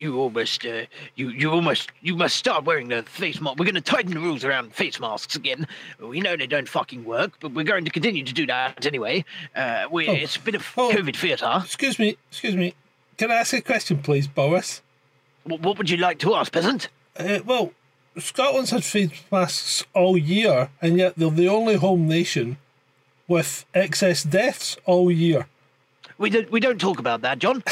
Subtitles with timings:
[0.00, 0.82] you almost, uh,
[1.16, 3.58] you, you almost, you must start wearing the face mask.
[3.58, 5.66] We're going to tighten the rules around face masks again.
[6.00, 9.24] We know they don't fucking work, but we're going to continue to do that anyway.
[9.56, 10.12] Uh, we, Oh.
[10.12, 10.90] It's a bit of Oh.
[10.92, 11.60] COVID theatre.
[11.64, 12.74] Excuse me, excuse me.
[13.16, 14.82] Can I ask a question, please, Boris?
[15.44, 16.88] What, what would you like to ask, peasant?
[17.18, 17.72] Uh, well,
[18.18, 22.58] Scotland's had face masks all year, and yet they're the only home nation
[23.26, 25.48] with excess deaths all year.
[26.18, 27.62] We don't, we don't talk about that, John.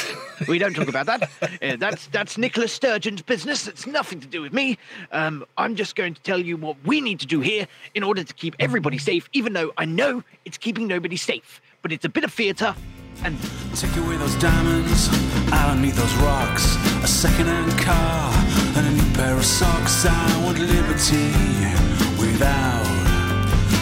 [0.48, 1.30] We don't talk about that.
[1.62, 3.66] Uh, that's that's Nicola Sturgeon's business.
[3.66, 4.78] It's nothing to do with me.
[5.10, 8.22] Um, I'm just going to tell you what we need to do here in order
[8.22, 9.28] to keep everybody safe.
[9.32, 12.74] Even though I know it's keeping nobody safe, but it's a bit of theatre,
[13.24, 13.36] and
[13.74, 15.08] Take away those diamonds,
[15.52, 16.76] I don't need those rocks.
[17.02, 18.32] A second-hand car
[18.76, 20.06] and a new pair of socks.
[20.08, 21.28] I want liberty
[22.18, 22.86] without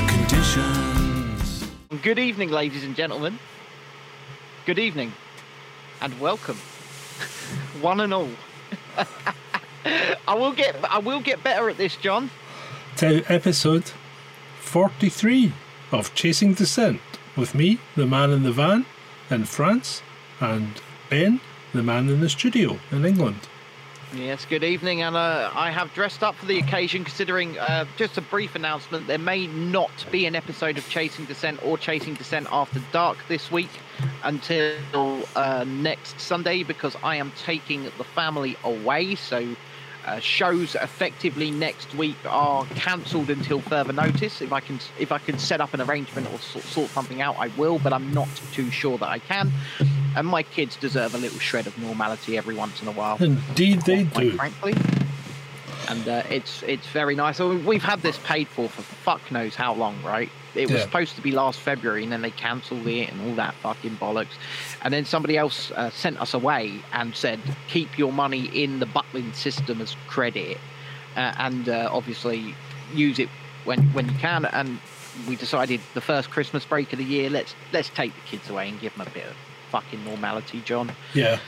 [0.09, 1.65] conditions.
[2.03, 3.39] Good evening, ladies and gentlemen.
[4.67, 5.13] Good evening,
[6.01, 6.57] and welcome,
[7.83, 8.31] one and all.
[10.27, 12.31] I will get, I will get better at this, John.
[12.97, 13.93] To episode
[14.61, 15.53] 43
[15.93, 17.03] of Chasing Descent
[17.37, 18.87] with me, the man in the van
[19.29, 20.01] in France,
[20.41, 21.43] and Ben,
[21.75, 23.47] the man in the studio in England.
[24.17, 27.03] Yes, good evening, and uh, I have dressed up for the occasion.
[27.03, 31.61] Considering uh, just a brief announcement, there may not be an episode of Chasing Descent
[31.65, 33.71] or Chasing Descent After Dark this week
[34.23, 39.17] until uh, next Sunday because I am taking the family away.
[39.17, 39.56] So
[40.06, 44.41] uh, shows effectively next week are cancelled until further notice.
[44.42, 47.36] If I can, if I can set up an arrangement or sort, sort something out,
[47.38, 47.78] I will.
[47.78, 49.50] But I'm not too sure that I can.
[50.16, 53.82] And my kids deserve a little shred of normality every once in a while Indeed,
[53.82, 54.36] they quite do.
[54.36, 54.75] frankly.
[55.88, 57.41] And uh, it's it's very nice.
[57.41, 60.30] I mean, we've had this paid for for fuck knows how long, right?
[60.55, 60.84] It was Yeah.
[60.84, 64.28] supposed to be last February, and then they cancelled it and all that fucking bollocks.
[64.85, 68.87] And then somebody else uh, sent us away and said, "Keep your money in the
[68.87, 70.59] Butlin system as credit,
[71.17, 72.55] uh, and uh, obviously
[72.95, 73.29] use it
[73.65, 74.79] when when you can." And
[75.27, 78.69] we decided the first Christmas break of the year, let's let's take the kids away
[78.69, 79.34] and give them a bit of
[79.71, 81.39] fucking normality, John Yeah.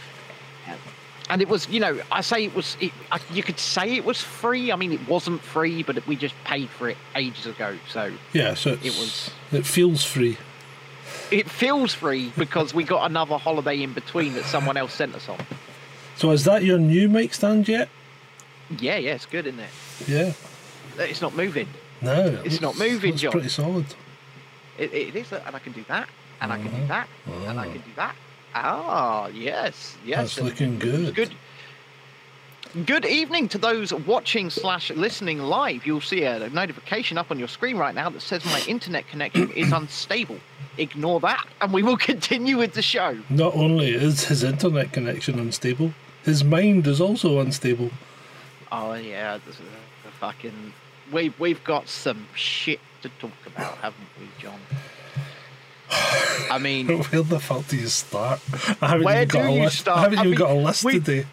[1.29, 4.05] and it was you know i say it was it, I, you could say it
[4.05, 7.77] was free i mean it wasn't free but we just paid for it ages ago
[7.89, 10.39] so Yeah, so It was- it feels free.
[11.31, 15.29] It feels free because we got another holiday in between that someone else sent us
[15.29, 15.39] on
[16.17, 17.89] So is that your new mic stand yet?
[18.79, 19.71] yeah yeah it's good isn't it
[20.09, 20.33] Yeah.
[20.99, 21.69] it's not moving
[22.03, 22.13] No.
[22.27, 23.33] it It's not moving, looks John.
[23.33, 23.87] pretty solid.
[24.79, 26.09] it, it is and i can do that
[26.41, 26.81] and i can Uh-huh.
[26.81, 27.09] do that
[27.49, 28.15] and i can do that
[28.55, 31.15] ah yes yes That's and looking good.
[31.15, 31.33] good
[32.85, 35.87] Good evening to those watching slash listening live.
[35.87, 39.51] You'll see a notification up on your screen right now that says my internet connection
[39.53, 40.39] is unstable.
[40.77, 43.19] Ignore that, and we will continue with the show.
[43.31, 47.91] Not only is his internet connection unstable, his mind is also unstable.
[48.71, 49.63] Oh yeah, this is
[50.07, 50.75] a fucking.
[51.11, 54.61] We we've got some shit to talk about, haven't we, John?
[56.51, 58.41] I mean, Where the fuck do you start?
[58.83, 59.79] I haven't Where even got do a you list.
[59.79, 59.99] start?
[59.99, 61.27] I haven't I even mean, got a list we- today.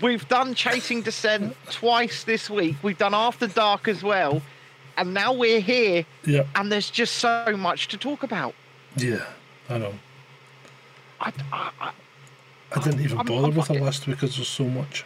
[0.00, 2.76] We've done Chasing Descent twice this week.
[2.82, 4.42] We've done After Dark as well,
[4.96, 8.54] and now we're here, Yeah, and there's just so much to talk about.
[8.96, 9.24] yeah,
[9.68, 9.94] I know.
[11.20, 11.92] I, I, I,
[12.74, 15.04] I didn't even I'm- bother I'm with a list because there's so much.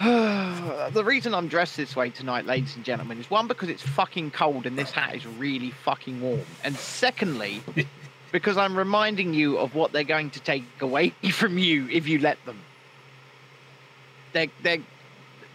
[0.00, 4.30] the reason I'm dressed this way tonight, ladies and gentlemen, is one because it's fucking
[4.30, 7.62] cold and this hat is really fucking warm, and secondly,
[8.32, 12.18] because I'm reminding you of what they're going to take away from you if you
[12.18, 12.58] let them.
[14.32, 14.78] They're they're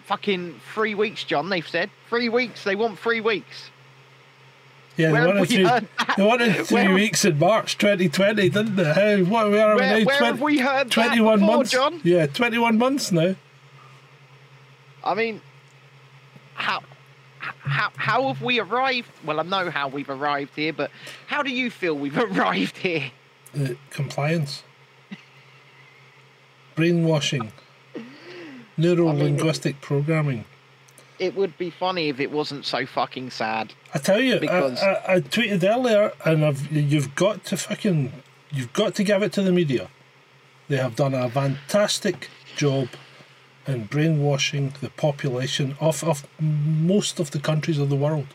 [0.06, 1.50] fucking three weeks, John.
[1.50, 2.64] They've said three weeks.
[2.64, 3.70] They want three weeks.
[4.98, 5.88] Yeah, Where they wanted, we three,
[6.18, 8.94] they wanted three Where- weeks in March 2020, didn't they?
[8.94, 10.06] Hey, what, where are Where, we now?
[10.06, 11.72] where 20 have we heard 21 that before, months.
[11.72, 12.02] John?
[12.06, 13.36] Yeah, 21 months now.
[15.04, 15.42] I mean,
[16.54, 16.82] how,
[17.40, 19.10] how, how have we arrived?
[19.26, 20.92] Well, I know how we've arrived here, but
[21.28, 23.12] how do you feel we've arrived here?
[23.54, 24.64] Uh, compliance.
[26.76, 27.52] Brainwashing.
[28.78, 30.46] Neuro linguistic programming.
[31.18, 33.74] It would be funny if it wasn't so fucking sad.
[33.94, 38.12] I tell you, Because- I, I, I tweeted earlier, and I've, you've got to fucking,
[38.52, 39.90] you've got to give it to the media.
[40.68, 42.90] They have done a fantastic job
[43.68, 48.28] in brainwashing the population of, of most of the countries of the world.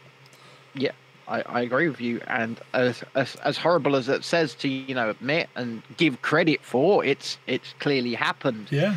[0.75, 0.93] Yeah,
[1.29, 2.21] I, I agree with you.
[2.27, 6.61] And as, as as horrible as it says to you know admit and give credit
[6.63, 8.69] for, it's it's clearly happened.
[8.71, 8.97] Yeah,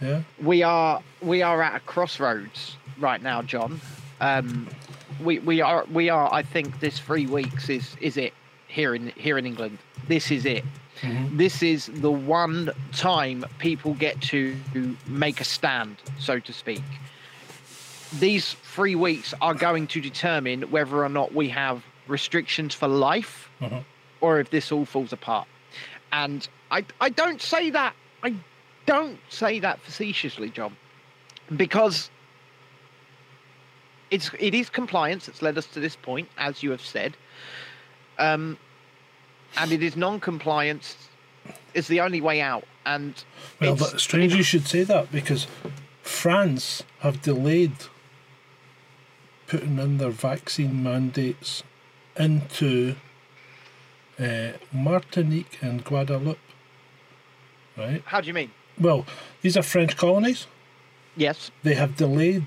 [0.00, 0.22] yeah.
[0.42, 3.80] we are we are at a crossroads right now, John.
[4.20, 4.68] Um,
[5.22, 6.32] we we are we are.
[6.32, 8.32] I think this three weeks is is it
[8.68, 9.78] here in here in England.
[10.08, 10.64] This is it.
[11.30, 14.56] This is the one time people get to
[15.06, 16.82] make a stand, so to speak.
[18.18, 23.48] These three weeks are going to determine whether or not we have restrictions for life
[23.60, 23.84] Mhm.
[24.20, 25.46] or if this all falls apart.
[26.10, 27.94] And I, I don't say that,
[28.24, 28.34] I
[28.88, 30.74] don't say that facetiously, John,
[31.54, 32.08] because
[34.10, 37.14] it's it is compliance that's led us to this point, as you have said.
[38.18, 38.56] Um,
[39.58, 40.96] and it is non-compliance
[41.74, 42.64] is the only way out.
[42.86, 43.14] And
[43.60, 45.46] Well, it's- that's strange you should say that because
[46.02, 47.72] France have delayed
[49.46, 51.62] putting in their vaccine mandates
[52.16, 52.96] into
[54.18, 56.38] uh, Martinique and Guadeloupe.
[57.76, 58.02] Right?
[58.06, 58.50] how do you mean?
[58.80, 59.06] Well,
[59.42, 60.46] these are French colonies.
[61.16, 62.44] Yes, They have delayed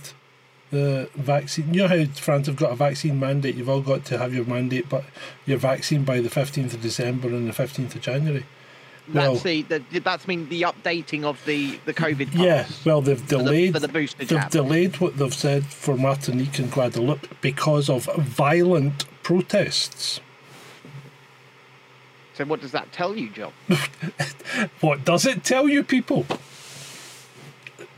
[0.72, 1.74] the vaccine.
[1.74, 3.56] You know how France have got a vaccine mandate?
[3.56, 5.04] You've all got to have your mandate, but
[5.46, 8.46] your vaccine by the 15th of December and the 15th of January.
[9.14, 12.30] Well- that's the, the that's mean the updating of the the COVID.
[12.34, 14.52] Yeah, well, they've the- delayed for the booster they've jab.
[14.52, 20.22] delayed what they've said for Martinique and Guadeloupe because of violent protests.
[22.42, 23.54] So what does that tell you, John?
[24.82, 26.26] What does it tell you, people?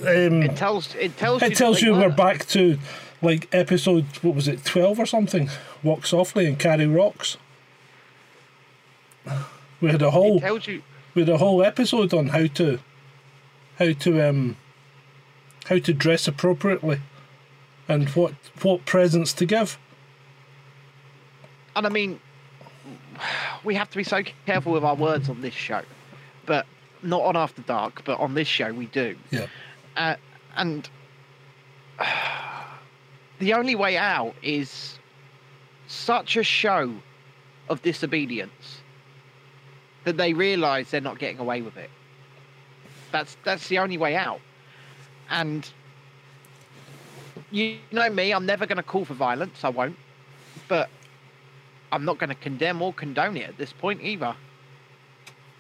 [0.02, 2.78] Um, It tells it tells you it that tells you we're back to
[3.22, 5.50] like episode what was it, twelve or something?
[5.82, 7.38] Walk softly and carry rocks.
[9.80, 10.84] We had a whole It tells you
[11.16, 12.80] we had a whole episode on how to
[13.80, 14.58] how to um
[15.68, 17.00] how to dress appropriately
[17.88, 19.78] and what what presents to give.
[21.78, 22.20] and I mean,
[23.64, 25.82] we have to be so careful with our words on this show,
[26.46, 26.66] but
[27.02, 29.16] not on After Dark, but on this show we do.
[29.32, 29.48] Yeah.
[29.96, 30.16] Uh,
[30.56, 30.90] and
[33.40, 35.00] the only way out is
[35.88, 36.94] such a show
[37.70, 38.82] of disobedience
[40.04, 41.90] that they realise they're not getting away with it.
[43.12, 44.42] That's that's the only way out.
[45.30, 45.70] And
[47.52, 49.64] you know me, I'm never going to call for violence.
[49.64, 49.96] I won't.
[50.68, 50.90] But
[51.94, 54.36] I'm not going to condemn or condone it at this point either.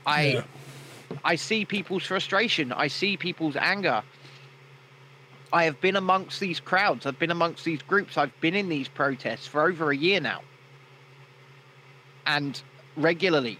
[0.06, 0.44] I Yeah.
[1.24, 2.71] I see people's frustration.
[2.71, 4.01] I see people's anger.
[5.53, 7.06] I have been amongst these crowds.
[7.06, 8.18] I've been amongst these groups.
[8.18, 10.41] I've been in these protests for over a year now.
[12.25, 12.59] And
[12.97, 13.59] regularly.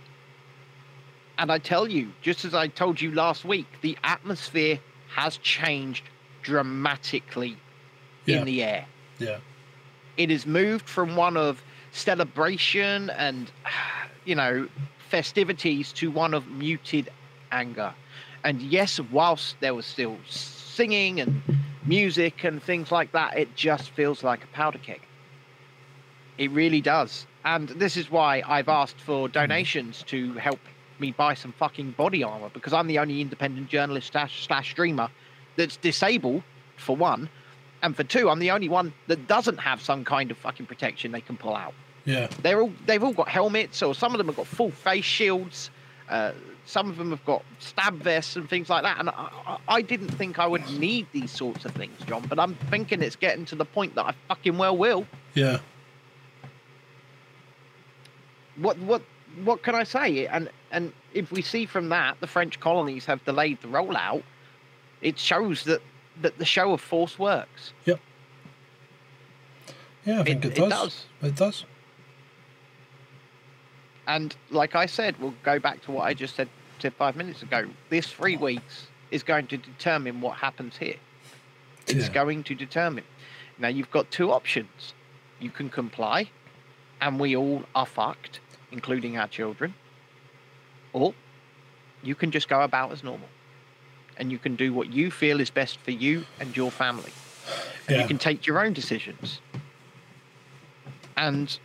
[1.37, 4.79] And I tell you, just as I told you last week, the atmosphere
[5.09, 6.05] has changed
[6.41, 7.55] dramatically
[8.25, 8.39] Yeah.
[8.39, 8.85] in the air
[9.19, 9.37] Yeah.
[10.17, 11.61] it has moved from one of
[11.93, 13.51] celebration and
[14.25, 14.67] you know
[15.09, 17.09] festivities to one of muted
[17.51, 17.93] anger.
[18.43, 21.41] And yes whilst there was still singing and
[21.85, 25.01] music and things like that it just feels like a powder keg.
[26.37, 27.27] It really does.
[27.45, 30.59] And this is why i've asked for donations to help
[30.99, 35.09] me buy some fucking body armor because i'm the only independent journalist slash, slash streamer
[35.57, 36.43] that's disabled
[36.77, 37.29] for one
[37.83, 41.12] and for two, I'm the only one that doesn't have some kind of fucking protection
[41.12, 41.74] they can pull out.
[42.06, 42.27] Yeah.
[42.41, 45.69] They're all they've all got helmets, or some of them have got full face shields.
[46.09, 46.31] Uh,
[46.65, 49.00] some of them have got stab vests and things like that.
[49.00, 52.25] And I, I, I didn't think I would need these sorts of things, John.
[52.27, 55.06] But I'm thinking it's getting to the point that I fucking well will.
[55.33, 55.59] Yeah.
[58.56, 59.01] What what
[59.44, 60.25] what can I say?
[60.27, 64.24] And and if we see from that the French colonies have delayed the rollout,
[65.01, 65.81] it shows that
[66.21, 67.74] that the show of force works.
[67.86, 68.00] Yep.
[70.05, 70.70] Yeah, I think it, it does.
[70.70, 71.05] does.
[71.22, 71.65] It does.
[74.08, 77.41] And like I said, we'll go back to what I just said, said five minutes
[77.41, 77.65] ago.
[77.89, 80.96] This three weeks is going to determine what happens here.
[81.88, 82.13] It's Yeah.
[82.13, 83.05] going to determine.
[83.58, 84.93] Now you've got two options.
[85.39, 86.29] You can comply,
[87.01, 88.39] and we all are fucked,
[88.72, 89.74] including our children.
[90.91, 91.13] Or
[92.01, 93.27] you can just go about as normal.
[94.17, 97.12] And you can do what you feel is best for you and your family.
[97.88, 98.01] And Yeah.
[98.01, 99.39] you can take your own decisions.
[101.17, 101.58] And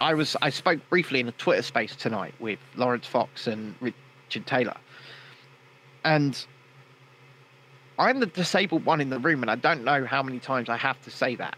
[0.00, 4.46] I was I spoke briefly in a Twitter space tonight with Laurence Fox and Richard
[4.46, 4.76] Taylor.
[6.04, 6.42] And
[7.98, 10.78] I'm the disabled one in the room, and I don't know how many times I
[10.78, 11.56] have to say that.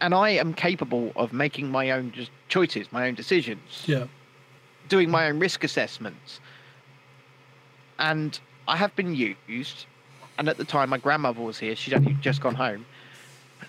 [0.00, 4.04] And I am capable of making my own just choices, my own decisions, Yeah.
[4.88, 6.38] doing my own risk assessments.
[7.98, 8.38] And
[8.68, 9.86] I have been used,
[10.38, 12.86] and at the time my grandmother was here, she'd only just gone home.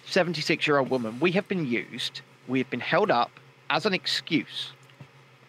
[0.05, 3.31] 76 year old woman, we have been used, we have been held up
[3.69, 4.71] as an excuse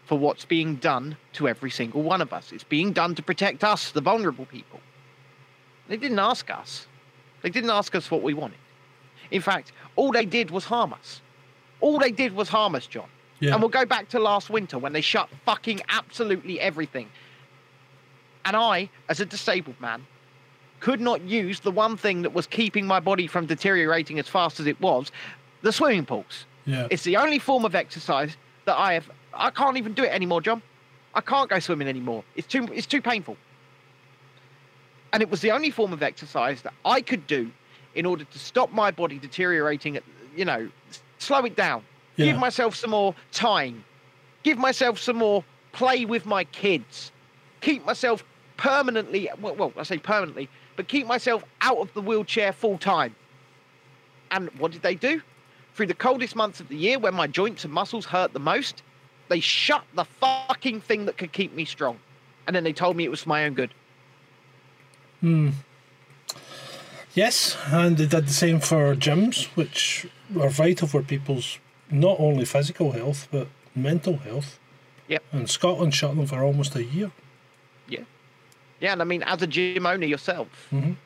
[0.06, 2.50] for what's being done to every single one of us.
[2.52, 4.80] It's being done to protect us, the vulnerable people.
[5.88, 6.87] They didn't ask us.
[7.42, 8.58] They didn't ask us what we wanted.
[9.30, 11.20] In fact, all they did was harm us.
[11.80, 13.08] All they did was harm us, John.
[13.40, 13.52] Yeah.
[13.52, 17.08] And we'll go back to last winter when they shut fucking absolutely everything.
[18.45, 20.07] And I, as a disabled man,
[20.80, 24.61] could not use the one thing that was keeping my body from deteriorating as fast
[24.61, 25.11] as it was
[25.62, 26.47] the swimming pools.
[26.66, 26.87] yeah.
[26.90, 29.11] It's the only form of exercise that I have.
[29.35, 30.62] I can't even do it anymore, John.
[31.14, 32.23] I can't go swimming anymore.
[32.37, 32.68] It's too.
[32.73, 33.37] It's too painful.
[35.12, 37.50] And it was the only form of exercise that I could do
[37.95, 39.99] in order to stop my body deteriorating.
[40.37, 40.68] You know,
[41.18, 41.83] slow it down.
[42.16, 42.26] Yeah.
[42.26, 43.85] Give myself some more time.
[44.42, 47.11] Give myself some more play with my kids.
[47.60, 48.24] Keep myself
[48.56, 49.30] permanently.
[49.40, 53.14] Well, well I say permanently, but keep myself out of the wheelchair full time.
[54.30, 55.22] And what did they do?
[55.74, 58.82] Through the coldest months of the year, when my joints and muscles hurt the most,
[59.28, 61.98] they shut the fucking thing that could keep me strong.
[62.46, 63.72] And then they told me it was for my own good.
[65.20, 65.50] Hmm.
[67.14, 70.06] Yes, and they did the same for gyms, which
[70.40, 71.58] are vital for people's
[71.90, 74.58] not only physical health but mental health.
[75.08, 75.22] Yep.
[75.32, 77.10] And Scotland shut them for almost a year.
[78.80, 78.92] Yeah.
[78.92, 80.97] And I mean, as a gym owner yourself, Mhm.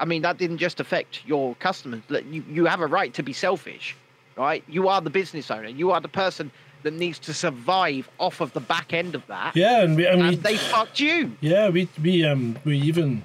[0.00, 2.02] I mean, that didn't just affect your customers.
[2.08, 3.94] You, you have a right to be selfish,
[4.36, 4.64] right?
[4.68, 5.68] You are the business owner.
[5.68, 6.50] You are the person
[6.82, 9.54] that needs to survive off of the back end of that.
[9.56, 11.36] Yeah, and we, and we And they fucked you.
[11.40, 13.24] Yeah, we we um we even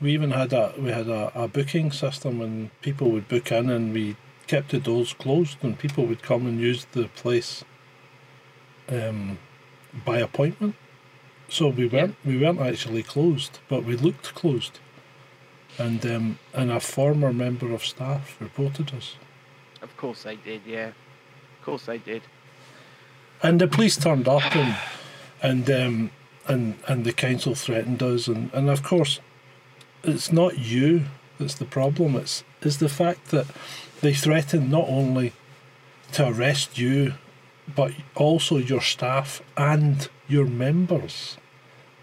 [0.00, 3.70] we even had a we had a, a booking system and people would book in
[3.70, 7.64] and we kept the doors closed and people would come and use the place
[8.88, 9.38] um
[10.04, 10.74] by appointment.
[11.50, 14.78] So we weren't we weren't actually closed, but we looked closed.
[15.78, 19.16] And um and a former member of staff reported us.
[19.82, 20.88] Of course they did, yeah.
[21.58, 22.22] Of course they did.
[23.42, 24.76] And the police turned up and
[25.42, 26.10] and um,
[26.46, 29.20] and and the council threatened us and, and of course
[30.02, 31.04] it's not you
[31.40, 33.46] that's the problem, it's is the fact that
[34.02, 35.32] they threatened not only
[36.12, 37.14] to arrest you
[37.74, 41.36] but also your staff and your members.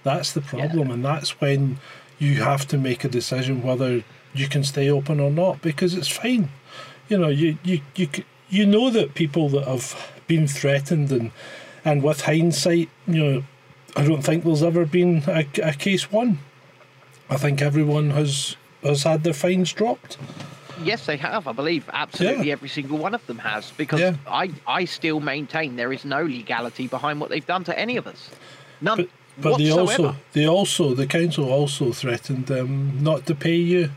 [0.03, 1.79] That's the problem and that's when
[2.19, 6.07] you have to make a decision whether you can stay open or not because it's
[6.07, 6.49] fine.
[7.09, 8.09] You know, you you you
[8.49, 9.95] you know that people that have
[10.27, 11.31] been threatened and
[11.83, 13.43] and with hindsight, you know,
[13.95, 16.39] I don't think there's ever been a, a case one.
[17.29, 20.17] I think everyone has has had their fines dropped.
[20.83, 21.47] Yes, they have.
[21.47, 22.53] I believe absolutely Yeah.
[22.53, 24.15] every single one of them has, because Yeah.
[24.27, 28.07] I, I still maintain there is no legality behind what they've done to any of
[28.07, 28.29] us.
[28.81, 30.07] None But but they whatsoever.
[30.09, 33.91] also they also the council also threatened um, not to pay you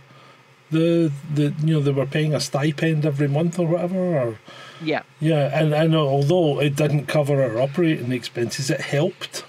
[0.70, 4.38] the the you know they were paying a stipend every month or whatever or
[4.82, 9.44] yeah, yeah and and although it didn't cover our operating expenses it helped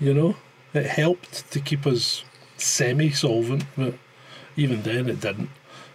[0.00, 0.34] you know
[0.74, 2.24] it helped to keep us
[2.56, 3.94] semi solvent but
[4.56, 5.50] even then it didn't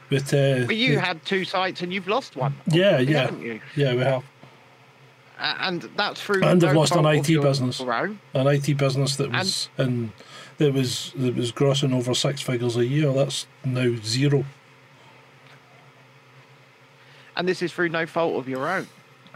[0.09, 2.55] but uh, but you had two sites and you've lost one.
[2.67, 3.59] yeah yeah haven't you?
[3.75, 4.23] yeah we have
[5.39, 6.43] And that's through.
[6.43, 7.79] And they've lost an IT business.
[7.79, 8.19] own.
[8.33, 10.11] an IT business that was and
[10.57, 13.11] that was that was grossing over six figures a year.
[13.13, 14.45] That's now zero.
[17.35, 18.87] And this is through no fault of your own.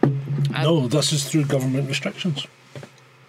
[0.02, 2.48] And no, this is through government restrictions.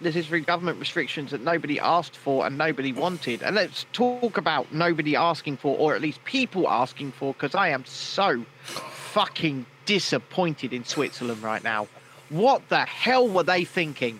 [0.03, 3.41] This is through government restrictions that nobody asked for and nobody wanted.
[3.41, 7.69] And let's talk about nobody asking for, or at least people asking for, because I
[7.69, 11.87] am so fucking disappointed in Switzerland right now.
[12.29, 14.19] What the hell were they thinking?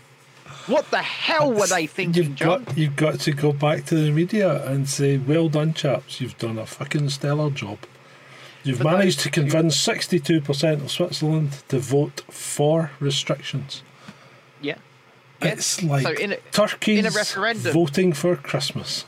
[0.68, 2.64] What the hell were they thinking, You've John?
[2.64, 6.22] got you've got to go back to the media and say, "Well done, chaps.
[6.22, 7.80] You've done a fucking stellar job.
[8.64, 13.82] You've managed to convince sixty-two percent of Switzerland to vote for restrictions."
[14.62, 14.78] Yeah.
[15.46, 19.06] It's like So in a- turkeys in a referendum- voting for Christmas.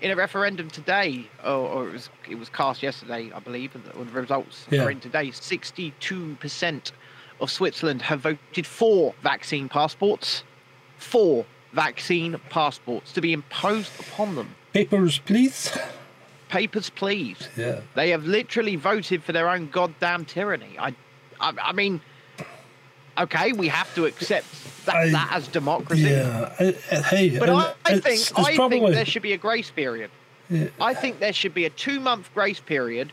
[0.00, 3.84] in a referendum today, or, or it was it was cast yesterday, I believe, and
[3.84, 4.84] the results Yeah.
[4.84, 5.30] are in today.
[5.32, 6.92] Sixty-two percent
[7.40, 10.42] of Switzerland have voted for vaccine passports,
[10.98, 14.54] for vaccine passports to be imposed upon them.
[14.72, 15.76] Papers, please.
[16.48, 17.48] Papers, please.
[17.56, 17.80] Yeah.
[17.94, 20.76] They have literally voted for their own goddamn tyranny.
[20.78, 20.94] I,
[21.40, 22.00] I, I mean,
[23.20, 24.46] okay, we have to accept
[24.86, 26.02] that, I- that as democracy.
[26.02, 26.52] Yeah.
[26.58, 29.70] I- I- hey, But I, think it's I probably, think there should be a grace
[29.70, 30.10] period.
[30.50, 30.68] Yeah.
[30.80, 33.12] I think there should be a two month grace period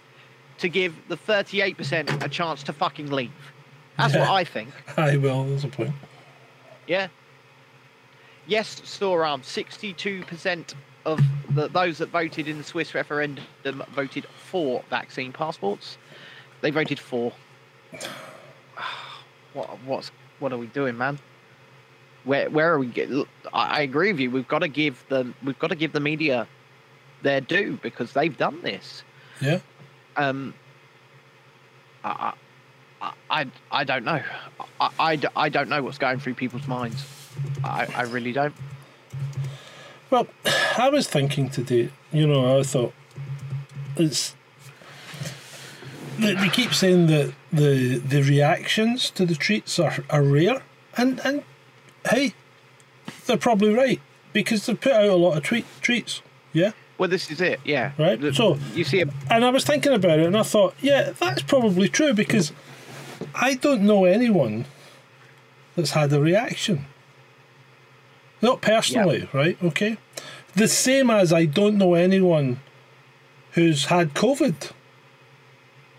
[0.59, 3.31] to give the 38% a chance to fucking leave.
[3.97, 4.69] That's what I think.
[4.97, 5.91] I will, there's a point.
[6.87, 7.07] Yeah.
[8.47, 10.73] Yes, Storearm, 62%
[11.05, 11.19] of
[11.49, 13.43] the, those that voted in the Swiss referendum
[13.93, 15.97] voted for vaccine passports.
[16.61, 17.33] They voted for.
[19.55, 21.17] What, what's, what are we doing, man?
[22.25, 22.87] Where, where are we?
[22.87, 23.09] Get,
[23.53, 24.29] I, I agree with you.
[24.29, 26.47] We've got to give the we've got to give the media
[27.23, 29.03] their due because they've done this.
[29.41, 29.59] Yeah.
[30.17, 30.53] Um,
[32.03, 32.33] I, I
[33.29, 34.21] I, I don't know.
[34.79, 37.05] I, I, I don't know what's going through people's minds.
[37.63, 38.53] I, I really don't.
[40.09, 40.27] Well,
[40.77, 42.93] I was thinking today, you know, I thought
[43.97, 44.34] it's.
[46.19, 50.61] They, they keep saying that the the reactions to the treats are, are rare,
[50.97, 51.43] and and
[52.09, 52.33] hey,
[53.25, 53.99] they're probably right
[54.33, 56.21] because they've put out a lot of treat, treats.
[56.53, 57.59] Yeah, Well, this is it.
[57.65, 57.91] Yeah.
[57.97, 60.73] Right, The- so- you see, a, and I was thinking about it, and I thought,
[60.81, 62.51] yeah, that's probably true because
[63.33, 64.65] I don't know anyone
[65.75, 66.85] that's had a reaction.
[68.41, 69.57] Not personally, right?
[69.63, 69.97] Okay.
[70.55, 72.59] The same as I don't know anyone
[73.51, 74.71] who's had COVID,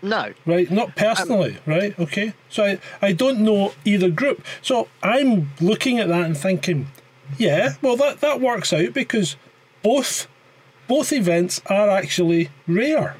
[0.01, 0.33] no.
[0.45, 0.69] right?
[0.69, 1.99] Not personally, um, right?
[1.99, 2.33] Okay.
[2.49, 4.45] So I, I don't know either group.
[4.61, 6.87] So I'm looking at that and thinking,
[7.37, 9.35] yeah, well that, that works out because
[9.83, 10.27] both
[10.87, 13.17] both events are actually rare.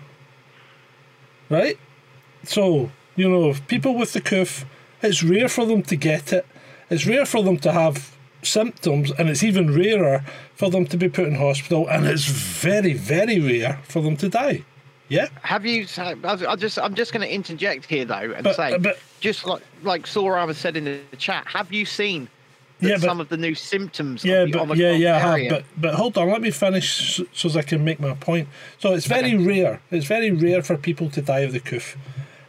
[1.50, 1.78] Right?
[2.44, 4.66] So, you know, people with the cough,
[5.02, 6.46] it's rare for them to get it.
[6.90, 10.24] It's rare for them to have symptoms, and it's even rarer
[10.56, 14.30] for them to be put in hospital, and it's very, very rare for them to
[14.30, 14.64] die.
[15.10, 15.28] Yeah?
[15.42, 15.86] Have you?
[15.98, 19.46] I just, I'm just going to interject here though and But- say, uh, but- just
[19.46, 22.28] like like Sora said in the chat, have you seen
[22.82, 24.24] that Yeah, but- some of the new symptoms?
[24.26, 25.50] Yeah, but yeah, yeah, have.
[25.50, 28.48] But but hold on, let me finish so, so as I can make my point.
[28.80, 29.80] So it's very rare.
[29.92, 31.98] It's very rare for people to die of the coof,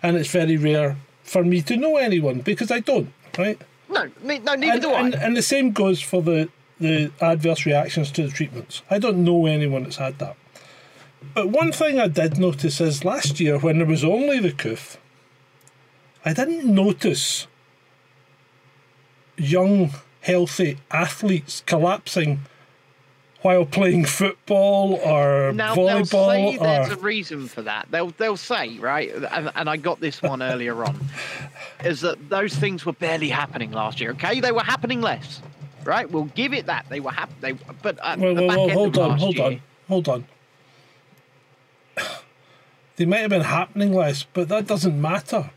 [0.02, 3.12] and it's very rare for me to know anyone because I don't.
[3.38, 3.60] Right.
[3.88, 5.00] no, me, no, neither And, do I.
[5.00, 6.48] and, and the same goes for the
[6.80, 8.82] the adverse reactions to the treatments.
[8.90, 10.36] I don't know anyone that's had that.
[11.34, 14.98] But one thing I did notice is last year when there was only the coof,
[16.24, 17.46] I didn't notice
[19.36, 22.40] young, healthy athletes collapsing
[23.42, 27.86] while playing football or Now they'll say volleyball there's or a reason for that.
[27.90, 30.98] They'll they'll say right, and, and I got this one earlier on,
[31.84, 34.10] is that those things were barely happening last year.
[34.10, 35.40] Okay, they were happening less.
[35.84, 37.58] Right, we'll give it that they were happening.
[37.80, 39.60] But at Well, the well, back well end hold of on, last hold year, on,
[39.88, 40.24] hold on.
[42.98, 45.50] They might have been happening less, but that doesn't matter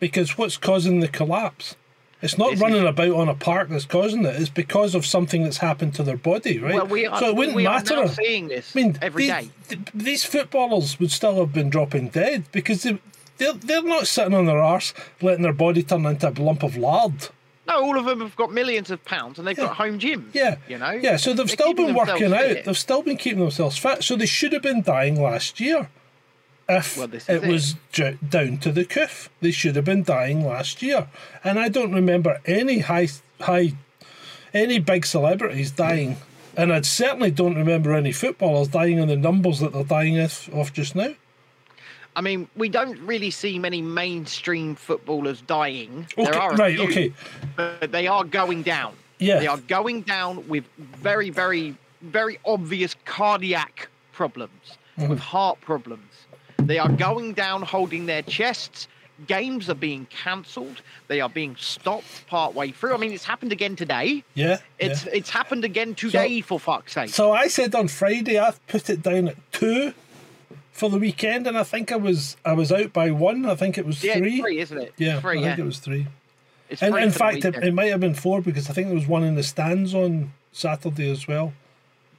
[0.00, 1.74] because what's causing the collapse?
[2.22, 4.36] It's not It's- running about on a park that's causing it.
[4.40, 6.74] It's because of something that's happened to their body, right?
[6.74, 7.94] Well, we are, so it wouldn't we matter.
[7.96, 9.50] are now seeing this I mean, every these, day.
[9.68, 12.98] th- these footballers would still have been dropping dead because they,
[13.38, 16.76] they're, they're not sitting on their arse letting their body turn into a lump of
[16.76, 17.28] lard.
[17.66, 20.26] No, all of them have got millions of pounds and they've got home gyms.
[20.32, 20.56] Yeah.
[20.68, 20.92] you know.
[20.92, 22.40] Yeah, so they've They're still been working out.
[22.40, 22.64] fit.
[22.66, 24.04] They've still been keeping themselves fit.
[24.04, 25.88] So they should have been dying last year.
[26.68, 27.42] If Well, it it.
[27.46, 31.08] was ju- down to the coof, they should have been dying last year.
[31.42, 33.08] And I don't remember any high,
[33.40, 33.72] high,
[34.54, 36.16] any big celebrities dying.
[36.56, 40.72] And I certainly don't remember any footballers dying in the numbers that they're dying off
[40.72, 41.14] just now.
[42.16, 46.06] I mean, we don't really see many mainstream footballers dying.
[46.16, 47.12] there are a right, few, okay.
[47.56, 48.94] but they are going down.
[49.18, 49.38] Yeah.
[49.40, 55.08] they are going down with very, very, very obvious cardiac problems, Mm-hmm.
[55.08, 56.04] with heart problems.
[56.66, 58.88] They are going down holding their chests.
[59.26, 60.82] Games are being cancelled.
[61.06, 62.94] They are being stopped part way through.
[62.94, 64.24] I mean, it's happened again today.
[64.34, 64.58] Yeah.
[64.78, 65.12] It's yeah.
[65.14, 67.10] it's happened again today, for fuck's sake.
[67.10, 69.94] So I said on Friday I put it down at two
[70.72, 73.46] for the weekend, and I think I was I was out by one.
[73.46, 74.40] I think it was yeah, three.
[74.40, 74.94] three, isn't it?
[74.96, 75.38] Yeah, three.
[75.38, 76.06] I Yeah, think it was three.
[76.68, 79.06] It's And in fact, it, it might have been four because I think there was
[79.06, 81.52] one in the stands on Saturday as well.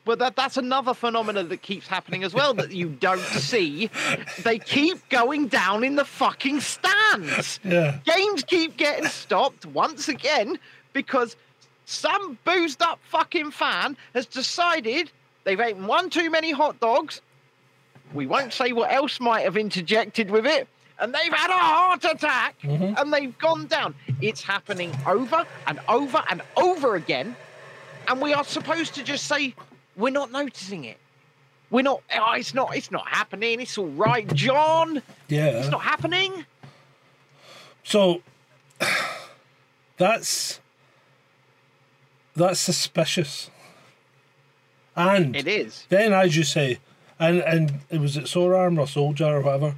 [0.06, 3.90] But that, that's another phenomenon that keeps happening as well that you don't see.
[4.44, 7.60] They keep going down in the fucking stands.
[7.64, 7.98] Yeah.
[8.06, 10.60] Games keep getting stopped once again
[10.94, 11.36] because
[11.86, 15.12] some boozed up fucking fan has decided
[15.44, 17.22] they've eaten one too many hot dogs.
[18.14, 20.68] We won't say what else might have interjected with it.
[21.00, 22.94] And they've had a heart attack mm-hmm.
[22.98, 23.96] and they've gone down.
[24.22, 27.36] It's happening over and over and over again.
[28.08, 29.56] And we are supposed to just say,
[29.96, 30.98] we're not noticing it.
[31.72, 33.60] We're not, oh, it's not, it's not happening.
[33.60, 35.02] It's all right, John.
[35.28, 35.48] Yeah.
[35.48, 36.46] It's not happening.
[37.84, 38.22] So
[39.98, 40.60] that's
[42.36, 43.50] that's suspicious.
[44.96, 45.86] And It is.
[45.90, 46.80] then, as you say,
[47.20, 49.76] and and it was it sore arm or soldier or whatever.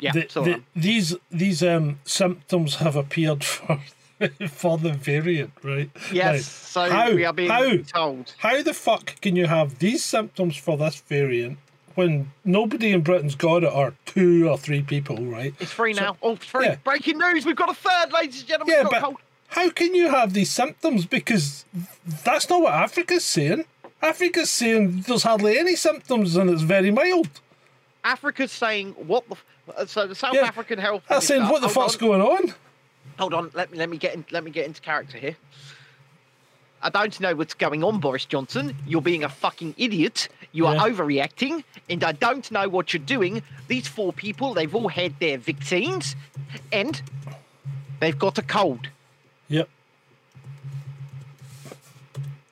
[0.00, 3.80] Yeah, the- the- these these um symptoms have appeared for
[4.48, 5.90] for the variant, right?
[6.12, 8.34] Yes, Now, so how, we are being how, told.
[8.38, 11.58] How the fuck can you have these symptoms for this variant
[11.94, 15.54] when nobody in Britain's got it, or two or three people, right?
[15.58, 16.16] It's free So- now.
[16.22, 16.66] Oh, free.
[16.66, 16.76] yeah.
[16.84, 17.44] Breaking news.
[17.46, 18.74] We've got a third, ladies and gentlemen.
[18.76, 19.16] Yeah, but cold.
[19.48, 21.06] how can you have these symptoms?
[21.06, 21.64] Because
[22.24, 23.64] that's not what Africa's saying.
[24.02, 27.28] Africa's saying there's hardly any symptoms and it's very mild.
[28.04, 29.34] Africa's saying what the.
[29.76, 30.42] f- So the South Yeah.
[30.46, 31.02] African health.
[31.08, 32.54] That's saying what the fuck's going on?
[33.20, 33.50] Hold on.
[33.54, 35.36] Let me let me get in, let me get into character here.
[36.82, 38.74] I don't know what's going on, Boris Johnson.
[38.86, 40.28] You're being a fucking idiot.
[40.52, 40.78] You Yeah.
[40.78, 43.42] are overreacting, and I don't know what you're doing.
[43.68, 46.16] These four people, they've all had their vaccines,
[46.72, 47.02] and
[48.00, 48.88] they've got a cold.
[49.48, 49.68] Yep.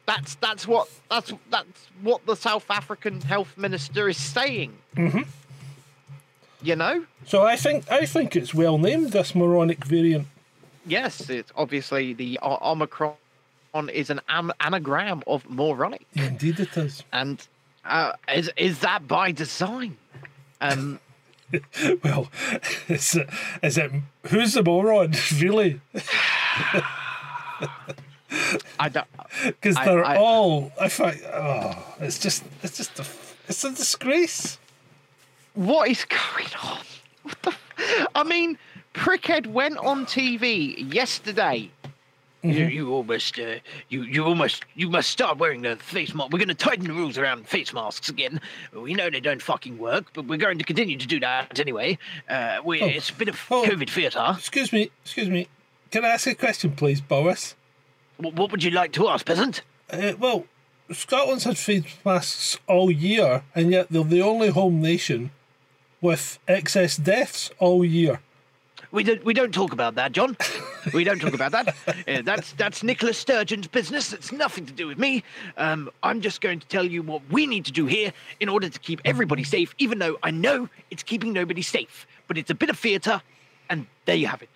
[0.04, 4.76] That's that's what that's that's what the South African health minister is saying.
[4.94, 5.22] Mm-hmm.
[6.62, 7.06] You know?
[7.24, 10.26] So I think I think it's well named this moronic variant.
[10.88, 13.14] Yes, it's obviously the Omicron
[13.92, 17.04] is an am- anagram of moronic, Indeed, it is.
[17.12, 17.46] and
[17.84, 19.96] uh, is is that by design?
[20.60, 21.00] Um,
[22.04, 22.28] Well,
[22.88, 23.28] is it,
[23.62, 23.90] is it
[24.28, 25.80] who's the moron really?
[28.78, 29.06] I don't.
[29.44, 30.72] Because they're I- all.
[30.80, 31.20] I find.
[31.32, 32.44] Oh, it's just.
[32.62, 33.06] It's just a.
[33.48, 34.58] It's a disgrace.
[35.54, 36.84] What is going on?
[37.22, 37.54] What the?
[38.14, 38.58] I mean,
[38.98, 41.70] Prickhead went on TV yesterday.
[42.42, 43.56] You, you almost, uh,
[43.88, 46.32] you, you almost, you must start wearing the face mask.
[46.32, 48.40] We're going to tighten the rules around face masks again.
[48.72, 51.98] We know they don't fucking work, but we're going to continue to do that anyway.
[52.28, 52.86] Uh, we, Oh.
[52.86, 53.64] It's a bit of Oh.
[53.64, 54.34] COVID theatre.
[54.36, 54.90] Excuse me.
[55.04, 55.48] Excuse me.
[55.90, 57.54] Can I ask a question, please, Boris?
[58.18, 59.62] What, what would you like to ask, peasant?
[59.90, 60.44] Uh, well,
[60.92, 65.30] Scotland's had face masks all year, and yet they're the only home nation
[66.00, 68.20] with excess deaths all year.
[68.90, 70.36] We don't, we don't talk about that, John.
[70.94, 71.76] We don't talk about that.
[72.08, 74.14] Uh, that's that's Nicola Sturgeon's business.
[74.14, 75.22] It's nothing to do with me.
[75.58, 78.68] Um, I'm just going to tell you what we need to do here in order
[78.70, 79.74] to keep everybody safe.
[79.78, 83.20] Even though I know it's keeping nobody safe, but it's a bit of theatre,
[83.68, 84.48] and there you have it.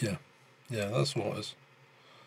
[0.00, 0.16] Yeah,
[0.70, 1.54] yeah, that's what it is.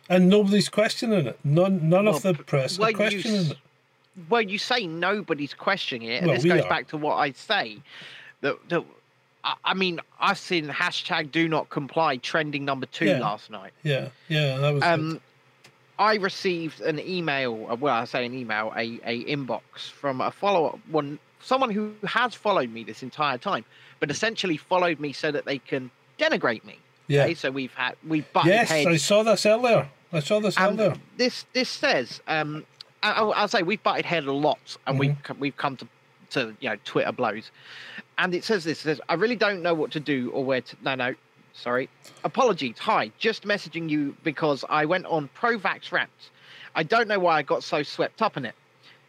[0.09, 1.39] And nobody's questioning it.
[1.43, 3.57] None, none of the press well, are you questioning s- it.
[4.29, 6.69] Well, you say nobody's questioning it, and Well, this goes are.
[6.69, 7.77] back to what I say.
[8.41, 8.83] That, that
[9.43, 13.19] I, mean, I've seen hashtag Do Not Comply trending number two Yeah.
[13.19, 13.71] last night.
[13.83, 14.83] Yeah, yeah, that was.
[14.83, 15.19] Um,
[15.99, 17.67] I received an email.
[17.69, 21.93] uh, Well, I say an email, a, a inbox from a follower, one someone who
[22.05, 23.65] has followed me this entire time,
[23.99, 26.77] but essentially followed me so that they can denigrate me.
[27.07, 27.23] yeah.
[27.23, 28.87] Okay, so we've had we've butted Yes, heads.
[28.87, 29.89] I saw this earlier.
[30.13, 30.95] I saw this Um, earlier.
[31.17, 32.63] this this says, um,
[33.01, 35.21] I, I'll, I'll say we've butted head a lot, and we've Mm-hmm.
[35.23, 35.87] co- we've come to
[36.31, 37.51] to you know Twitter blows,
[38.21, 40.61] and it says this it says I really don't know what to do or where
[40.61, 40.75] to.
[40.83, 41.15] No, no,
[41.53, 41.89] sorry.
[42.23, 42.77] Apologies.
[42.79, 46.29] Hi, just messaging you because I went on pro-vax rants.
[46.75, 48.53] I don't know why I got so swept up in it.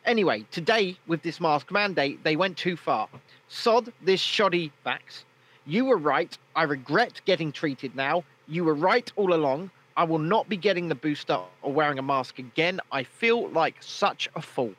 [0.06, 3.06] Anyway, today with this mask mandate, they went too far.
[3.48, 5.24] Sod this shoddy vax.
[5.66, 6.36] You were right.
[6.56, 8.24] I regret getting treated now.
[8.48, 9.70] You were right all along.
[9.94, 12.80] I will not be getting the booster or wearing a mask again.
[12.90, 14.72] I feel like such a fool.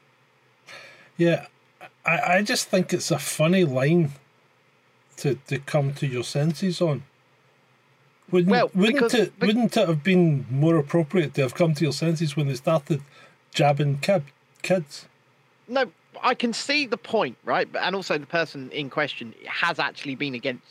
[1.17, 1.46] Yeah,
[2.04, 4.12] I, I just think it's a funny line
[5.17, 7.04] to, to come to your senses on.
[8.32, 11.84] Wouldn't, Well, wouldn't because- it wouldn't it have been more appropriate to have come to
[11.84, 13.02] your senses when they started
[13.54, 14.23] jabbing kid,
[14.62, 15.06] kids?
[15.67, 17.71] No, I can see the point, right?
[17.71, 20.65] But- And also, the person in question has actually been against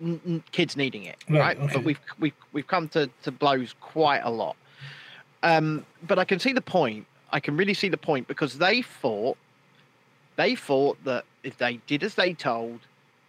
[0.00, 1.58] n- n- kids needing it, Right, right?
[1.58, 1.74] okay.
[1.74, 4.56] But we've we've we've come to, to blows quite a lot.
[5.42, 7.06] Um, but I can see the point.
[7.30, 9.36] I can really see the point because they thought
[10.36, 12.80] they thought that if they did as they told,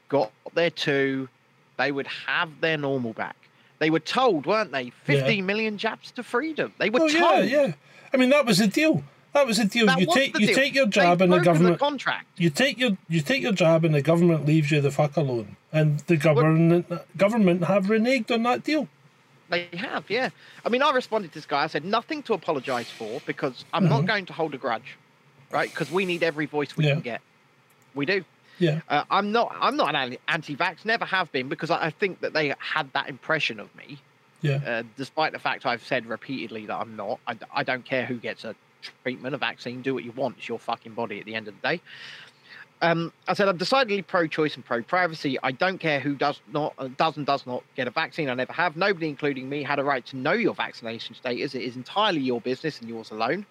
[0.10, 1.30] got their two,
[1.78, 3.36] they would have their normal back.
[3.80, 4.90] They were told, weren't they?
[5.04, 6.74] Fifteen million jabs to freedom.
[6.80, 7.50] They were Oh yeah, told.
[7.50, 7.74] yeah.
[8.14, 9.04] I mean that was the deal.
[9.34, 9.86] That was the deal.
[9.86, 10.56] That you take the you deal.
[10.56, 12.26] take your They've jab and the government contract.
[12.38, 15.58] you take your you take your jab and the government leaves you the fuck alone.
[15.72, 18.88] And the government government have reneged on that deal.
[19.50, 20.30] They have, yeah.
[20.66, 21.64] I mean, I responded to this guy.
[21.64, 24.08] I said nothing to apologise for because I'm not mm-hmm.
[24.08, 24.98] going to hold a grudge,
[25.52, 25.70] right?
[25.70, 26.94] Because we need every voice we Yeah.
[26.94, 27.22] can get.
[27.96, 28.26] We do.
[28.60, 28.82] Yeah.
[28.90, 29.56] Uh, I'm not.
[29.60, 30.86] I'm not an anti-vax.
[30.86, 34.00] Never have been because I, think that they had that impression of me,
[34.42, 34.60] Yeah.
[34.66, 37.20] uh, despite the fact I've said repeatedly that I'm not.
[37.28, 38.56] I, I don't care who gets a
[39.04, 39.82] treatment, a vaccine.
[39.82, 40.38] Do what you want.
[40.38, 41.82] It's your fucking body at the end of the day.
[42.80, 45.40] Um, I said I'm decidedly pro-choice and pro-privacy.
[45.42, 48.30] I don't care who does not, uh, does and does not get a vaccine.
[48.30, 48.78] I never have.
[48.78, 51.56] Nobody, including me, had a right to know your vaccination status.
[51.56, 53.48] It is entirely your business and yours alone.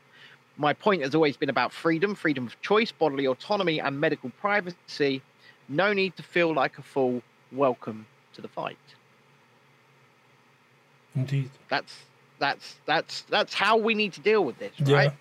[0.56, 5.22] My point has always been about freedom, freedom of choice, bodily autonomy, and medical privacy.
[5.68, 7.22] No need to feel like a fool.
[7.52, 8.78] Welcome to the fight.
[11.14, 11.50] Indeed.
[11.68, 11.94] That's
[12.38, 14.96] that's that's that's how we need to deal with this, Yeah.
[14.96, 15.12] right?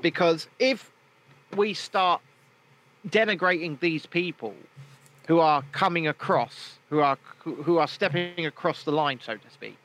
[0.00, 0.90] Because if
[1.56, 2.20] we start
[3.08, 4.54] denigrating these people
[5.26, 9.76] who are coming across, who are who are stepping across the line, so to speak,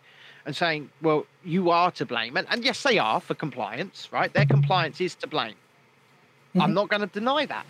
[0.45, 4.31] and saying, "Well, you are to blame," and, and yes, they are for compliance, right?
[4.33, 5.55] Their compliance is to blame.
[6.49, 6.61] Mm-hmm.
[6.61, 7.65] I'm not going to deny that.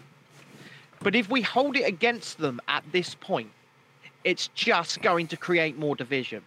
[1.02, 3.52] But if we hold it against them at this point,
[4.24, 6.42] it's just going to create more division.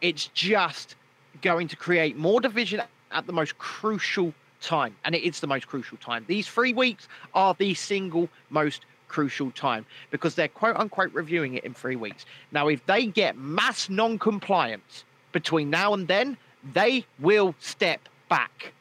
[0.00, 0.94] It's just
[1.42, 4.94] going to create more division at the most crucial time.
[5.04, 6.24] And it is the most crucial time.
[6.28, 11.64] These three weeks are the single most crucial time because they're quote unquote reviewing it
[11.64, 12.26] in three weeks.
[12.52, 16.36] Now, if they get mass non compliance between now and then,
[16.72, 18.72] they will step back.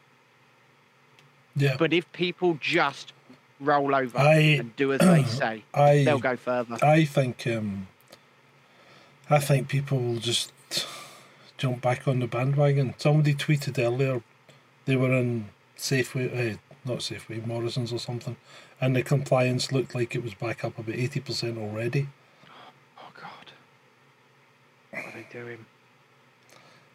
[1.55, 1.75] Yeah.
[1.77, 3.13] But if people just
[3.59, 6.77] roll over I- and do as they say, I they'll go further.
[6.83, 7.87] I think um,
[9.29, 10.51] I think people will just
[11.57, 12.93] jump back on the bandwagon.
[12.97, 14.21] Somebody tweeted earlier
[14.85, 18.35] they were in Safeway, uh, not Safeway, Morrison's or something,
[18.79, 22.07] and the compliance looked like it was back up about eighty percent already.
[22.99, 23.51] Oh God,
[24.91, 25.65] what are they doing?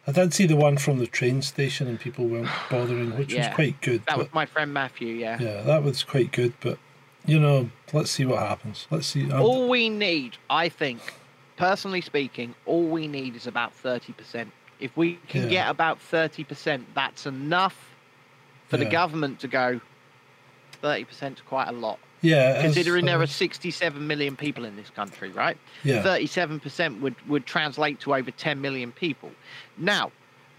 [0.05, 3.47] I did see the one from the train station, and people weren't bothering, which Yeah,
[3.47, 4.01] was quite good.
[4.05, 5.15] That but- was my friend Matthew.
[5.15, 5.37] Yeah.
[5.39, 6.53] yeah, that was quite good.
[6.59, 6.77] But
[7.25, 8.87] you know, let's see what happens.
[8.91, 9.31] Let's see.
[9.31, 10.99] All we need, I think,
[11.55, 14.51] personally speaking, all we need is about thirty percent.
[14.79, 15.49] If we can Yeah.
[15.49, 17.91] get about thirty percent, that's enough
[18.67, 19.79] for the government to go.
[20.81, 24.75] Thirty percent is quite a lot, yeah, as, considering there are sixty-seven million people in
[24.75, 25.57] this country, right?
[25.83, 29.29] yeah, Thirty-seven percent would would translate to over ten million people.
[29.77, 30.11] Now,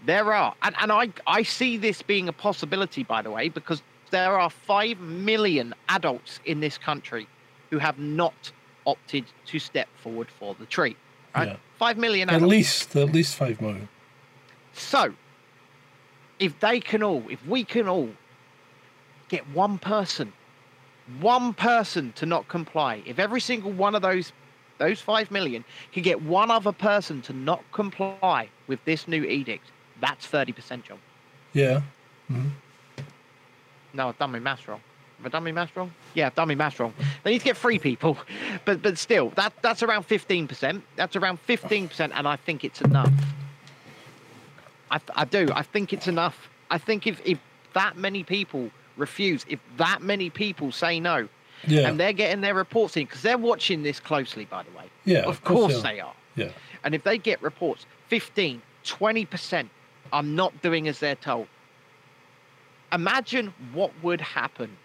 [0.05, 3.81] there are, and, and I I see this being a possibility, by the way, because
[4.11, 7.27] there are five million adults in this country
[7.71, 8.51] who have not
[8.85, 10.95] opted to step forward for the tree.
[11.35, 11.49] Right?
[11.49, 11.57] Yeah.
[11.77, 12.43] Five million adults.
[12.43, 13.89] at least at least five million.
[14.73, 15.13] So,
[16.39, 18.09] if they can all, if we can all
[19.29, 20.31] get one person,
[21.19, 24.31] one person to not comply, if every single one of those
[24.77, 25.63] those five million
[25.93, 30.85] can get one other person to not comply with this new edict, that's thirty percent,
[30.85, 30.99] John.
[31.53, 31.81] Yeah,
[32.29, 32.49] mm-hmm.
[33.93, 34.81] No, I've done my maths wrong.
[35.17, 35.93] Have I done my maths wrong?
[36.13, 36.93] Yeah, I've done my maths wrong.
[37.23, 38.17] They need to get three people,
[38.65, 40.83] but but still, that that's around fifteen percent.
[40.95, 43.13] That's around fifteen percent, and I think it's enough.
[44.91, 45.49] I, I do.
[45.53, 46.49] I think it's enough.
[46.69, 47.39] I think if if
[47.73, 51.27] that many people refuse, if that many people say no,
[51.67, 54.85] yeah, and they're getting their reports in because they're watching this closely, by the way.
[55.05, 56.13] Yeah, of of course course they they are.
[56.35, 56.49] yeah,
[56.83, 59.69] And if they get reports, 15, 20%
[60.13, 61.47] are not doing as they're told.
[62.93, 64.77] Imagine what would happen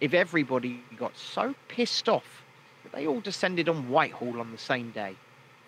[0.00, 2.42] if everybody got so pissed off
[2.82, 5.16] that they all descended on Whitehall on the same day.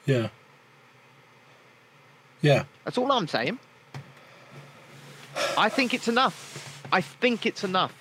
[0.06, 0.28] yeah,
[2.42, 2.64] yeah.
[2.84, 3.58] That's all I'm saying.
[5.56, 6.73] I think it's enough.
[6.94, 7.92] I think it's enough.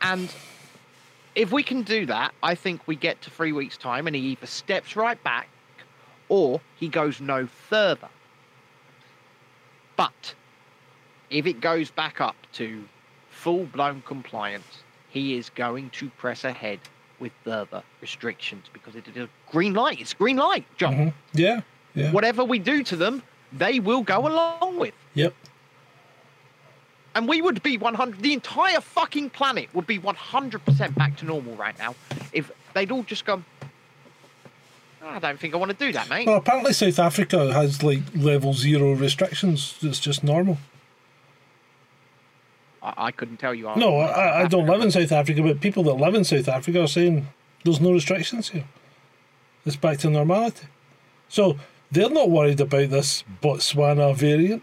[0.00, 0.32] And
[1.34, 4.22] if we can do that, I think we get to three weeks' time and he
[4.22, 5.48] either steps right back
[6.28, 8.08] or he goes no further.
[9.96, 10.34] But
[11.30, 12.84] if it goes back up to
[13.28, 16.78] full blown compliance, he is going to press ahead
[17.18, 20.00] with further restrictions because it is a green light.
[20.00, 20.94] It's green light, John.
[20.94, 21.62] mhm, Yeah,
[21.96, 22.12] yeah.
[22.12, 23.20] Whatever we do to them,
[23.52, 24.94] they will go along with.
[25.14, 25.34] Yep.
[27.16, 31.54] And we would be 100, the entire fucking planet would be 100% back to normal
[31.54, 31.94] right now
[32.34, 33.42] if they'd all just gone,
[35.02, 36.26] I don't think I want to do that, mate.
[36.26, 39.78] Well, apparently South Africa has like level zero restrictions.
[39.80, 40.58] It's just normal.
[42.82, 43.72] I, I couldn't tell you.
[43.76, 46.82] No, I, I don't live in South Africa, but people that live in South Africa
[46.82, 47.28] are saying
[47.64, 48.66] there's no restrictions here.
[49.64, 50.66] It's back to normality.
[51.30, 51.56] So
[51.90, 54.62] they're not worried about this Botswana variant.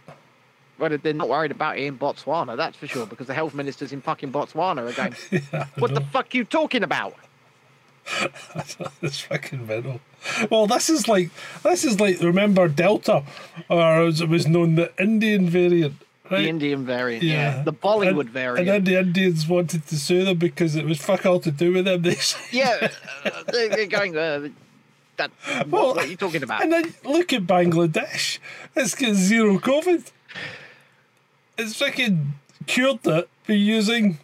[0.80, 3.94] Well, they're not worried about it in Botswana, that's for sure, because the health ministers
[3.94, 5.14] in fucking Botswana are going,
[5.78, 7.16] what the fuck are you talking about?
[9.02, 10.02] it's fucking mental.
[10.50, 11.30] Well, this is like
[11.64, 13.24] this is like remember Delta,
[13.70, 15.96] or as it was known, the Indian variant.
[16.30, 16.44] Right?
[16.44, 17.64] The Indian variant, yeah.
[17.64, 18.60] The Bollywood and, variant.
[18.60, 21.74] And then the Indians wanted to sue them because it was fuck all to do
[21.74, 22.02] with them.
[22.04, 22.18] They
[22.52, 22.90] yeah,
[23.24, 24.50] uh, they- they're going, uh,
[25.18, 25.32] that,
[25.70, 26.64] what, what are you talking about?
[26.64, 28.40] And then look at Bangladesh.
[28.76, 30.12] It's got zero COVID.
[31.58, 32.32] It's freaking
[32.66, 34.18] cured it by using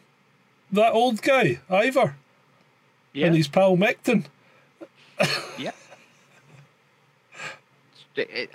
[0.72, 2.16] that old guy, Ivor,
[3.14, 3.28] Yeah.
[3.28, 4.26] and his pal Mectin.
[5.58, 5.72] Yeah.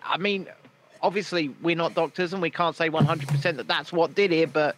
[0.03, 0.49] I mean,
[1.03, 4.77] obviously, we're not doctors and we can't say 100% that that's what did it, but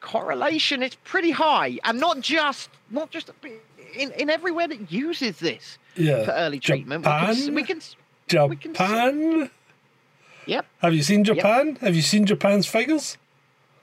[0.00, 1.78] correlation is pretty high.
[1.84, 3.30] And not just, not just
[3.96, 6.24] in, in everywhere that uses this Yeah.
[6.24, 7.04] for early treatment.
[7.06, 7.96] We can, we can, s-
[8.48, 9.50] we can Japan.
[10.46, 11.76] yep, Have you seen Japan?
[11.76, 13.16] Have you seen Japan's figures?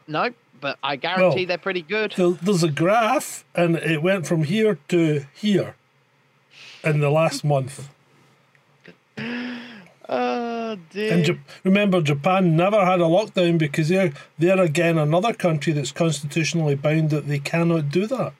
[0.07, 0.29] No,
[0.61, 2.13] but I guarantee Well, they're pretty good.
[2.17, 5.75] There's a graph, and it went from here to here
[6.83, 7.89] in the last month.
[10.07, 11.13] Oh, dear.
[11.13, 15.91] And Jap- remember, Japan never had a lockdown because they're they're again another country that's
[15.91, 18.33] constitutionally bound that they cannot do that.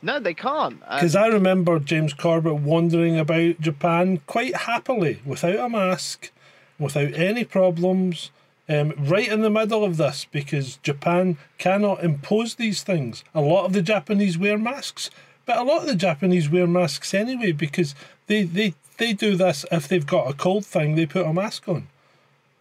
[0.00, 0.82] no, they can't.
[0.86, 6.30] Um, because I remember James Corbett wandering about Japan quite happily without a mask,
[6.78, 8.30] without any problems,
[8.68, 13.22] um, right in the middle of this because Japan cannot impose these things.
[13.34, 15.10] A lot of the Japanese wear masks,
[15.44, 17.94] but a lot of the Japanese wear masks anyway because
[18.26, 21.68] they, they, they do this if they've got a cold thing, they put a mask
[21.68, 21.86] on.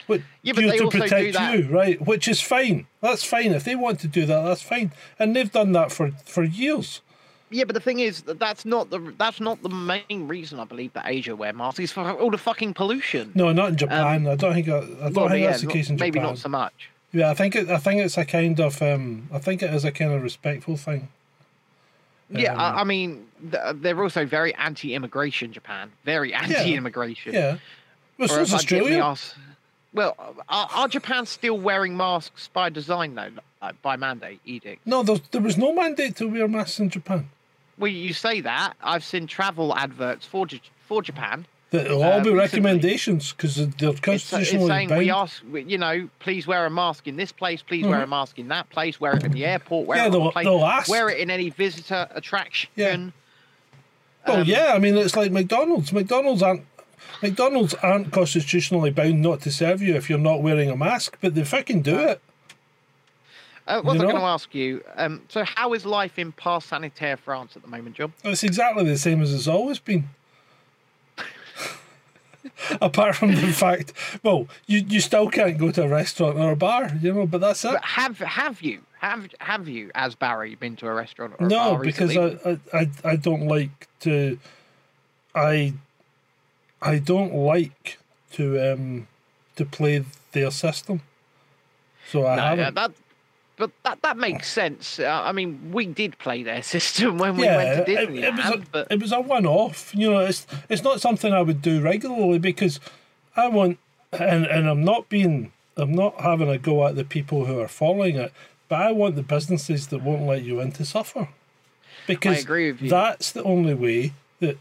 [0.07, 1.99] But Yeah, but you they to also do protect that- you, right?
[1.99, 2.85] Which is fine.
[3.01, 3.51] That's fine.
[3.53, 4.91] If they want to do that, that's fine.
[5.17, 7.01] And they've done that for, for years.
[7.51, 10.65] Yeah, but the thing is that that's not the that's not the main reason I
[10.65, 11.79] believe that Asia wear masks.
[11.79, 13.31] It's for all the fucking pollution.
[13.35, 14.27] No, not in Japan.
[14.27, 16.11] I don't think I, I don't Um, Well, think yeah, that's the case in maybe
[16.19, 16.23] Japan.
[16.23, 16.89] Maybe not so much.
[17.13, 17.69] Yeah, I think it.
[17.69, 18.81] I think it's a kind of.
[18.81, 21.07] Um, I think it is a kind of respectful thing.
[22.29, 23.27] Yeah, Um, I, I mean,
[23.75, 25.53] they're also very anti-immigration.
[25.53, 27.33] Japan, very anti-immigration.
[27.35, 27.57] Yeah.
[28.17, 29.03] Well, so Or is if I get me Australia.
[29.03, 29.35] ask-
[29.93, 30.15] well,
[30.49, 33.29] are, are Japan still wearing masks by design though,
[33.81, 34.85] by mandate edict?
[34.85, 37.29] No, there was no mandate to wear masks in Japan.
[37.77, 38.73] Well, you say that.
[38.81, 41.45] I've seen travel adverts for J- for Japan.
[41.71, 44.99] It'll Uh, all be recommendations because they're It's, it's constitutionally saying bound.
[44.99, 48.39] we ask, you know, please wear a mask in this place, please wear a mask
[48.39, 50.03] in that place, wear it in the airport, wear Mm-hmm.
[50.03, 50.89] Yeah, it on they'll- a plane, they'll ask.
[50.89, 53.11] wear it in any visitor attraction.
[54.27, 55.91] Oh um, yeah, I mean it's like McDonald's.
[55.91, 56.65] McDonald's aren't
[57.21, 61.35] McDonald's aren't constitutionally bound not to serve you if you're not wearing a mask, but
[61.35, 62.21] they fucking do it.
[63.67, 64.83] Uh, what was You I going to ask you?
[64.95, 68.13] Um, so, how is life in Pass Sanitaire France at the moment, John?
[68.23, 70.07] It's exactly the same as it's always been.
[72.81, 73.91] Apart from the fact,
[74.23, 77.41] well, you, you still can't go to a restaurant or a bar, you know, but
[77.41, 77.71] that's it.
[77.73, 81.49] But have have you have have you as Barry been to a restaurant or a
[81.49, 82.15] No, because?
[82.15, 84.37] I, I, I, I don't like to.
[85.33, 85.73] I
[86.81, 87.97] I don't like
[88.33, 89.07] to um
[89.55, 91.01] to play their system.
[92.09, 92.59] So I No, haven't.
[92.59, 92.91] yeah, that,
[93.57, 94.99] but that that makes sense.
[94.99, 98.23] Uh, I mean, we did play their system when we yeah, went to it, Disneyland,
[98.23, 99.93] it was a, but it was a one off.
[99.95, 102.79] You know, it's it's not something I would do regularly because
[103.35, 103.79] I want
[104.11, 107.67] and and I'm not being I'm not having a go at the people who are
[107.67, 108.31] following it,
[108.67, 111.29] but I want the businesses that won't let you in to suffer.
[112.07, 112.89] Because agree with you.
[112.89, 114.57] that's the only way that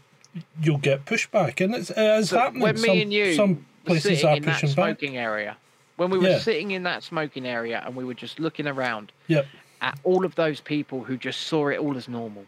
[0.61, 2.63] you'll get pushback, and it's it is but happening.
[2.63, 4.99] when me some, and you some places are in that pushing back.
[4.99, 5.57] smoking area,
[5.97, 6.39] when we were Yeah.
[6.39, 9.47] sitting in that smoking area and we were just looking around Yep.
[9.81, 12.45] at all of those people who just saw it all as normal.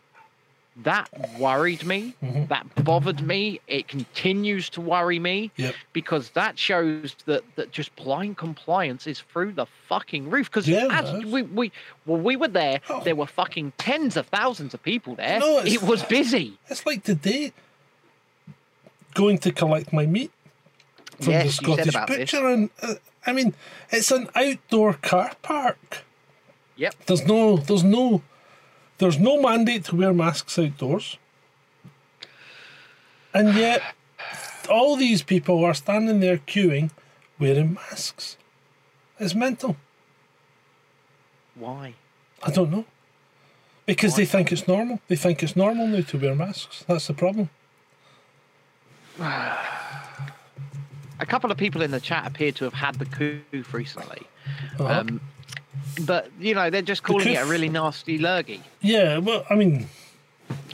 [0.84, 2.14] That worried me.
[2.24, 2.46] Mm-hmm.
[2.48, 3.60] That bothered me.
[3.68, 5.74] It continues to worry me Yep.
[5.92, 10.52] because that shows that, that just blind compliance is through the fucking roof.
[10.52, 11.72] Because Yeah, as we, we
[12.06, 13.02] well, we were there, Oh.
[13.04, 15.40] there were fucking tens of thousands of people there.
[15.40, 16.60] No, it was busy.
[16.70, 17.54] It's like today
[19.16, 20.32] going to collect my meat
[21.20, 22.94] from Yes, the Scottish butcher, and uh,
[23.28, 23.54] I mean,
[23.92, 26.06] it's an outdoor car park.
[26.78, 26.96] Yep.
[27.06, 28.22] There's no, there's no,
[29.00, 31.18] there's no mandate to wear masks outdoors,
[33.34, 33.82] and yet
[34.70, 36.92] all these people are standing there queuing,
[37.38, 38.38] wearing masks.
[39.20, 39.76] It's mental.
[41.56, 41.96] Why?
[42.42, 42.86] I don't know.
[43.86, 45.00] Because they think it's normal.
[45.08, 46.86] They think it's normal now to wear masks.
[46.88, 47.50] That's the problem.
[51.20, 54.22] A couple of people in the chat appear to have had the coof recently.
[54.80, 55.20] Um,
[56.06, 58.62] but, you know, they're just calling it a really nasty lurgy.
[58.82, 59.88] Yeah, well, I mean,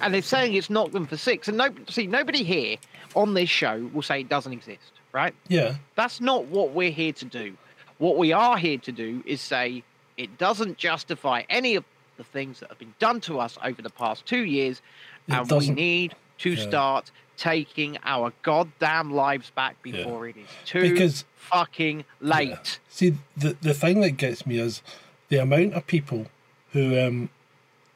[0.02, 1.48] And they're saying it's knocked them for six.
[1.48, 2.76] And no, see, nobody here
[3.16, 5.34] on this show will say it doesn't exist, right?
[5.48, 7.56] yeah, That's not what we're here to do.
[8.00, 9.84] What we are here to do is say
[10.18, 11.86] it doesn't justify any of
[12.18, 14.82] the things that have been done to us over the past two years,
[15.28, 16.62] It and we doesn't- need to yeah.
[16.68, 22.80] start taking our goddamn lives back before it is too Because- fucking late.
[22.90, 24.82] See, the the thing that gets me is
[25.30, 26.28] the amount of people
[26.72, 27.30] who um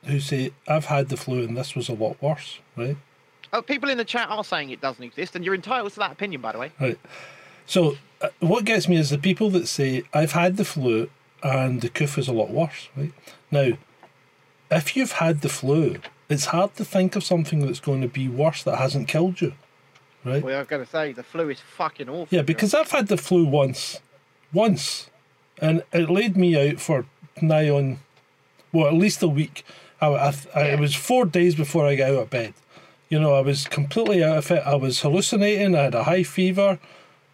[0.06, 2.98] who say I've had the flu and this was a lot worse, right?
[3.54, 6.12] Oh, people in the chat are saying it doesn't exist, and you're entitled to that
[6.12, 6.72] opinion, by the way.
[6.80, 7.00] Right.
[7.66, 11.10] So uh, what gets me is the people that say I've had the flu
[11.44, 13.14] and the coof is a lot worse, right?
[13.52, 13.78] Now,
[14.70, 15.98] if you've had the flu,
[16.30, 19.54] it's hard to think of something that's going to be worse that hasn't killed you,
[20.26, 20.44] right?
[20.44, 22.28] Well, I was going to say the flu is fucking awful.
[22.30, 24.00] Yeah, because I've had the flu once,
[24.54, 25.10] once,
[25.60, 27.06] and it laid me out for
[27.42, 28.00] nigh on,
[28.72, 29.66] well, at least a week.
[30.02, 32.54] I, I, I, It was four days before I got out of bed.
[33.10, 34.64] You know, I was completely out of it.
[34.66, 35.76] I was hallucinating.
[35.76, 36.78] I had a high fever.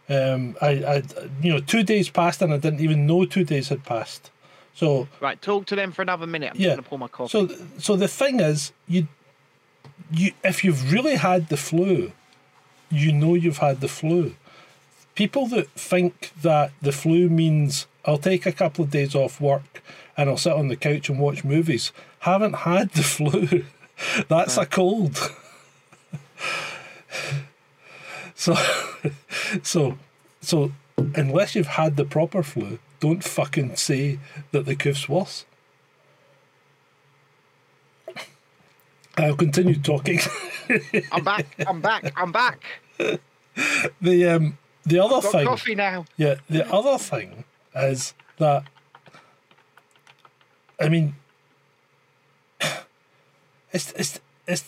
[0.07, 1.03] Um, I, I,
[1.41, 4.29] you know, two days passed and I didn't even know two days had passed.
[4.75, 6.51] So, Right, talk to them for another minute.
[6.53, 6.69] I'm yeah.
[6.69, 7.47] just going to pour my coffee.
[7.47, 9.07] So, so the thing is, you,
[10.11, 12.11] you, if you've really had the flu,
[12.89, 14.35] you know you've had the flu.
[15.15, 19.83] People that think that the flu means I'll take a couple of days off work
[20.17, 23.65] and I'll sit on the couch and watch movies haven't had the flu.
[24.27, 25.17] That's a cold.
[28.35, 28.55] so,
[29.63, 29.97] so,
[30.41, 30.71] so
[31.15, 34.17] unless you've had the proper flu, don't fucking say
[34.53, 35.43] that the coof's worse.
[39.17, 40.21] I'll continue talking.
[41.11, 41.45] I'm back.
[41.67, 42.13] I'm back.
[42.15, 42.63] I'm back.
[42.97, 46.05] the um the other Got thing coffee now.
[46.15, 47.43] Yeah, the other thing
[47.75, 48.63] is that
[50.79, 51.15] I mean
[53.73, 54.63] it's it's it's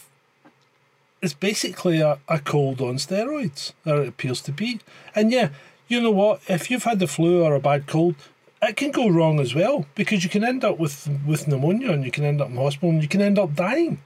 [1.21, 4.81] it's basically a, a cold on steroids, or it appears to be.
[5.15, 5.49] And yeah,
[5.87, 6.41] you know what?
[6.47, 8.15] If you've had the flu or a bad cold,
[8.61, 12.03] it can go wrong as well because you can end up with with pneumonia and
[12.03, 13.99] you can end up in hospital and you can end up dying.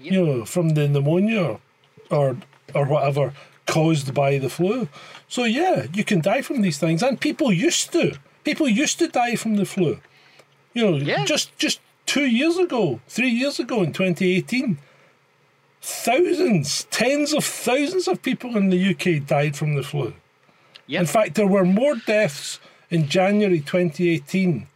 [0.00, 0.12] Yep.
[0.12, 1.58] You know, from the pneumonia
[2.10, 2.36] or
[2.74, 3.32] or whatever
[3.66, 4.88] caused by the flu.
[5.28, 8.18] So yeah, you can die from these things, and people used to.
[8.42, 10.00] People used to die from the flu.
[10.74, 11.24] You know, Yeah.
[11.24, 14.78] just just two years ago, three years ago in 2018,
[15.80, 20.14] thousands, tens of thousands of people in the UK died from the flu.
[20.90, 21.00] Yep.
[21.02, 22.58] In fact, there were more deaths
[22.90, 24.66] in January 2018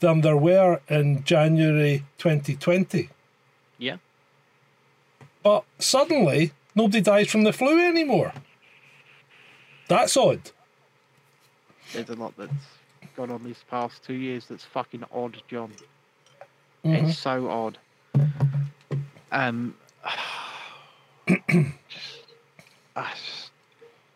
[0.00, 3.08] than there were in January 2020.
[3.78, 3.98] Yeah.
[5.44, 8.32] But suddenly, nobody dies from the flu anymore.
[9.86, 10.50] That's odd.
[11.92, 12.52] There's a lot that's
[13.14, 15.72] gone on these past two years that's fucking odd, John.
[16.84, 17.06] Mm-hmm.
[17.06, 17.78] It's so odd.
[19.30, 19.76] Um,
[22.96, 23.39] I s-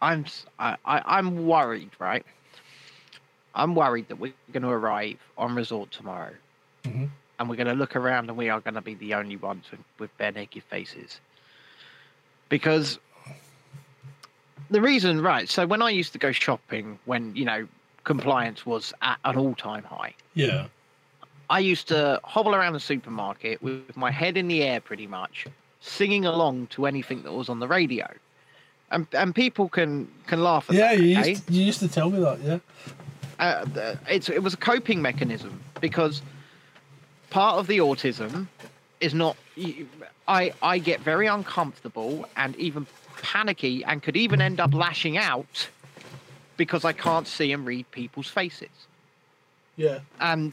[0.05, 0.27] I'm
[0.59, 2.25] I, I I'm worried, right?
[3.55, 6.35] I'm worried that we're going to arrive on resort tomorrow,
[6.85, 7.09] Mhm.
[7.39, 9.65] and we're going to look around, and we are going to be the only ones
[9.71, 11.21] with, with bare naked faces,
[12.49, 12.99] because
[14.71, 15.49] the reason, right?
[15.49, 17.67] So when I used to go shopping, when you know
[18.05, 20.15] compliance was at an all-time high.
[20.35, 20.67] Yeah.
[21.49, 25.47] I used to hobble around the supermarket with my head in the air pretty much,
[25.81, 28.07] singing along to anything that was on the radio.
[28.95, 31.03] And, and people can, can laugh at Yeah, that.
[31.03, 31.25] you eh?
[31.27, 32.59] used, you used to tell me that, yeah.
[33.41, 36.23] uh, it's, it was a coping mechanism because
[37.31, 38.47] part of the autism
[39.01, 39.37] is not.
[40.29, 42.87] I I get very uncomfortable and even
[43.21, 45.69] panicky and could even end up lashing out
[46.57, 48.71] because I can't see and read people's faces.
[49.77, 49.99] Yeah.
[50.21, 50.53] and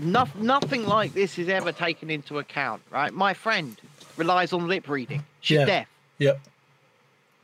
[0.00, 3.12] no, nothing like this is ever taken into account, right?
[3.12, 3.78] My friend
[4.16, 5.22] relies on lip reading.
[5.42, 5.64] She's Yeah.
[5.66, 5.86] deaf.
[6.18, 6.40] Yep.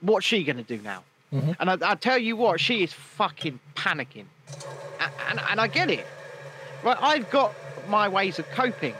[0.00, 1.02] What's she going to do now?
[1.32, 1.56] Mhm.
[1.60, 4.24] And I, I tell you what, she is fucking panicking.
[5.00, 6.06] And, and, and I get it.
[6.82, 7.52] Right, I've got
[7.88, 8.94] my ways of coping,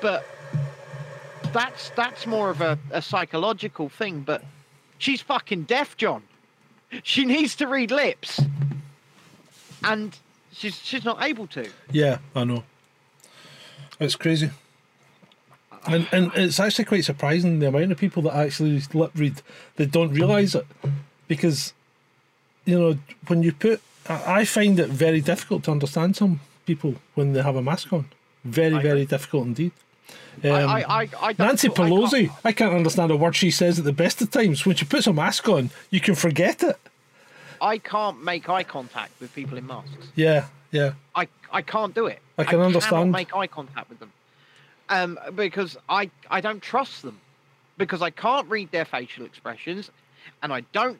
[0.00, 0.24] but
[1.52, 4.20] that's that's more of a, a psychological thing.
[4.22, 4.42] But
[4.98, 6.22] she's fucking deaf, John.
[7.02, 8.40] She needs to read lips,
[9.84, 10.16] and
[10.52, 11.68] she's she's not able to.
[11.92, 12.64] Yeah, I know.
[14.00, 14.50] It's crazy.
[15.86, 19.42] And and it's actually quite surprising the amount of people that actually lip read
[19.76, 20.66] that don't realise it.
[21.26, 21.72] Because,
[22.64, 26.96] you know, when you put I I find it very difficult to understand some people
[27.14, 28.06] when they have a mask on.
[28.44, 29.72] Very, I very difficult indeed.
[30.42, 33.78] Um, I, I, I Nancy I can't- Pelosi, I can't understand a word she says
[33.78, 34.64] at the best of times.
[34.64, 36.78] When she puts a mask on, you can forget it.
[37.60, 40.08] I can't make eye contact with people in masks.
[40.14, 40.92] Yeah, yeah.
[41.14, 42.20] I, I can't do it.
[42.38, 43.12] I can cannot understand.
[43.12, 44.12] make eye contact with them,
[44.90, 47.18] um, because I I don't trust them,
[47.78, 49.90] because I can't read their facial expressions,
[50.42, 50.98] and I don't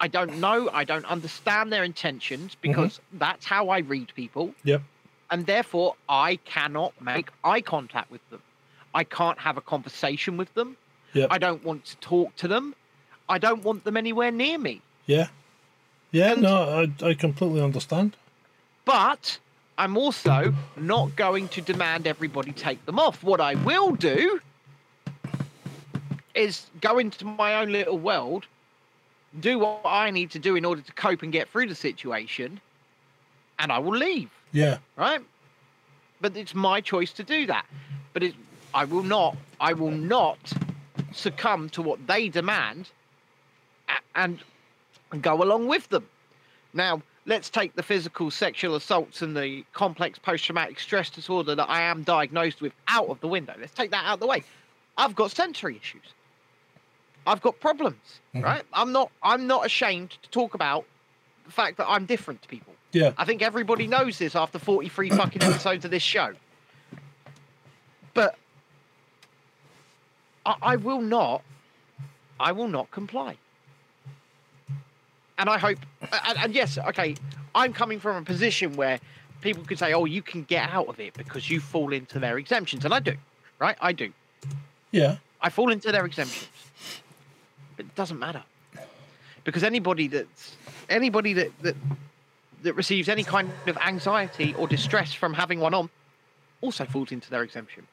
[0.00, 2.68] I don't know I don't understand their intentions Mm-hmm.
[2.68, 4.82] because that's how I read people, Yep.
[5.30, 8.42] and therefore I cannot make eye contact with them.
[8.94, 10.76] I can't have a conversation with them.
[11.14, 11.28] Yep.
[11.30, 12.74] I don't want to talk to them.
[13.28, 14.82] I don't want them anywhere near me.
[15.06, 15.28] Yeah.
[16.10, 18.16] Yeah, And- no, I, I completely understand.
[18.84, 19.38] But
[19.82, 23.24] I'm also not going to demand everybody take them off.
[23.24, 24.38] What I will do
[26.36, 28.46] is go into my own little world,
[29.40, 32.60] do what I need to do in order to cope and get through the situation,
[33.58, 34.78] and I will leave, Yeah.
[34.94, 35.20] right?
[36.20, 37.66] But it's my choice to do that.
[38.12, 38.36] But it,
[38.72, 39.36] I will not.
[39.58, 40.38] I will not
[41.12, 42.88] succumb to what they demand,
[44.14, 44.38] and
[45.20, 46.06] go along with them.
[46.72, 51.68] Now, let's take the physical sexual assaults and the complex post traumatic stress disorder that
[51.70, 53.54] I am diagnosed with out of the window.
[53.58, 54.42] Let's take that out of the way.
[54.96, 56.02] I've got sensory issues.
[57.26, 58.42] I've got problems, Mhm.
[58.42, 58.62] right?
[58.72, 60.84] I'm not I'm not ashamed to talk about
[61.46, 62.74] the fact that I'm different to people.
[62.92, 63.12] Yeah.
[63.16, 66.34] I think everybody knows this after 43 fucking episodes of this show.
[68.14, 68.36] But
[70.44, 71.42] I, I will not
[72.40, 73.36] I will not comply.
[75.38, 77.16] And I hope and, and yes, okay,
[77.54, 79.00] I'm coming from a position where
[79.40, 82.38] people could say, "Oh, you can get out of it because you fall into their
[82.38, 83.14] exemptions." And I do.
[83.58, 83.76] Right?
[83.80, 84.12] I do.
[84.90, 85.16] Yeah.
[85.40, 86.48] I fall into their exemptions.
[87.76, 88.42] But it doesn't matter.
[89.44, 90.56] Because anybody that's
[90.88, 91.76] anybody that, that
[92.62, 95.90] that receives any kind of anxiety or distress from having one on
[96.60, 97.86] also falls into their exemption.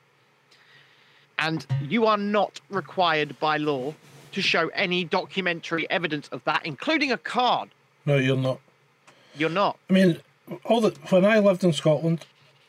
[1.39, 3.93] And you are not required by law
[4.31, 7.69] to show any documentary evidence of that, including a card.
[8.05, 8.59] No, you're not.
[9.35, 9.77] You're not.
[9.89, 10.21] I mean,
[10.63, 12.25] all the when I lived in Scotland,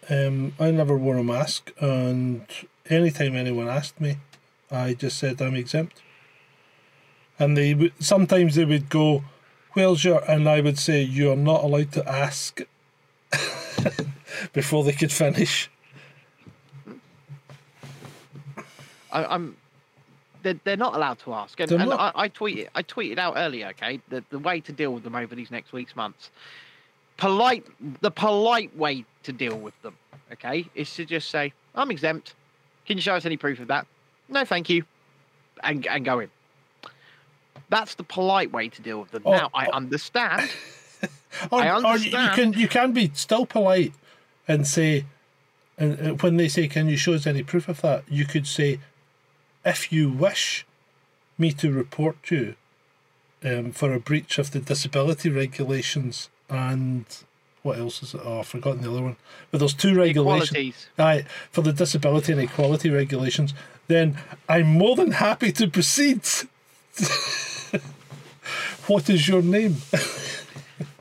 [0.08, 2.46] um, I never wore a mask, and
[2.88, 4.18] anytime anyone asked me,
[4.70, 6.02] I just said I'm exempt.
[7.38, 9.24] And they would sometimes they would go,
[9.72, 12.60] "Where's your?" and I would say, "You are not allowed to ask."
[14.52, 15.70] Before they could finish.
[19.12, 19.56] I, I'm.
[20.42, 21.92] They're, they're not allowed to ask, and, and.
[21.92, 23.68] I, I tweeted I tweeted out earlier.
[23.68, 26.30] Okay, the the way to deal with them over these next weeks, months.
[27.16, 27.66] Polite,
[28.00, 29.96] the polite way to deal with them.
[30.32, 32.34] Okay, is to just say, "I'm exempt.
[32.86, 33.86] Can you show us any proof of that?"
[34.28, 34.84] No, thank you,
[35.62, 36.30] and and go in.
[37.68, 39.22] That's the polite way to deal with them.
[39.24, 39.72] Oh, now I oh.
[39.72, 40.50] understand.
[41.52, 43.94] Or, I or you- you can you can be still polite
[44.48, 45.06] and say,
[45.78, 48.46] and uh, when they say, "Can you show us any proof of that?" You could
[48.48, 48.80] say,
[49.64, 50.66] "If you wish
[51.38, 52.54] me to report you
[53.44, 57.06] um, for a breach of the disability regulations and
[57.62, 58.20] what else is it?
[58.24, 59.16] Oh, I've forgotten the other one.
[59.50, 60.88] But there's two regulations.
[60.98, 63.52] Aye, for the disability and equality regulations,
[63.88, 66.22] then I'm more than happy to proceed.
[68.86, 69.76] what is your name?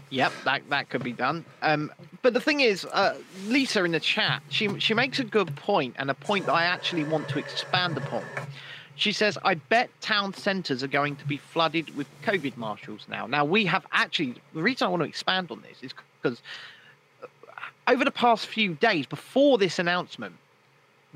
[0.09, 1.45] Yep, that that could be done.
[1.61, 1.91] Um,
[2.21, 5.95] but the thing is, uh, Lisa in the chat, she she makes a good point,
[5.99, 8.23] and a point that I actually want to expand upon.
[8.95, 13.27] She says, "I bet town centres are going to be flooded with COVID marshals now."
[13.27, 16.41] Now we have actually the reason I want to expand on this is because
[17.87, 20.35] over the past few days before this announcement,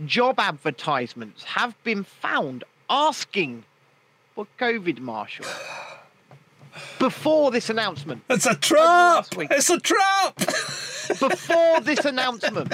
[0.06, 3.64] job advertisements have been found asking
[4.34, 5.54] for COVID marshals.
[7.00, 9.26] Before this announcement, It's a trap!
[9.38, 10.36] It's a trap!
[11.20, 12.74] before this announcement.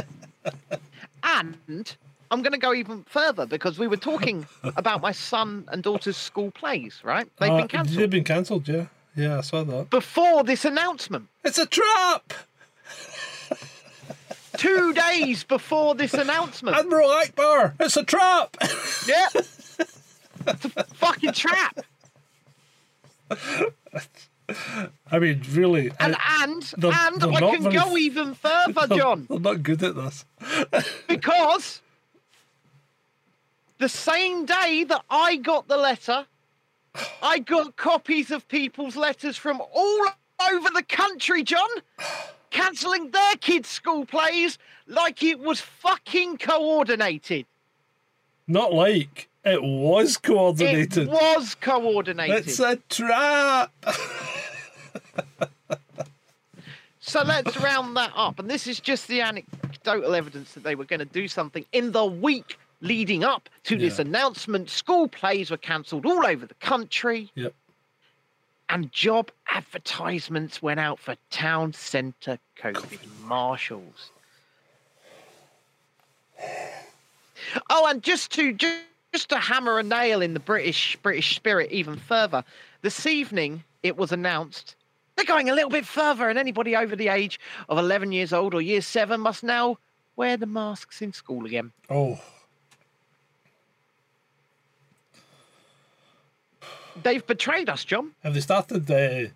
[1.23, 1.95] And
[2.31, 4.45] I'm going to go even further because we were talking
[4.77, 7.27] about my son and daughter's school plays, right?
[7.39, 8.85] They've Uh, been cancelled They've been cancelled, yeah.
[9.15, 9.89] Yeah, I saw that.
[9.89, 11.27] before this announcement.
[11.43, 12.33] It's a trap!
[14.57, 16.77] Two days before this announcement.
[16.77, 17.73] Admiral Ackbar!
[17.79, 18.55] It's a trap!
[19.07, 19.27] Yeah.
[19.33, 21.79] It's a fucking trap.
[25.11, 25.91] I mean, really.
[25.99, 29.27] And I, and they're- and they're I can very- go even further, John.
[29.29, 30.25] they're not good at this.
[31.07, 31.81] because
[33.77, 36.25] the same day that I got the letter,
[37.21, 40.05] I got copies of people's letters from all
[40.51, 41.69] over the country, John,
[42.49, 47.45] cancelling their kids' school plays like it was fucking coordinated.
[48.47, 51.07] Not like it was coordinated.
[51.07, 52.47] It was coordinated.
[52.47, 53.71] It's a trap!
[57.01, 58.37] So let's round that up.
[58.37, 61.91] And this is just the anecdotal evidence that they were going to do something in
[61.91, 64.69] the week leading up to this announcement.
[64.69, 67.53] School plays were cancelled all over the country, Yep.
[68.69, 74.11] and job advertisements went out for town centre COVID marshals.
[77.69, 78.81] Oh, and just to ju-
[79.13, 82.43] just to hammer a nail in the British British spirit even further,
[82.81, 84.75] this evening it was announced
[85.15, 88.53] they're going a little bit further, and anybody over the age of 11 years old
[88.53, 89.77] or year seven must now
[90.15, 91.71] wear the masks in school again.
[91.89, 92.19] Oh,
[97.03, 98.11] They've betrayed us, John.
[98.23, 99.29] have they started uh,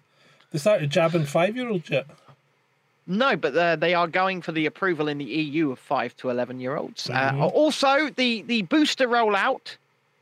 [0.51, 2.05] they started jabbing five year olds yet?
[3.05, 6.29] No, but uh, they are going for the approval in the EU of five to
[6.29, 7.07] 11 year olds.
[7.07, 7.41] Mhm.
[7.41, 9.75] Uh, also, the, the booster rollout,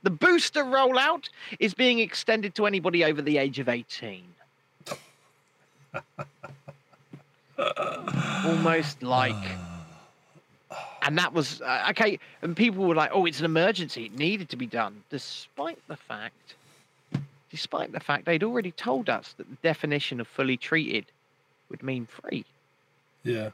[0.03, 1.29] the booster rollout
[1.59, 4.23] is being extended to anybody over the age of 18.
[8.45, 9.35] Almost like.
[11.03, 12.17] And that was uh, okay.
[12.41, 14.05] And people were like, "Oh, it's an emergency.
[14.05, 16.55] It needed to be done," despite the fact,
[17.49, 21.05] despite the fact they'd already told us that the definition of fully treated
[21.69, 22.45] would mean free.
[23.23, 23.49] Yeah,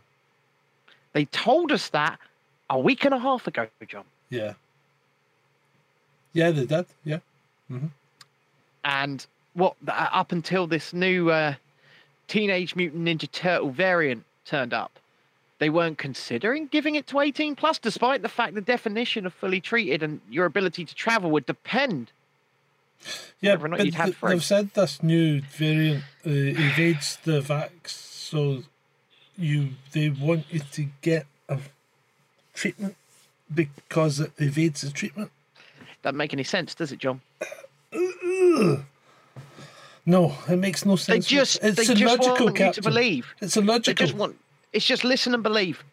[1.13, 2.19] They told us that
[2.69, 4.05] a week and a half ago, John.
[4.29, 4.53] yeah.
[6.33, 6.85] Yeah, they did.
[7.03, 7.19] Yeah.
[8.83, 11.55] And what uh, up until this new uh,
[12.27, 14.91] Teenage Mutant Ninja Turtle variant turned up,
[15.59, 19.59] they weren't considering giving it to 18 plus, despite the fact the definition of fully
[19.59, 22.11] treated and your ability to travel would depend.
[23.41, 28.63] Yeah, but you'd th- they've said this new variant uh, evades the vax, so
[29.37, 31.59] you they want you to get a
[32.53, 32.95] treatment
[33.53, 35.31] because it evades the treatment.
[36.03, 37.21] Doesn't make any sense, does it, John?
[40.09, 41.27] No, it makes no They sense.
[41.27, 43.27] just it's they just illogical, want you to believe.
[43.41, 44.37] It's They just want.
[44.71, 45.83] It's just listen and believe.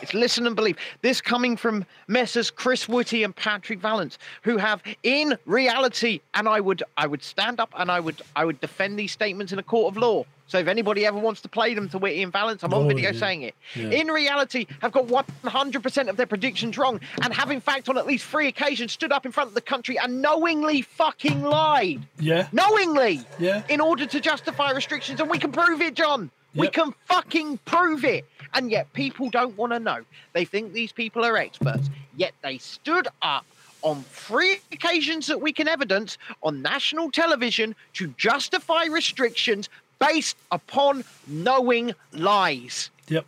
[0.00, 0.78] It's listen and believe.
[1.02, 2.48] This coming from Messrs.
[2.48, 7.58] Chris Whitty and Patrick Vallance, who have, in reality, and I would, I would stand
[7.58, 10.24] up and I would, I would defend these statements in a court of law.
[10.48, 12.88] So if anybody ever wants to play them to Whitty and Vallance, I'm on Oh,
[12.88, 13.18] video yeah.
[13.18, 13.54] saying it.
[13.74, 13.90] Yeah.
[13.90, 18.06] In reality, have got 100% of their predictions wrong, and have in fact on at
[18.06, 22.00] least three occasions stood up in front of the country and knowingly fucking lied.
[22.18, 23.22] Yeah, knowingly.
[23.38, 23.62] Yeah.
[23.68, 25.20] in order to justify restrictions.
[25.20, 26.30] And we can prove it john.
[26.54, 28.24] We can fucking prove it.
[28.54, 29.98] And yet people don't want to know.
[30.32, 31.90] They think these people are experts.
[32.16, 33.44] Yet they stood up
[33.82, 39.68] on three occasions that we can evidence on national television to justify restrictions
[39.98, 43.24] based upon knowing lies yep.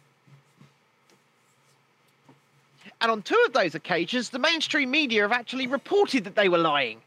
[3.01, 6.59] and on two of those occasions the mainstream media have actually reported that they were
[6.59, 7.01] lying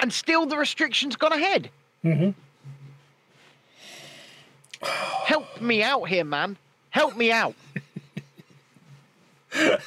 [0.00, 1.70] and still the restrictions gone ahead
[2.02, 2.30] hmm
[4.80, 6.56] Help me out here, man.
[6.90, 7.54] Help me out.
[9.54, 9.78] I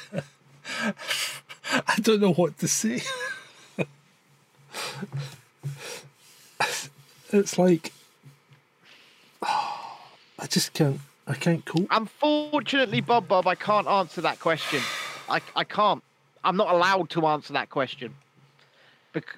[2.00, 3.02] don't know what to say.
[7.32, 7.92] it's like
[10.40, 11.00] I just can't.
[11.26, 11.86] I can't cope.
[11.90, 14.80] Unfortunately, Bob Bob, I can't answer that question.
[15.28, 16.02] I, I can't.
[16.42, 18.14] I'm not allowed to answer that question.
[19.12, 19.36] Bec-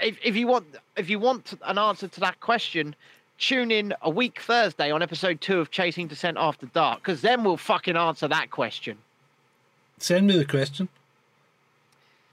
[0.00, 0.66] if, if you want
[0.96, 2.96] if you want an answer to that question,
[3.38, 7.44] tune in a week Thursday on episode two of Chasing Descent After Dark, because then
[7.44, 8.98] we'll fucking answer that question.
[9.98, 10.88] Send me the question.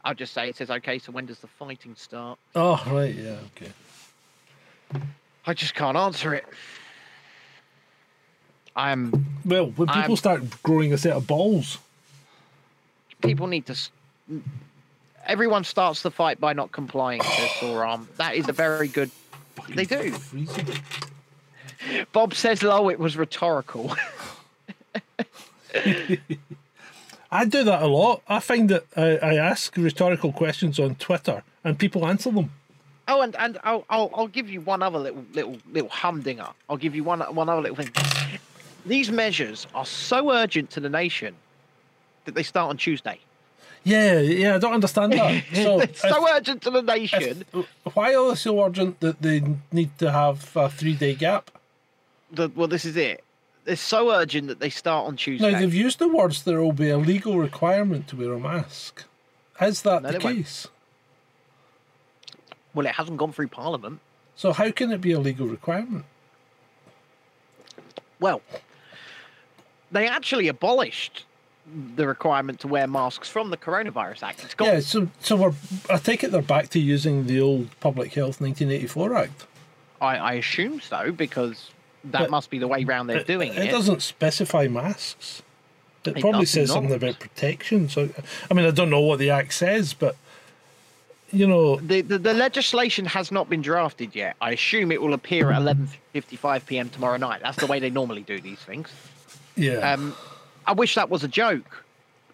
[0.05, 0.97] I'll just say it says okay.
[0.99, 2.39] So when does the fighting start?
[2.55, 3.71] Oh right, yeah, okay.
[5.45, 6.45] I just can't answer it.
[8.75, 11.77] I'm Well, when people I'm- start growing a set of balls,
[13.21, 13.75] people need to.
[15.25, 18.07] Everyone starts the fight by not complying, says Sauron.
[18.17, 19.11] That is a very good.
[19.69, 20.11] They do.
[20.11, 20.67] freezing.
[22.13, 23.95] Bob says, "Low, it was rhetorical."
[27.31, 28.21] I do that a lot.
[28.27, 32.51] I find that I, I ask rhetorical questions on Twitter and people answer them.
[33.07, 36.47] oh, and and I'll, I'll I'll give you one other little little little humdinger.
[36.69, 37.91] I'll give you one one other little thing.
[38.89, 41.35] These measures are so urgent to the nation
[42.25, 43.19] that they start on Tuesday.
[43.83, 45.43] Yeah, yeah, I don't understand that.
[45.53, 47.21] So, it's so urgent to the nation.
[47.21, 51.13] if- uh, why are they so urgent that they need to have a three day
[51.13, 51.51] gap?
[52.31, 53.23] that well, this is it.
[53.67, 55.51] It's so urgent that they start on Tuesday.
[55.51, 59.03] Now, they've used the words there will be a legal requirement to wear a mask.
[59.61, 60.37] Is that No, the they won't.
[60.37, 60.67] case?
[62.73, 63.99] well, it hasn't gone through Parliament.
[64.35, 66.05] So, how can it be a legal requirement?
[68.19, 68.41] Well,
[69.91, 71.25] they actually abolished
[71.95, 74.43] the requirement to wear masks from the Coronavirus Act.
[74.43, 74.67] It's gone.
[74.67, 75.53] Yeah, so so we're.
[75.89, 79.45] I take it they're back to using the old Public Health 1984 Act.
[80.01, 81.71] I, I assume so because
[82.05, 83.57] that But must be the way round they're doing it.
[83.65, 85.43] It doesn't specify masks.
[86.05, 86.75] It, It probably says not.
[86.75, 87.89] something about protection.
[87.89, 88.09] So,
[88.49, 90.15] I mean, I don't know what the act says, but
[91.31, 94.35] you know, The, the the legislation has not been drafted yet.
[94.41, 96.89] I assume it will appear at 11:55 p.m.
[96.89, 97.41] tomorrow night.
[97.43, 98.89] That's the way they normally do these things.
[99.59, 99.93] Yeah.
[99.93, 100.15] Um,
[100.65, 101.83] I wish that was a joke.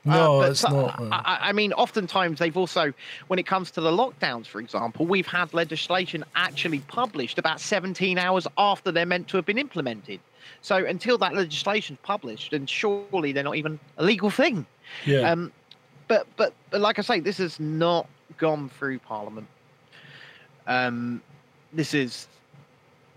[0.03, 0.99] no, Uh, it's not.
[0.99, 2.93] uh, I, I- mean, oftentimes they've also,
[3.27, 8.17] when it comes to the lockdowns, for example, we've had legislation actually published about 17
[8.17, 10.19] hours after they're meant to have been implemented.
[10.61, 14.65] So until that legislation's published, then surely they're not even a legal thing.
[15.05, 15.31] yeah.
[15.31, 15.51] Um,
[16.07, 18.07] but, but but like I say, this has not
[18.37, 19.47] gone through Parliament.
[20.67, 21.21] Um,
[21.73, 22.27] this is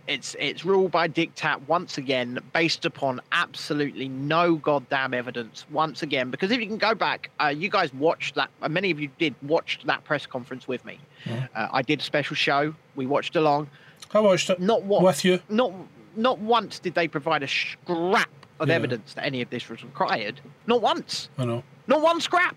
[0.09, 6.30] it's it's ruled by diktat once again, based upon absolutely no goddamn evidence once again.
[6.30, 8.48] Because if you can go back, uh, you guys watched that.
[8.62, 10.98] Uh, many of you did watch that press conference with me.
[11.26, 11.46] Yeah.
[11.54, 12.74] Uh, I did a special show.
[12.96, 13.68] We watched along.
[14.14, 15.40] I watched it Not what with you.
[15.50, 15.72] not
[16.16, 18.74] not once did they provide a scrap of Yeah.
[18.74, 20.40] evidence that any of this was required.
[20.66, 21.28] Not once.
[21.38, 21.62] I know.
[21.86, 22.56] Not one scrap.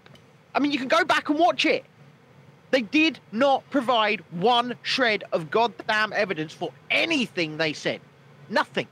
[0.56, 1.86] I mean, you can go back and watch it.
[2.72, 8.00] They did not provide one shred of goddamn evidence for anything they said.
[8.50, 8.88] Nothing.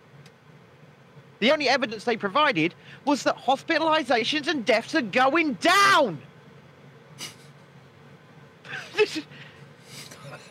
[1.39, 2.73] The only evidence they provided
[3.05, 6.21] was that hospitalizations and deaths are going down.
[8.95, 9.25] this is.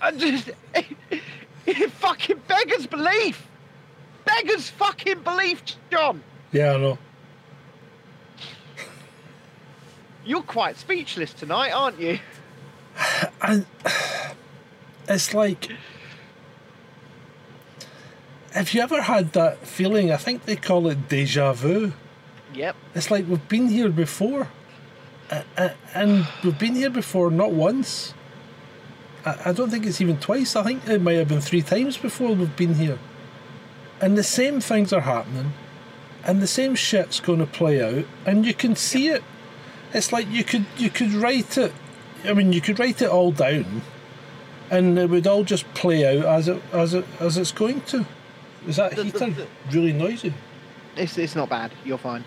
[0.01, 0.51] I just,
[1.67, 3.47] it fucking beggars belief.
[4.25, 6.23] Beggars fucking belief, John.
[6.53, 6.99] Yeah, I know.
[10.25, 12.19] You're quite speechless tonight, aren't you?
[13.41, 13.67] And
[15.09, 15.71] it's like,
[18.53, 20.11] have you ever had that feeling?
[20.11, 21.93] I think they call it deja vu.
[22.55, 22.77] Yep.
[22.95, 24.49] It's like we've been here before,
[25.95, 28.15] and we've been here before not once,
[29.25, 30.57] I, I don't think it's even twice.
[30.57, 32.99] I think it might have been three times before we've been here.
[34.01, 35.53] And the same things are happening,
[36.25, 39.23] and the same shit's going to play out, and you can see it.
[39.93, 41.73] It's like you could you could write it.
[42.25, 43.83] I mean, you could write it all down,
[44.71, 48.05] and it would all just play out as it as it as it's going to.
[48.67, 50.35] Is that The- the- the- really noisy?
[50.97, 51.71] It's, it's not bad.
[51.85, 52.25] You're fine.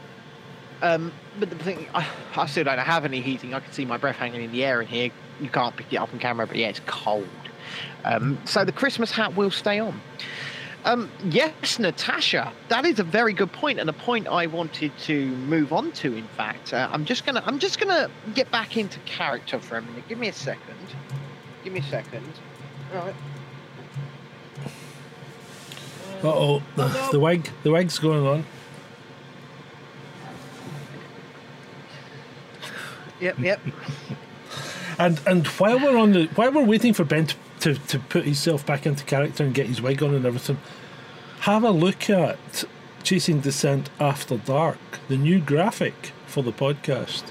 [0.82, 3.54] Um, but the thing, I, I still don't have any heating.
[3.54, 5.12] I can see my breath hanging in the air in here.
[5.40, 7.28] You can't pick it up on camera, but yeah, it's cold.
[8.04, 10.02] Um, so the Christmas hat will stay on.
[10.84, 15.28] Um, yes, Natasha, that is a very good point, and a point I wanted to
[15.28, 16.16] move on to.
[16.16, 19.82] In fact, uh, I'm just gonna I'm just gonna get back into character for a
[19.82, 20.08] minute.
[20.10, 20.76] Give me a second.
[21.64, 22.26] Give me a second.
[22.96, 23.16] All right.
[26.24, 28.46] Uh oh, the, the wig, the wig's going on.
[33.20, 33.40] Yep.
[33.40, 33.62] Yep.
[35.00, 38.26] And and while we're on the while we're waiting for Ben to, to, to put
[38.26, 40.58] himself back into character and get his wig on and everything,
[41.42, 42.64] have a look at
[43.04, 47.24] Chasing Descent After Dark, the new graphic for the podcast.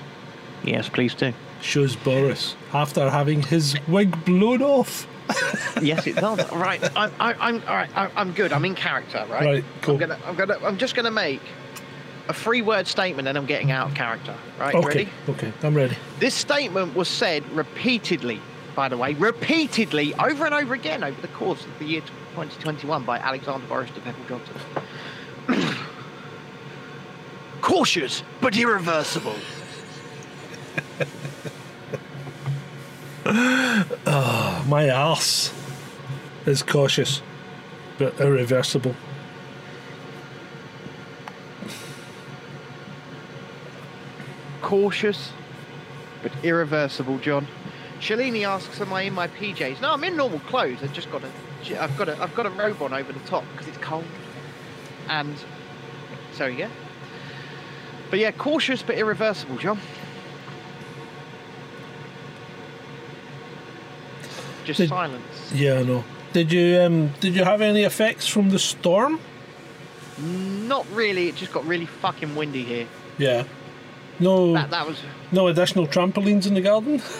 [0.65, 1.33] yes, please do.
[1.63, 5.07] Shows Boris after having his wig blown off.
[5.83, 6.51] yes, it does.
[6.53, 7.91] Right, I'm, I, I'm all right.
[7.95, 8.53] I'm good.
[8.53, 9.25] I'm in character.
[9.31, 9.45] Right.
[9.45, 9.95] Right, cool.
[9.95, 11.41] I'm gonna, I'm gonna, I'm just gonna make
[12.29, 14.35] a three-word statement, and I'm getting out of character.
[14.59, 14.75] Right.
[14.75, 15.09] Okay, Ready?
[15.29, 15.97] okay, I'm ready.
[16.19, 18.41] This statement was said repeatedly,
[18.81, 23.05] by the way, repeatedly over and over again over the course of the year 2021
[23.05, 24.27] by Alexander Boris de Pfeffel
[25.47, 25.77] Johnson.
[27.61, 29.35] Cautious but irreversible.
[34.07, 35.53] Ah, my ass
[36.47, 37.21] is cautious,
[37.99, 38.97] but irreversible.
[44.63, 45.33] cautious
[46.23, 47.47] but irreversible, John.
[48.01, 50.79] Shalini asks, "Am I in my PJs?" No, I'm in normal clothes.
[50.83, 53.45] I've just got a, I've got a, I've got a robe on over the top
[53.53, 54.05] because it's cold,
[55.09, 55.35] and
[56.33, 56.69] so yeah.
[58.11, 59.79] But yeah, cautious but irreversible, John.
[64.65, 65.53] Just Did- silence.
[65.55, 66.05] Yeah, I know.
[66.33, 69.21] Did you um did you have any effects from the storm?
[70.19, 71.29] Not really.
[71.29, 72.87] It just got really fucking windy here.
[73.19, 73.45] Yeah.
[74.21, 74.99] No, That that was
[75.33, 77.03] no additional trampolines in the garden.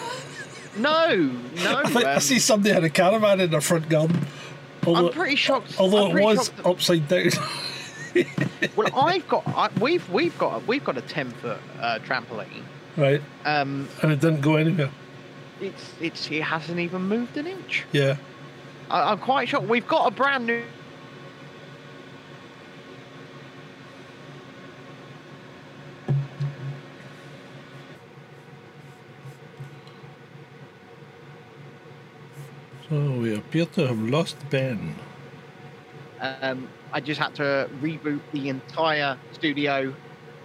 [0.77, 1.77] no, no.
[1.79, 4.27] I, think I um, see somebody had a caravan in their front garden.
[4.87, 5.77] Although, I'm pretty shocked.
[5.79, 7.31] although I'm it was that- upside down.
[8.77, 12.63] Well, I've got I, we've we've got we've got a ten foot uh, trampoline.
[12.97, 14.91] right, Um, and it didn't go anywhere.
[15.61, 17.85] it's it's it hasn't even moved an inch.
[17.93, 18.17] Yeah.
[18.91, 19.69] I, I'm quite shocked.
[19.69, 20.63] We've got a brand new.
[32.89, 34.95] So we appear to have lost Ben.
[36.21, 39.93] Um, I just had to reboot the entire studio.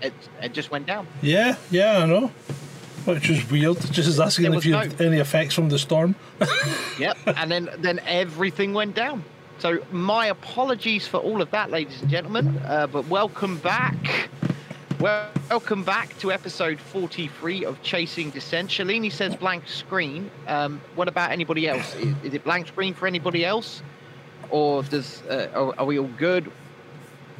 [0.02, 1.06] It it just went down.
[1.22, 2.32] Yeah, yeah, I know.
[3.06, 3.80] Which was weird.
[3.92, 6.16] Just asking if you no- had any effects from the storm.
[6.98, 9.24] Yep, and then then everything went down.
[9.60, 12.58] So my apologies for all of that, ladies and gentlemen.
[12.66, 14.30] Uh, but welcome back.
[15.00, 18.70] Well, welcome back to episode 43 of Chasing Descent.
[18.70, 20.32] Shalini says blank screen.
[20.48, 21.94] Um, what about anybody else?
[21.96, 23.82] Is, is it blank screen for anybody else,
[24.52, 26.50] or does uh, are, are we all good?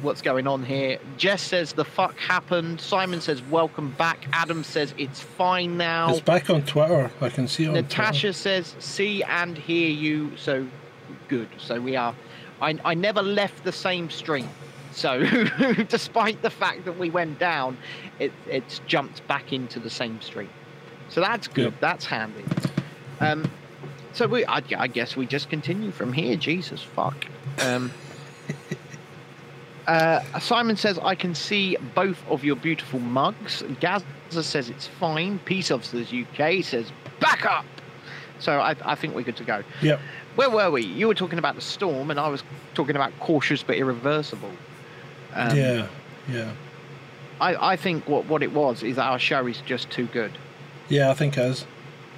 [0.02, 0.98] What's going on here?
[1.16, 2.78] Jess says the fuck happened.
[2.78, 4.26] Simon says welcome back.
[4.32, 6.10] Adam says it's fine now.
[6.10, 7.10] It's back on Twitter.
[7.22, 10.66] I can see it on Natasha says, "See and hear you." So
[11.28, 11.48] good.
[11.56, 12.14] So we are.
[12.60, 14.48] I, I never left the same stream.
[14.96, 15.22] So
[15.88, 17.76] despite the fact that we went down,
[18.18, 20.48] it, it's jumped back into the same stream.
[21.10, 21.64] So that's good.
[21.64, 21.80] Yep.
[21.80, 22.44] That's handy.
[23.20, 23.50] Um,
[24.14, 26.34] so we, I, I guess we just continue from here.
[26.36, 27.26] Jesus fuck.
[27.60, 27.92] Um,
[29.86, 33.62] uh, Simon says, I can see both of your beautiful mugs.
[33.80, 35.38] Gaza says it's fine.
[35.40, 36.90] Peace Officers UK says,
[37.20, 37.66] back up.
[38.38, 39.62] So I, I think we're good to go.
[39.82, 40.00] Yep.
[40.36, 40.84] Where were we?
[40.84, 42.42] You were talking about the storm, and I was
[42.74, 44.50] talking about cautious but irreversible.
[45.36, 45.86] Um, yeah,
[46.30, 46.52] yeah.
[47.40, 50.32] I, I think what, what it was is our show is just too good,
[50.88, 51.66] Yeah, I think as.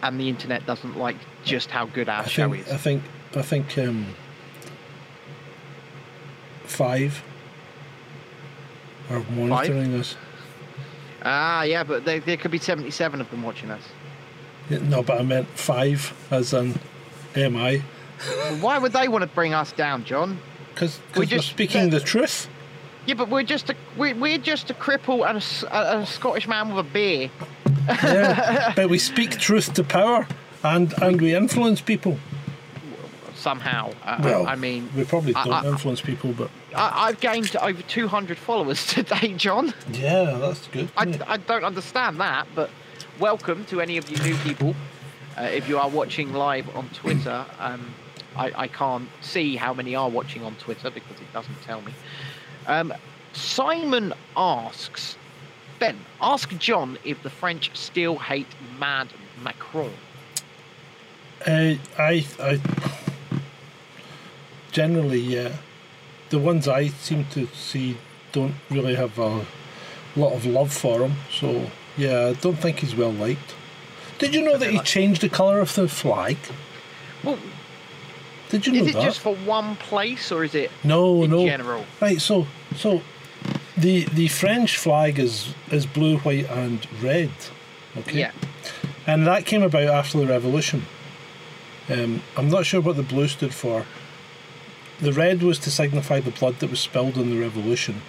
[0.03, 2.73] and the internet doesn't like just how good our I show think, is.
[2.73, 3.03] I think
[3.37, 4.07] I think um,
[6.64, 7.23] five
[9.11, 10.16] are monitoring us.
[11.25, 13.83] Ah, yeah, but there, there could be 77 of them watching us.
[14.71, 16.75] Yeah, No, but I meant five as in
[17.35, 17.83] MI.
[18.27, 20.39] Well, Why would they want to bring us down, John?
[20.75, 22.49] Because We we're just- speaking the truth.
[23.09, 26.85] Yeah, but we're just a we're, we're just a cripple and a Scottish man with
[26.87, 27.31] a beer.
[27.89, 28.75] Yeah.
[28.77, 30.29] but we speak truth to power
[30.63, 32.19] and, and we influence people.
[33.35, 33.93] somehow.
[34.05, 37.81] Uh, Well, I mean, we probably don't I- influence people, but I, I've gained over
[37.81, 39.73] 200 followers today, John.
[39.91, 40.91] yeah, that's good.
[40.99, 41.19] I.
[41.27, 42.69] I don't understand that, but
[43.19, 44.75] welcome to any of you new people.
[45.39, 47.95] Uh, if you are watching live on Twitter, um,
[48.37, 51.93] I, I can't see how many are watching on Twitter because it doesn't tell me.
[52.69, 52.95] Um,
[53.33, 55.16] Simon asks,
[55.79, 58.47] Ben, ask John if the French still hate
[58.79, 59.09] Mad
[59.43, 59.93] Macron.
[61.47, 62.61] Uh, I, I
[64.71, 65.57] generally, yeah.
[66.31, 67.97] The ones I seem to see
[68.33, 69.47] don't really have a
[70.14, 71.14] lot of love for him.
[71.31, 73.55] So yeah, I don't think he's well liked.
[74.19, 76.37] Did you know that he changed the colour of the flag?
[77.25, 77.39] Well,
[78.51, 79.03] Did you know is it that?
[79.03, 81.45] just for one place or is it no, in no.
[81.45, 81.85] general?
[82.01, 82.47] Right, so
[82.77, 83.03] so
[83.77, 87.31] the the French flag is is blue, white, and red.
[87.97, 88.19] Okay.
[88.21, 88.33] Yeah.
[89.07, 90.85] And that came about after the revolution.
[91.91, 93.87] Um, I'm not sure what the blue stood for.
[95.01, 98.03] The red was to signify the blood that was spilled in the revolution.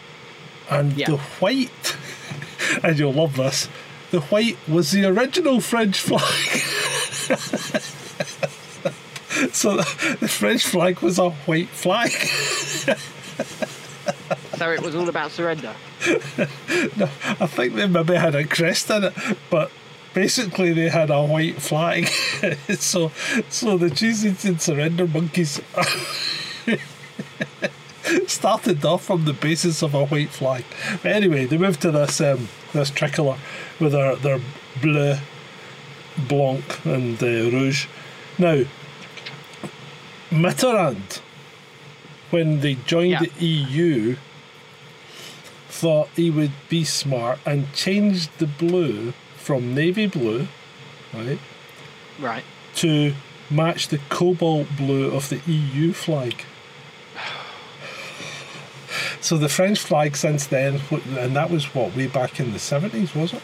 [0.70, 1.08] And Yeah.
[1.12, 1.96] the white,
[2.84, 3.70] and you'll love this,
[4.12, 6.62] the white was the original French flag.
[9.52, 12.12] so the, French flag was a white flag.
[14.60, 15.74] So it was all about surrender.
[16.06, 17.10] no,
[17.40, 19.14] I think they maybe had a crest in it,
[19.50, 19.72] but
[20.14, 22.08] basically they had a white flag.
[22.78, 23.14] so,
[23.50, 25.62] so the cheese eating surrender monkeys
[28.28, 30.66] started off from the basis of a white flag.
[31.04, 33.38] But anyway, they moved to this um, this tricolour
[33.80, 34.42] with their their
[34.82, 35.20] bleu,
[36.28, 37.88] blanc, and uh, rouge.
[38.38, 38.64] Now,
[40.32, 41.20] Mitterrand,
[42.30, 43.20] when they joined Yeah.
[43.22, 44.16] the EU,
[45.70, 50.48] thought he would be smart and changed the blue from navy blue,
[51.14, 51.40] right,
[52.20, 52.44] Right.
[52.76, 53.14] to
[53.50, 56.44] match the cobalt blue of the EU flag.
[59.22, 60.80] So the French flag since then,
[61.18, 63.42] and that was what way back in the seventies, was it?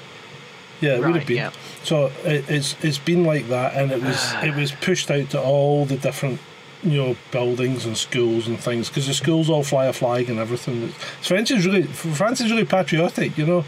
[0.81, 1.37] Yeah, it would have been.
[1.37, 1.51] yeah.
[1.83, 5.41] So it, it's it's been like that, and it was it was pushed out to
[5.41, 6.39] all the different
[6.85, 10.39] you know buildings and schools and things because the schools all fly a flag and
[10.39, 10.89] everything.
[11.21, 13.65] French is really France is really patriotic, you know.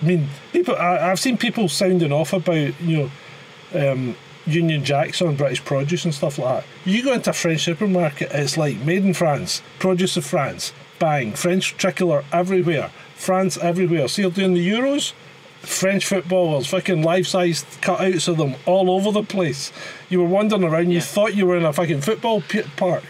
[0.00, 0.74] I mean, people.
[0.74, 3.10] I, I've seen people sounding off about you
[3.74, 4.16] know um,
[4.46, 6.90] Union Jacks on British produce and stuff like that.
[6.90, 11.32] You go into a French supermarket, it's like made in France, produce of France, bang,
[11.34, 14.08] French tricolour everywhere, France everywhere.
[14.08, 15.12] See, you're doing the Euros,
[15.62, 19.72] French footballers, fucking life-sized cutouts of them all over the place.
[20.08, 21.00] You were wandering around, you Yeah.
[21.04, 23.04] thought you were in a fucking football p- park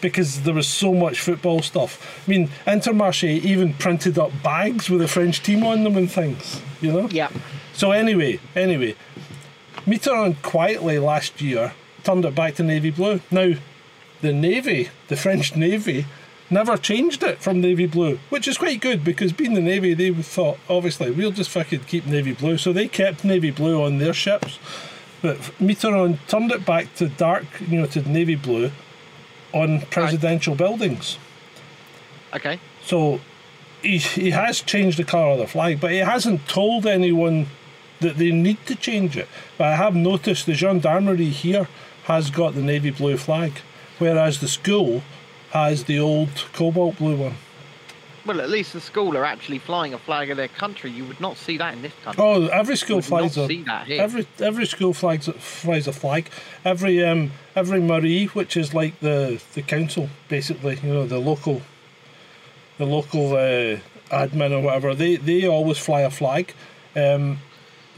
[0.00, 2.22] because there was so much football stuff.
[2.26, 6.60] I mean, Intermarché even printed up bags with the French team on them and things,
[6.80, 7.08] you know?
[7.10, 7.28] Yeah.
[7.72, 8.94] So anyway, anyway,
[9.86, 11.72] Mitterrand quietly last year
[12.04, 13.20] turned it back to navy blue.
[13.30, 13.54] Now,
[14.22, 16.06] the navy, the French navy,
[16.50, 20.12] never changed it from navy blue, which is quite good because being the navy, they
[20.12, 24.12] thought obviously we'll just fucking keep navy blue, so they kept navy blue on their
[24.12, 24.58] ships.
[25.22, 28.70] But Mitterrand turned it back to dark, you know, to navy blue
[29.52, 31.18] on presidential buildings.
[32.34, 32.60] Okay.
[32.82, 33.20] So
[33.82, 37.46] he, he has changed the colour of the flag, but he hasn't told anyone
[38.00, 39.28] that they need to change it.
[39.56, 41.68] But I have noticed the gendarmerie here
[42.04, 43.52] has got the navy blue flag,
[43.98, 45.02] whereas the school
[45.50, 47.34] has the old cobalt blue one.
[48.26, 50.90] Well, at least the school are actually flying a flag of their country.
[50.90, 52.24] You would not see that in this country.
[52.24, 54.02] Oh, every school flies a see that here.
[54.02, 56.28] every every school flags flies a flag.
[56.64, 61.62] Every um every mairie, which is like the the council basically, you know, the local
[62.78, 63.78] the local uh,
[64.10, 66.52] admin or whatever, they they always fly a flag.
[66.96, 67.38] Um,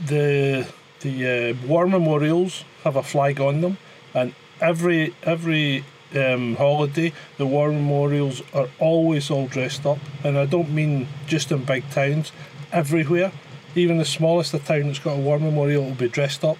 [0.05, 0.67] the
[1.01, 3.79] the uh, war memorials have a flag on them,
[4.13, 5.85] and every every
[6.15, 11.53] um, holiday the war memorials are always all dressed up, and I don't mean just
[11.53, 12.33] in big towns,
[12.73, 13.33] everywhere.
[13.75, 16.59] Even the smallest of town that's got a war memorial will be dressed up,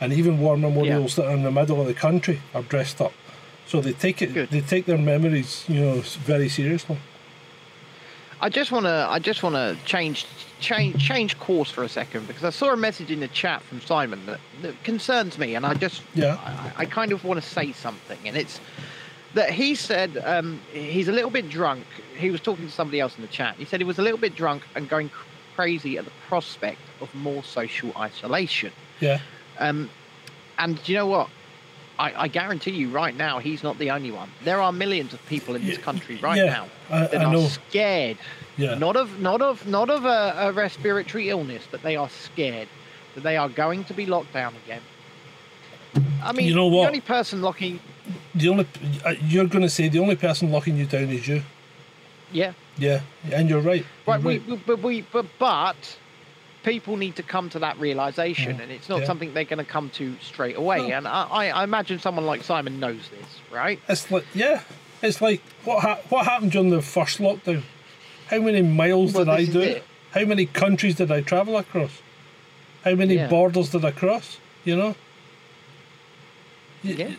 [0.00, 3.12] and even war memorials that are in the middle of the country are dressed up.
[3.66, 4.50] So they take it, Good.
[4.50, 6.98] they take their memories, you know, very seriously.
[8.40, 10.26] I just want to I just want to change
[10.60, 13.80] change change course for a second because I saw a message in the chat from
[13.80, 16.36] Simon that, that concerns me, and I just Yeah.
[16.44, 18.60] I, I kind of want to say something, and it's
[19.34, 21.84] that he said um, he's a little bit drunk.
[22.16, 23.56] He was talking to somebody else in the chat.
[23.56, 26.80] He said he was a little bit drunk and going cr- crazy at the prospect
[27.00, 28.72] of more social isolation.
[29.00, 29.18] Yeah,
[29.58, 29.90] Um,
[30.58, 31.28] and do you know what?
[31.98, 34.30] I, I guarantee you right now, he's not the only one.
[34.44, 37.46] There are millions of people in this country right yeah, now that I are know.
[37.46, 38.18] scared.
[38.56, 38.74] yeah.
[38.74, 42.68] Not of not of not of a, a respiratory illness, but they are scared
[43.14, 44.82] that they are going to be locked down again.
[46.22, 46.82] I mean, You know what?
[46.82, 47.80] the only person locking
[48.34, 48.66] the only
[49.04, 51.42] uh, you're going to say the only person locking you down is you.
[52.30, 52.52] Yeah.
[52.76, 53.00] Yeah,
[53.32, 53.84] and you're right.
[54.06, 55.98] Right, You're we, but we, but, but
[56.64, 59.06] people need to come to that realization, Mm, and it's not yeah.
[59.06, 60.88] something they're going to come to straight away.
[60.88, 60.96] No.
[60.96, 63.80] And I, I, I imagine someone like Simon knows this, right?
[63.88, 64.62] It's like yeah,
[65.02, 67.62] it's like what ha- what happened during the first lockdown.
[68.28, 69.60] How many miles Well, did I do?
[69.60, 69.84] it.
[70.12, 72.02] How many countries did I travel across?
[72.84, 73.28] How many Yeah.
[73.28, 74.38] borders did I cross?
[74.64, 74.94] You know.
[76.82, 77.12] Yeah.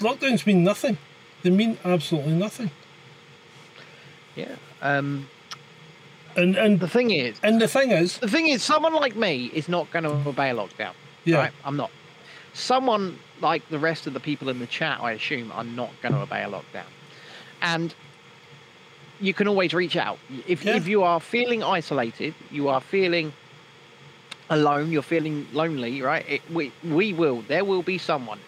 [0.00, 0.98] Lockdowns mean nothing.
[1.42, 2.70] They mean absolutely nothing.
[4.34, 4.56] Yeah.
[4.82, 5.28] Um,
[6.36, 9.46] And and the thing is, and the thing is, the thing is, someone like me
[9.54, 10.92] is not going to obey a lockdown.
[11.24, 11.36] Yeah.
[11.38, 11.52] Right?
[11.64, 11.90] I'm not.
[12.52, 16.14] Someone like the rest of the people in the chat, I assume, are not going
[16.14, 16.86] to obey a lockdown.
[17.62, 17.94] And
[19.20, 20.18] you can always reach out.
[20.46, 20.76] If, Yeah.
[20.76, 23.32] if you are feeling isolated, you are feeling
[24.50, 26.24] alone, you're feeling lonely, right?
[26.28, 28.38] It, we, we will, there will be someone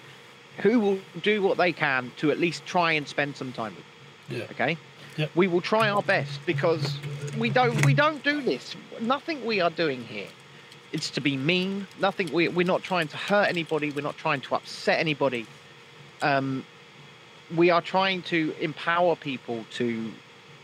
[0.58, 3.84] who will do what they can to at least try and spend some time with
[4.28, 4.76] you yeah, okay
[5.18, 5.30] Yep.
[5.34, 6.96] we will try our best because
[7.38, 8.74] we don't we don't do this.
[9.00, 10.28] Nothing we are doing here
[10.92, 11.86] it's to be mean.
[12.00, 13.90] Nothing we, we're not trying to hurt anybody.
[13.90, 15.46] We're not trying to upset anybody.
[16.22, 16.64] Um,
[17.56, 20.12] we are trying to empower people to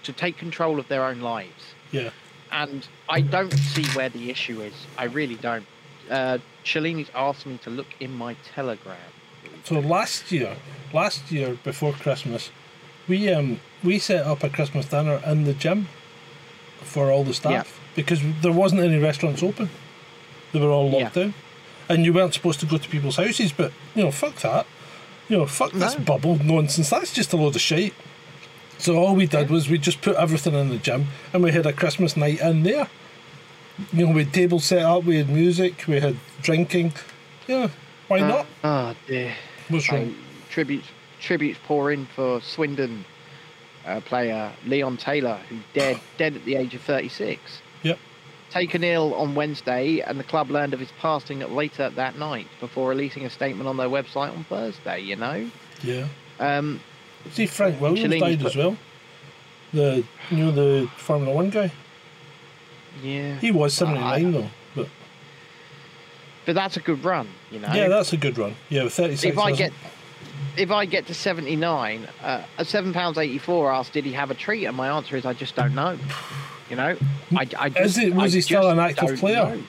[0.02, 1.74] to take control of their own lives.
[1.90, 2.10] Yeah.
[2.52, 4.74] and i don't see where the issue is.
[4.98, 5.66] I really don't.
[6.10, 9.10] Uh Shalini's asked me to look in my telegram.
[9.64, 10.56] So last year,
[10.92, 12.50] last year before Christmas,
[13.08, 15.88] we um we set up a Christmas dinner in the gym
[16.80, 19.68] for all the staff because there wasn't any restaurants open.
[20.52, 21.22] They were all locked Yeah.
[21.24, 21.34] down,
[21.88, 23.52] and you weren't supposed to go to people's houses.
[23.52, 24.66] But you know, fuck that.
[25.28, 26.04] You know, fuck this No.
[26.04, 26.90] bubble nonsense.
[26.90, 27.92] That's just a load of shit.
[28.78, 31.66] So all we did was we just put everything in the gym, and we had
[31.66, 32.88] a Christmas night in there.
[33.92, 36.92] You know, we had tables set up, we had music, we had drinking.
[37.48, 37.68] Yeah,
[38.08, 38.46] why ah, not?
[38.64, 39.34] oh dear
[39.68, 40.14] What's wrong?
[40.50, 40.86] tributes
[41.20, 43.04] tributes pour in for Swindon
[43.86, 47.40] uh, player Leon Taylor, who dead dead at the age of 36.
[47.82, 47.98] Yep.
[48.50, 52.88] Taken ill on Wednesday, and the club learned of his passing later that night before
[52.90, 55.00] releasing a statement on their website on Thursday.
[55.00, 55.50] You know,
[55.82, 56.06] Yeah.
[56.38, 56.80] um,
[57.32, 58.76] See, Frank Williams Shalini's died put- as well.
[59.72, 61.72] The you know the Formula One guy.
[63.02, 64.50] yeah, He was seventy nine though.
[64.76, 64.88] But
[66.46, 67.26] but that's a good run.
[67.50, 68.54] You know, yeah, that's a good run.
[68.68, 69.32] Yeah, thirty six.
[69.32, 69.72] if I get
[70.56, 74.34] if I get to 79, uh, at seven pounds 84 asked, did he have a
[74.34, 74.64] treat?
[74.66, 75.98] And my answer is, I just don't know.
[76.70, 76.96] You know,
[77.36, 79.56] I, I Is it- was I he still an active player?
[79.56, 79.62] know.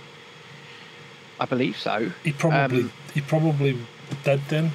[1.40, 2.12] I believe so.
[2.24, 3.78] he probably um, he probably
[4.24, 4.72] did then.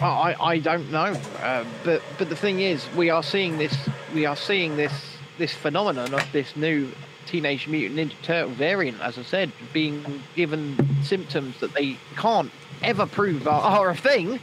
[0.00, 1.14] I, I I don't know.
[1.42, 3.74] Uh, but but the thing is, we are seeing this.
[4.14, 6.92] We are seeing this this phenomenon of this new
[7.26, 12.50] Teenage Mutant Ninja Turtle variant, as I said, being given symptoms that they can't
[12.82, 14.40] ever prove are, are a thing,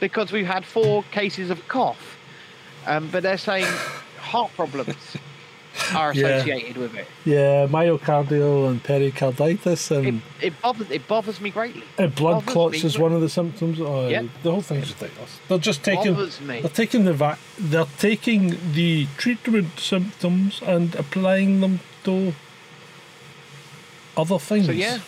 [0.00, 2.16] because we've had four cases of cough.
[2.86, 3.66] Um, but they're saying
[4.18, 4.94] heart problems
[5.94, 6.26] are Yeah.
[6.28, 7.06] associated with it.
[7.24, 11.82] Yeah, myocardial and pericarditis and, it bothers it bothers me greatly.
[11.98, 13.78] and blood clots is one of the symptoms.
[13.80, 14.08] Oh.
[14.08, 15.38] The whole thing's ridiculous.
[15.48, 21.80] They're just taking they're taking the va- they're taking the treatment symptoms and applying them
[22.04, 22.34] to
[24.16, 24.66] other things.
[24.66, 24.98] So yeah,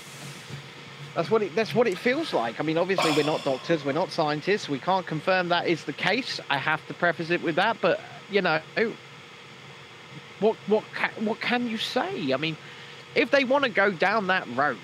[1.15, 2.61] that's what it that's what it feels like.
[2.61, 5.93] I mean, obviously we're not doctors, we're not scientists, we can't confirm that is the
[5.93, 6.41] case.
[6.51, 8.01] I have to preface it with that, but
[8.31, 8.61] you know,
[10.41, 12.33] what what ca- what can you say?
[12.33, 12.57] I mean,
[13.15, 14.79] if they want to go down that road,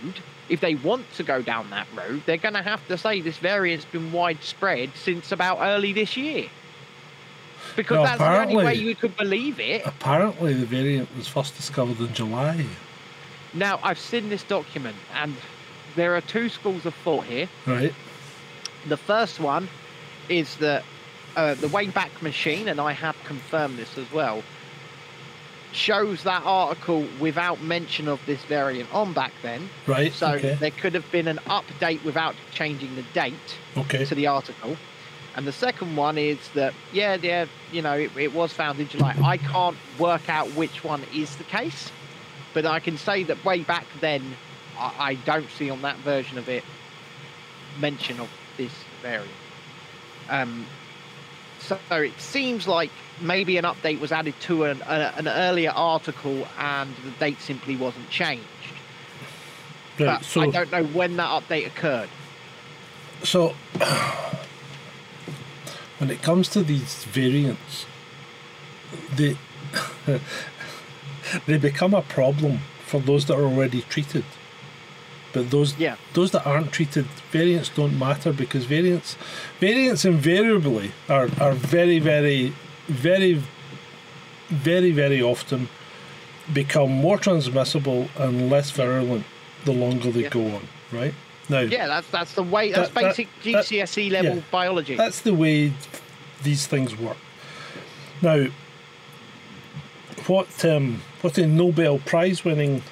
[0.49, 3.39] if they want to go down that road, they're going to have to say this
[3.39, 6.49] variant's been widespread since about early this year.
[7.77, 9.83] Because Well, that's the only way you could believe it.
[9.85, 12.67] Apparently, the variant was first discovered in July.
[13.53, 15.35] Now, I've seen this document, and
[15.97, 17.49] there are two schools of thought here.
[17.67, 17.95] Right.
[18.89, 19.69] The first one
[20.29, 20.85] is that
[21.37, 24.43] uh, the Wayback Machine, and I have confirmed this as well,
[25.73, 29.69] shows that article without mention of this variant on back then.
[29.87, 30.13] Right.
[30.13, 30.55] So okay.
[30.55, 33.35] there could have been an update without changing the date
[33.77, 34.05] Okay.
[34.05, 34.77] to the article.
[35.37, 38.87] And the second one is that, yeah, yeah, you know, it, it was found in
[38.87, 39.17] July.
[39.21, 41.91] I can't work out which one is the case,
[42.53, 44.37] but I can say that way back then,
[44.79, 46.65] I, I don't see on that version of it
[47.81, 48.73] mention of this
[49.03, 49.31] variant.
[50.29, 50.67] Um,
[51.59, 56.47] so it seems like maybe an update was added to an, a, an earlier article
[56.59, 58.45] and the date simply wasn't changed.
[59.99, 60.07] Right.
[60.07, 62.09] But So, I don't know when that update occurred.
[63.23, 63.55] so
[65.99, 67.87] when it comes to these variants,
[69.15, 69.37] they
[71.47, 74.25] they become a problem for those that are already treated.
[75.35, 75.97] But those Yeah.
[76.15, 79.17] those that aren't treated, variants don't matter because variants
[79.61, 82.55] variants invariably are, are very, very,
[82.89, 83.43] very,
[84.49, 85.69] very, very often
[86.53, 89.25] become more transmissible and less virulent
[89.65, 90.29] the longer they Yeah.
[90.29, 90.69] go on.
[90.93, 91.15] Right
[91.49, 92.71] now, Yeah, that's that's the way.
[92.71, 94.43] That's That- that- basic that- GCSE E level yeah.
[94.53, 94.95] biology.
[94.95, 95.73] That's the way
[96.45, 97.17] these things work.
[98.23, 98.47] Now,
[100.29, 102.83] what um, what a Nobel Prize winning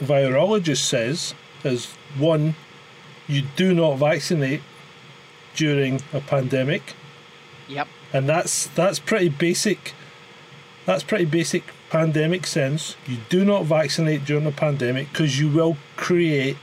[0.00, 1.34] virologist says
[1.64, 2.54] is one,
[3.28, 4.62] you do not vaccinate
[5.54, 6.94] during a pandemic,
[7.68, 7.88] Yep.
[8.12, 9.94] and that's that's pretty basic.
[10.86, 12.96] That's pretty basic pandemic sense.
[13.06, 16.56] You do not vaccinate during a pandemic because you will create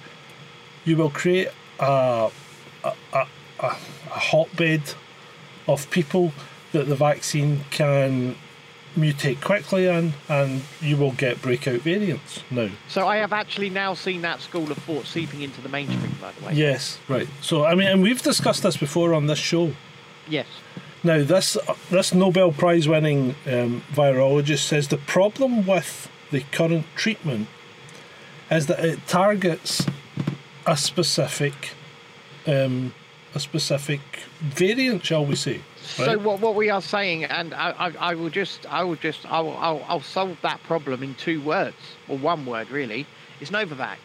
[0.86, 2.30] you will create a
[2.84, 3.28] a, a,
[3.60, 4.82] a, a hotbed
[5.68, 6.34] of people
[6.72, 8.36] that the vaccine can
[8.96, 12.70] mutate quickly and and you will get breakout variants now.
[12.88, 16.16] So I have actually now seen that school of thought seeping into the mainstream.
[16.22, 16.54] By the way.
[16.54, 17.28] Yes, right.
[17.42, 19.74] So I mean, and we've discussed this before on this show.
[20.28, 20.48] Yes.
[21.04, 21.58] Now, this
[21.90, 27.48] this Nobel Prize winning um, virologist says the problem with the current treatment
[28.52, 29.86] is that it targets
[30.66, 31.72] a specific
[32.46, 32.94] um,
[33.34, 34.02] a specific
[34.40, 35.62] variant, shall we say?
[35.96, 39.26] So what, what we are saying, and I, I, I will just, I will just,
[39.32, 41.76] I will, I'll, I'll solve that problem in two words,
[42.08, 43.06] or one word really,
[43.42, 43.98] is Novavax,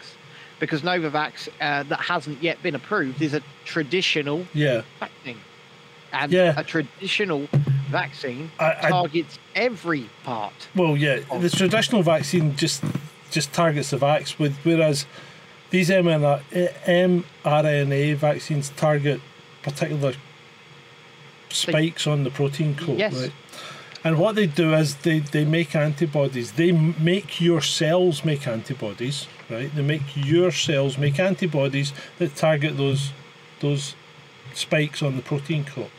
[0.60, 5.38] because Novavax uh, that hasn't yet been approved is a traditional yeah, vaccine,
[6.12, 6.54] and Yeah.
[6.56, 7.48] a traditional
[7.90, 10.54] vaccine I- I- targets every part.
[10.74, 11.20] well, yeah.
[11.38, 12.82] The traditional vaccine just
[13.30, 15.06] just targets the vax, with whereas
[15.70, 16.42] these mRNA,
[17.44, 19.20] mRNA vaccines target
[19.62, 20.12] particular
[21.54, 23.14] spikes on the protein coat, Yes.
[23.14, 23.32] right?
[24.02, 26.52] And what they do is they, they make antibodies.
[26.52, 29.74] They make your cells make antibodies, right?
[29.74, 33.12] They make your cells make antibodies that target those
[33.60, 33.94] those
[34.52, 35.90] spikes on the protein coat.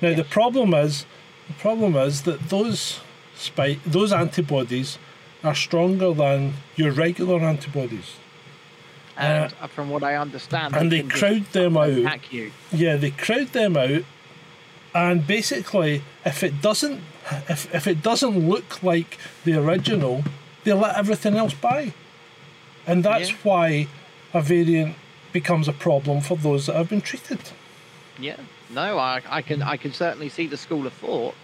[0.00, 1.06] Now the problem is
[1.48, 3.00] the problem is that those
[3.34, 4.98] spike those antibodies
[5.42, 8.16] are stronger than your regular antibodies.
[9.16, 11.88] And uh, from what I understand, and they crowd them out.
[11.90, 12.52] attack you.
[12.72, 14.02] Yeah, they crowd them out,
[14.94, 17.00] and basically, if it doesn't,
[17.48, 20.24] if, if it doesn't look like the original,
[20.64, 21.92] they let everything else by,
[22.86, 23.36] and that's Yeah.
[23.42, 23.88] why
[24.32, 24.96] a variant
[25.32, 27.40] becomes a problem for those that have been treated.
[28.18, 28.36] Yeah,
[28.70, 31.34] no, I, I can I can certainly see the school of thought.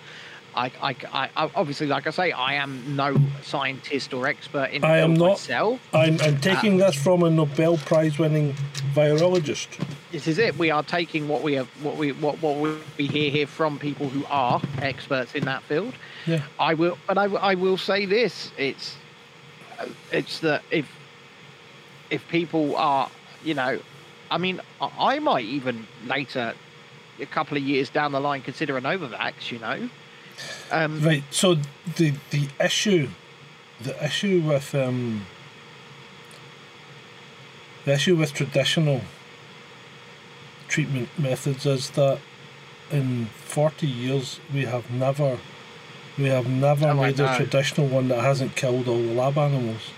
[0.55, 4.85] I, I, I, I- obviously, like I say, I am no scientist or expert in
[4.85, 5.31] I am not.
[5.31, 5.81] myself.
[5.93, 8.55] I'm, I'm taking uh, this from a Nobel Prize winning
[8.95, 9.69] virologist.
[10.11, 10.59] This is it.
[10.59, 12.57] We are taking what we have, what we what what
[12.99, 15.95] we hear here from people who are experts in that field.
[16.27, 16.43] Yeah.
[16.59, 18.97] I will, but I, I will say this: it's
[20.11, 20.91] it's that if
[22.11, 23.09] if people are,
[23.45, 23.79] you know,
[24.31, 26.55] I mean, I, might even later,
[27.21, 29.53] a couple of years down the line, consider an Novavax.
[29.53, 29.89] You know,
[30.71, 31.23] um, Right.
[31.31, 31.57] So
[31.97, 33.09] the the issue,
[33.83, 35.27] the issue with um,
[37.85, 39.01] the issue with traditional
[40.69, 42.19] treatment methods is that
[42.91, 45.39] in forty years we have never
[46.19, 49.91] we have never Oh, made a traditional one that hasn't killed all the lab animals.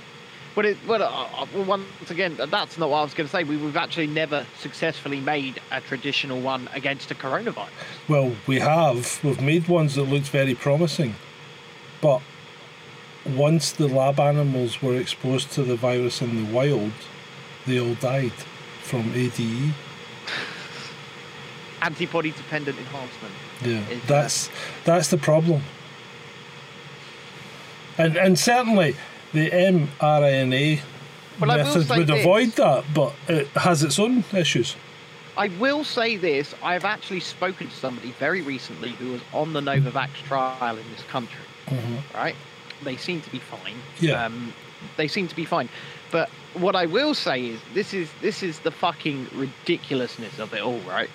[0.55, 3.43] But it, well, uh, uh, once again, that's not what I was going to say.
[3.45, 7.71] We, we've actually never successfully made a traditional one against a coronavirus.
[8.09, 9.23] Well, we have.
[9.25, 11.15] We've made ones that looked very promising,
[12.03, 12.21] but
[13.25, 16.93] once the lab animals were exposed to the virus in the wild,
[17.67, 18.33] they all died
[18.83, 19.13] from.
[19.15, 19.73] ADE.
[21.83, 23.35] Antibody-dependent enhancement.
[23.65, 24.51] Yeah, that's
[24.85, 25.63] that's the problem.
[27.97, 28.97] And and certainly
[29.33, 30.81] the mRNA
[31.41, 32.21] Well, method would this.
[32.21, 34.77] avoid that, but it has its own issues.
[35.37, 39.61] I will say this: I've actually spoken to somebody very recently who was on the
[39.61, 41.41] Novavax trial in this country.
[42.15, 42.35] Right?
[42.85, 43.77] They seem to be fine.
[44.01, 44.25] Yeah.
[44.25, 44.53] Um,
[44.97, 45.69] they seem to be fine.
[46.11, 50.61] But what I will say is, this is this is the fucking ridiculousness of it
[50.61, 51.09] all, right?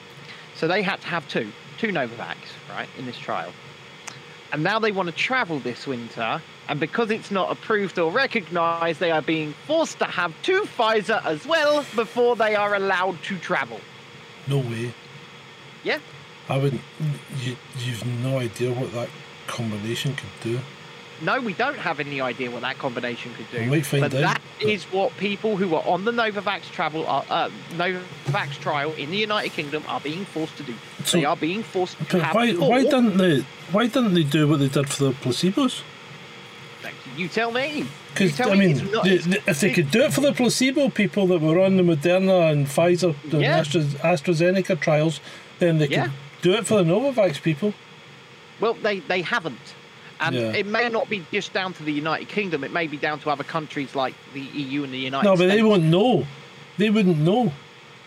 [0.56, 2.38] So they had to have two, two Novavax,
[2.70, 3.54] right, in this trial.
[4.52, 9.00] And now they want to travel this winter, and because it's not approved or recognised,
[9.00, 13.38] they are being forced to have two Pfizer as well before they are allowed to
[13.40, 13.82] travel.
[14.48, 14.94] No way.
[15.84, 16.00] Yeah.
[16.48, 16.82] I wouldn't.
[17.42, 19.10] You, you've no idea what that
[19.48, 20.60] combination could do.
[21.22, 23.70] No, we don't have any idea what that combination could do.
[23.72, 24.22] We find but out.
[24.22, 29.10] that is what people who are on the Novavax travel, are, uh, Novavax trial in
[29.10, 30.76] the United Kingdom are being forced to do.
[31.04, 33.42] So- they are being forced to have why why didn't they
[33.72, 35.82] why didn't they do what they did for the placebos?
[37.16, 37.86] You tell me.
[38.14, 40.34] Because I me mean, not- the, the, if they it- could do it for the
[40.34, 43.58] placebo people that were on the Moderna and Pfizer and Yeah.
[43.58, 45.20] Astra, AstraZeneca trials,
[45.60, 46.04] then they Yeah.
[46.06, 46.14] could
[46.44, 47.74] do it for the Novavax people.
[48.60, 49.74] Well, they, they haven't.
[50.20, 50.52] And Yeah.
[50.54, 52.64] it may not be just down to the United Kingdom.
[52.64, 55.40] It may be down to other countries like the EU and the United States.
[55.40, 56.26] No, but they won't know.
[56.78, 57.52] They wouldn't know.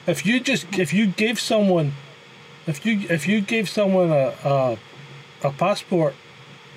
[0.06, 1.92] If you just if you gave someone,
[2.66, 4.78] if you if you gave someone a a,
[5.44, 6.14] a passport,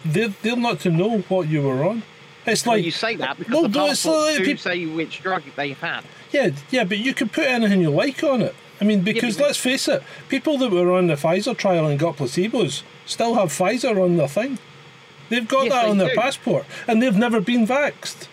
[0.06, 2.04] they they're not to know what you were on.
[2.46, 4.86] It's Well, like you say that because Well, the no, it's like do peop- say
[4.86, 6.02] which drug they've had.
[6.32, 8.54] Yeah, yeah, but you can put anything you like on it.
[8.82, 11.98] I mean, because but- let's face it, people that were on the Pfizer trial and
[11.98, 14.60] got placebos still have Pfizer on their thing.
[15.30, 16.16] They've got Yes, that they on their do.
[16.22, 18.28] passport, and they've never been vaxxed.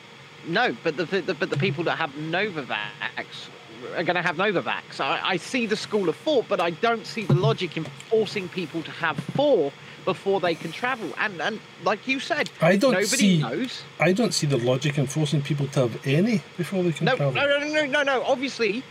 [0.46, 3.48] No, but the, the but the people that have Novavax
[3.96, 5.00] are going to have Novavax.
[5.00, 8.48] I, I see the school of thought, but I don't see the logic in forcing
[8.48, 9.72] people to have four
[10.04, 11.10] before they can travel.
[11.18, 13.82] And and like you said, I don't nobody see- knows.
[13.98, 17.16] I don't see the logic in forcing people to have any before they can No,
[17.16, 17.34] travel.
[17.34, 18.22] no, no, no, no, no.
[18.24, 18.82] Obviously,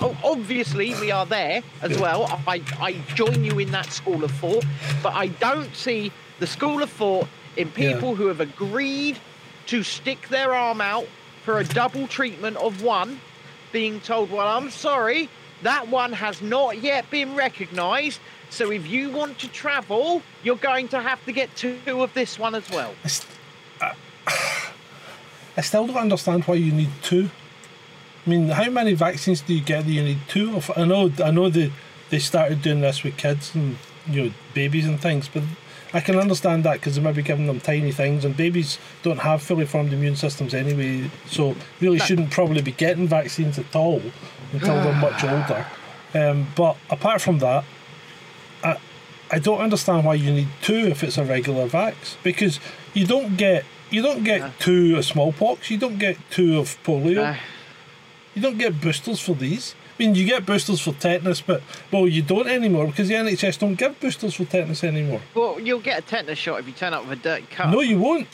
[0.00, 2.24] oh, obviously we are there as well.
[2.48, 4.64] I, I join you in that school of thought,
[5.02, 6.10] but I don't see
[6.40, 7.92] the school of thought in Yeah.
[7.94, 9.18] people who have agreed
[9.66, 11.06] to stick their arm out
[11.44, 13.20] for a double treatment of one,
[13.72, 15.28] being told, "Well, I'm sorry,
[15.62, 18.20] that one has not yet been recognised.
[18.50, 22.38] So if you want to travel, you're going to have to get two of this
[22.38, 22.94] one as well.
[23.04, 23.32] I, st-
[23.80, 23.86] I,
[24.26, 24.70] uh,
[25.56, 27.30] I still don't understand why you need two.
[28.26, 30.70] I mean, how many vaccines do you get that you need two of?
[30.76, 31.72] I know, I know they
[32.10, 33.78] they started doing this with kids and
[34.08, 35.42] you know babies and things, but
[35.96, 39.18] I can understand that because they might be giving them tiny things, and babies don't
[39.20, 44.02] have fully formed immune systems anyway, so really shouldn't probably be getting vaccines at all
[44.52, 45.64] until they're much older.
[46.12, 47.64] Um, but apart from that,
[48.62, 48.76] I
[49.30, 52.60] I don't understand why you need two if it's a regular vax because
[52.92, 57.38] you don't get you don't get two of smallpox, you don't get two of polio,
[58.34, 59.74] you don't get boosters for these.
[59.98, 63.58] I mean, you get boosters for tetanus, but well, you don't anymore because the NHS
[63.58, 65.22] don't give boosters for tetanus anymore.
[65.34, 67.70] well, you'll get a tetanus shot if you turn up with a dirty cut.
[67.70, 68.28] No, you won't.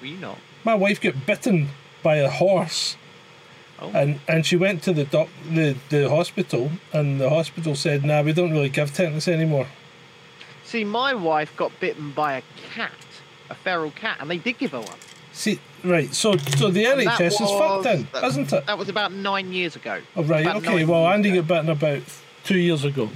[0.00, 0.38] Will you not?
[0.64, 1.68] My wife got bitten
[2.02, 2.96] by a horse,
[3.80, 3.90] Oh.
[3.92, 8.22] and and she went to the doc the the hospital, and the hospital said, "Nah,
[8.22, 9.66] we don't really give tetanus anymore."
[10.62, 12.42] See, my wife got bitten by a
[12.74, 12.92] cat,
[13.50, 14.98] a feral cat, and they did give her one.
[15.32, 16.12] See, right?
[16.14, 18.66] So so the And NHS is fucked was- then, that- isn't it?
[18.66, 20.00] That was about nine years ago.
[20.16, 20.44] Oh, right.
[20.44, 20.84] About Okay.
[20.84, 21.42] Well, Andy ago.
[21.42, 22.02] got bitten about
[22.44, 23.08] two years ago.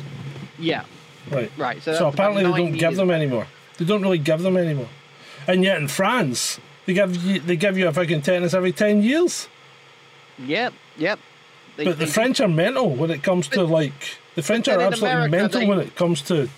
[0.59, 0.82] Yeah,
[1.31, 1.51] Right.
[1.57, 1.82] right.
[1.82, 3.47] So, So, was apparently they don't give them anymore.
[3.78, 4.89] They don't really give them anymore.
[5.47, 9.03] And yet in France, they give you they give you a fucking tetanus every ten
[9.03, 9.49] years.
[10.39, 11.19] Yep, yep.
[11.77, 15.11] They- But the French are mental when it comes to like the French are absolutely
[15.11, 16.49] America, mental they- when it comes to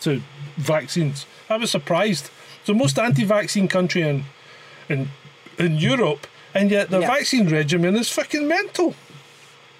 [0.00, 0.22] to
[0.56, 1.24] vaccines.
[1.48, 2.30] I was surprised.
[2.58, 4.24] It's the most anti-vaccine country in
[4.88, 5.10] in
[5.58, 7.06] in Europe, and yet the Yeah.
[7.08, 8.94] vaccine regimen is fucking mental.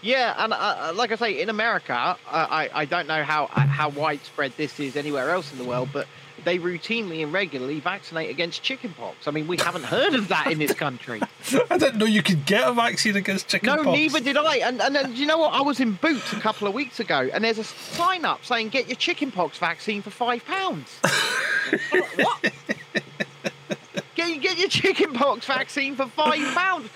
[0.02, 3.44] Yeah, and uh, uh, like I say, in America, I, I, I don't know how
[3.46, 6.06] uh, how widespread this is anywhere else in the world, but
[6.44, 9.26] they routinely and regularly vaccinate against chickenpox.
[9.26, 11.20] I mean, we haven't heard of that in this country.
[11.70, 13.84] I didn't know you could get a vaccine against chickenpox.
[13.84, 14.14] No, chickenpox.
[14.14, 14.56] neither did I.
[14.58, 15.54] And and then, you know what?
[15.54, 18.68] I was in Boots a couple of weeks ago, and there's a sign up saying
[18.68, 21.00] get your chickenpox vaccine for five pounds.
[22.16, 22.52] what?
[24.40, 26.88] Get get your chickenpox vaccine for five pounds.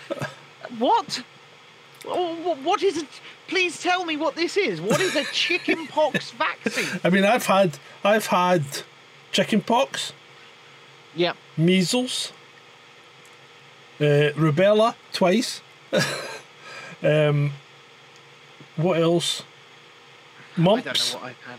[0.78, 1.22] What?
[2.06, 3.06] Oh, What is it?
[3.48, 4.80] Please tell me what this is.
[4.80, 7.00] What is a chickenpox vaccine?
[7.04, 8.62] I mean, I've had I've had
[9.32, 10.12] chickenpox,
[11.14, 11.32] Yeah.
[11.56, 12.32] measles,
[14.00, 15.60] uh, rubella twice.
[17.02, 17.52] um,
[18.76, 19.42] what else?
[20.56, 21.58] I don't know Mumps, what I've had.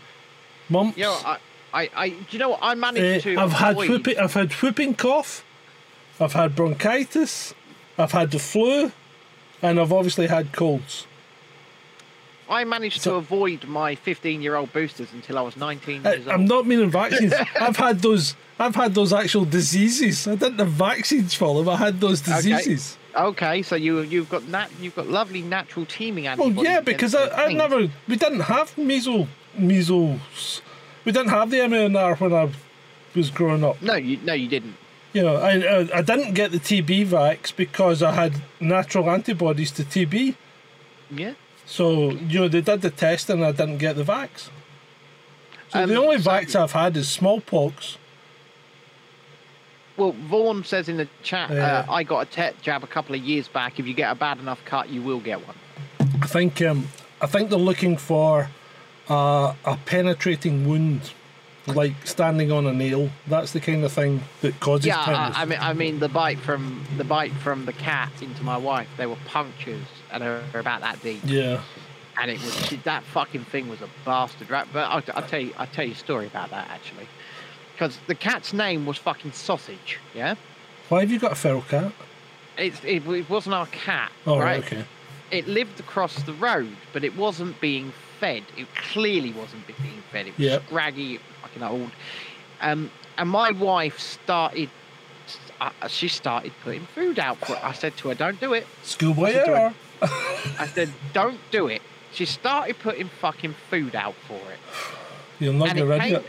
[0.68, 0.96] mumps.
[0.98, 1.38] You know, I,
[1.74, 2.60] I, I, do you know what?
[2.62, 3.40] I managed Uh, to.
[3.40, 4.18] I've had whooping.
[4.18, 5.44] I've had whooping cough.
[6.22, 7.54] I've had bronchitis.
[7.98, 8.90] I've had the flu,
[9.60, 11.06] and I've obviously had colds.
[12.48, 16.34] I managed So- to avoid my 15-year-old boosters until I was 19 I, years old.
[16.34, 17.32] I'm not meaning vaccines.
[17.60, 18.34] I've had those.
[18.58, 20.28] I've had those actual diseases.
[20.28, 21.68] I didn't have vaccines for them.
[21.68, 22.96] I had those diseases.
[23.14, 26.64] Okay, so you you've got nat you've got lovely natural teaming Well, antibodies.
[26.64, 27.88] yeah, because I, I never.
[28.08, 29.28] We didn't have measles.
[29.58, 30.62] Measles.
[31.04, 32.50] We didn't have the MMR when I
[33.14, 33.80] was growing up.
[33.82, 34.76] No, you no, you didn't.
[35.12, 39.70] You know, I, I I didn't get the TB vax because I had natural antibodies
[39.72, 40.34] to TB.
[41.10, 41.34] Yeah.
[41.66, 44.48] So you know they did the test and I didn't get the vax.
[45.70, 47.98] So Um, the only so- vax I've had is smallpox.
[49.98, 51.84] Well, Vaughan says in the chat, Yeah.
[51.86, 53.78] uh, I got a tet jab a couple of years back.
[53.78, 55.56] If you get a bad enough cut, you will get one.
[56.22, 56.88] I think um,
[57.20, 58.48] I think they're looking for
[59.10, 61.12] uh, a penetrating wound
[61.66, 63.10] like standing on a nail.
[63.26, 64.98] That's the kind of thing that causes Yeah.
[64.98, 68.56] I, I mean, I mean the bite from the bite from the cat into my
[68.56, 68.88] wife.
[68.96, 71.20] They were punctures, and they were about that deep.
[71.24, 71.60] yeah.
[72.20, 74.66] and it was she, that fucking thing was a bastard, right?
[74.72, 77.06] But I'll, I'll tell you, I'll tell you a story about that actually,
[77.74, 79.98] because the cat's name was fucking Sausage.
[80.14, 80.34] Yeah,
[80.88, 81.92] Why have you got a feral cat?
[82.58, 84.62] it's, it, it wasn't our cat, Oh, right?
[84.64, 84.84] okay.
[85.30, 88.42] It lived across the road, but it wasn't being fed.
[88.58, 90.26] It clearly wasn't being fed.
[90.26, 90.66] It was Yep.
[90.66, 91.18] scraggy,
[91.52, 91.90] fucking old.
[92.60, 94.70] Um, and my wife started.
[95.60, 97.64] Uh, she started putting food out for it.
[97.64, 99.58] I said to her, "Don't do it." Schoolboy What's it doing?
[99.58, 99.74] error.
[100.58, 104.58] I said, "Don't do it." She started putting fucking food out for it.
[105.38, 106.22] You're not get came,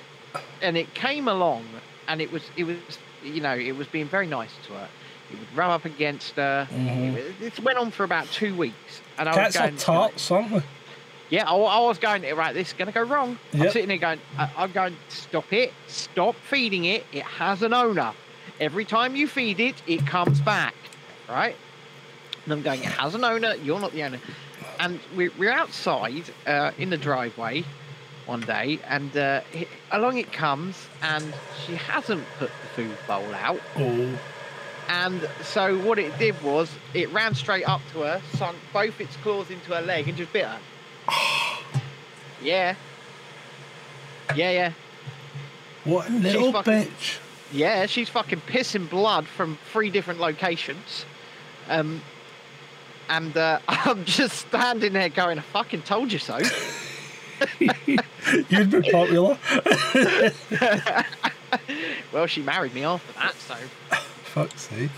[0.61, 1.65] and it came along,
[2.07, 2.77] and it was it was
[3.23, 4.87] you know it was being very nice to her.
[5.31, 6.67] It would rub up against her.
[6.71, 7.15] Mhm.
[7.15, 10.31] It, it went on for about two weeks, and I Cats was are going, tarts,
[10.31, 10.63] aren't?
[11.33, 12.53] Yeah, I, I was going right.
[12.53, 13.39] This is going to go wrong.
[13.55, 17.07] I'm sitting there going, I, I'm going, stop it, stop feeding it.
[17.11, 18.13] It has an owner.
[18.59, 20.75] Every time you feed it, it comes back,
[21.27, 21.55] right?
[22.43, 23.55] And I'm going, it has an owner.
[23.55, 24.19] You're not the owner.
[24.79, 27.63] And we're, we're outside uh, in the driveway
[28.27, 29.41] one day, and uh,
[29.91, 31.33] along it comes, and
[31.65, 33.59] she hasn't put the food bowl out.
[33.77, 34.19] Oh,
[34.87, 39.15] And so what it did was it ran straight up to her, sunk both its
[39.17, 40.59] claws into her leg, and just bit her.
[42.41, 42.75] yeah.
[44.35, 44.71] Yeah, yeah.
[45.83, 47.19] what a little fucking- bitch.
[47.51, 51.05] Yeah, she's fucking pissing blood from three different locations.
[51.69, 52.01] Um,
[53.09, 56.39] and uh, I'm just standing there going, I fucking told you so.
[57.59, 59.37] You'd be popular.
[62.11, 63.55] well, she married me after that, so.
[64.23, 64.89] Fuck's sake.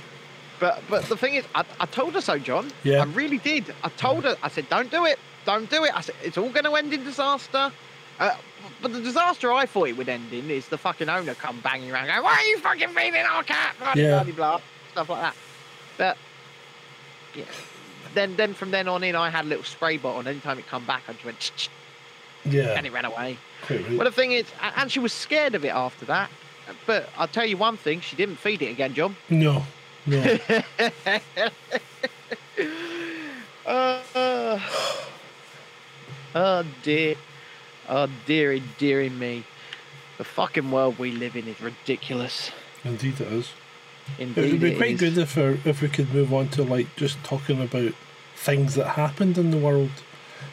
[0.60, 2.72] But but the thing is, I, I told her so, John.
[2.84, 3.02] Yeah.
[3.02, 3.74] I really did.
[3.84, 4.38] I told her.
[4.42, 5.20] I said, "Don't do it.
[5.46, 7.72] Don't do it." I said, "It's all going to end in disaster."
[8.20, 8.36] Uh,
[8.82, 11.92] but the disaster I thought it would end in is the fucking owner come banging
[11.92, 14.24] around, going, "Why are you fucking feeding our cat?" Blah Yeah.
[14.24, 14.62] blah blah,
[14.92, 15.36] stuff like that.
[15.98, 16.18] But
[17.36, 17.44] yeah.
[18.14, 20.68] Then then from then on in, I had a little spray bottle, and anytime it
[20.68, 21.70] come back, I just went, "Ch, ch,"
[22.46, 22.76] Yeah.
[22.78, 23.38] and it ran away.
[23.70, 23.90] Right.
[23.92, 26.30] Well, the thing is, and she was scared of it after that.
[26.86, 29.16] But I'll tell you one thing: she didn't feed it again, John.
[29.30, 29.66] No.
[30.06, 30.38] No.
[33.66, 34.60] Uh,
[36.36, 37.16] oh dear,
[37.90, 39.44] oh dearie, dearie me.
[40.18, 42.52] The fucking world we live in is ridiculous.
[42.84, 43.50] Indeed it is.
[44.20, 45.00] Indeed, It would be it quite is.
[45.00, 47.94] good if, uh, if we could move on to like just talking about
[48.36, 49.90] things that happened in the world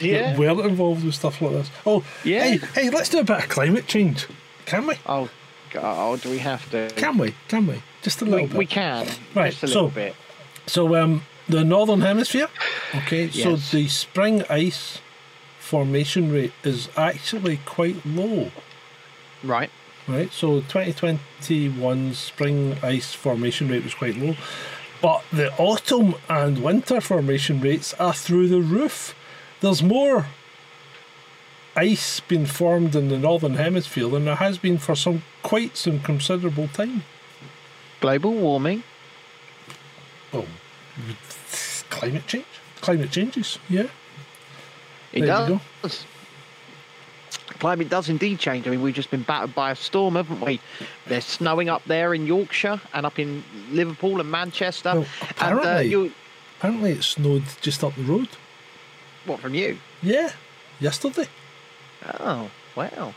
[0.00, 0.30] Yeah.
[0.32, 1.70] that weren't involved with stuff like this.
[1.86, 2.44] Oh, Yeah.
[2.44, 4.26] Hey, hey, let's do a bit of climate change.
[4.66, 4.94] Can we?
[5.06, 5.28] Oh
[5.70, 6.88] God, do we have to?
[6.96, 7.34] Can we?
[7.48, 7.82] Can we?
[8.02, 8.56] Just a we, little bit.
[8.56, 9.06] we can.
[9.34, 10.14] Right, Just a so- little bit.
[10.66, 12.48] So, um, the northern hemisphere.
[12.94, 13.42] Okay, yes.
[13.42, 14.98] so the spring ice
[15.72, 18.50] formation rate is actually quite low.
[19.42, 19.70] Right.
[20.06, 24.36] Right, so 2021 spring ice formation rate was quite low,
[25.00, 29.14] but the autumn and winter formation rates are through the roof.
[29.62, 30.26] There's more
[31.74, 36.00] ice being formed in the northern hemisphere than there has been for some quite some
[36.00, 37.04] considerable time.
[38.02, 38.82] Global warming.
[40.32, 40.44] Well,
[41.88, 43.86] climate change, climate changes, yeah.
[45.12, 46.04] It There does.
[47.58, 48.66] Climate does indeed change.
[48.66, 50.60] I mean, we've just been battered by a storm, haven't we?
[51.06, 54.94] There's snowing up there in Yorkshire and up in Liverpool and Manchester.
[54.94, 55.06] Well,
[55.40, 56.12] and uh, apparently- you,
[56.58, 58.28] Apparently, it snowed just up the road.
[59.26, 59.78] what from you?
[60.00, 60.30] Yeah,
[60.78, 61.26] yesterday.
[62.20, 63.14] Oh, wow.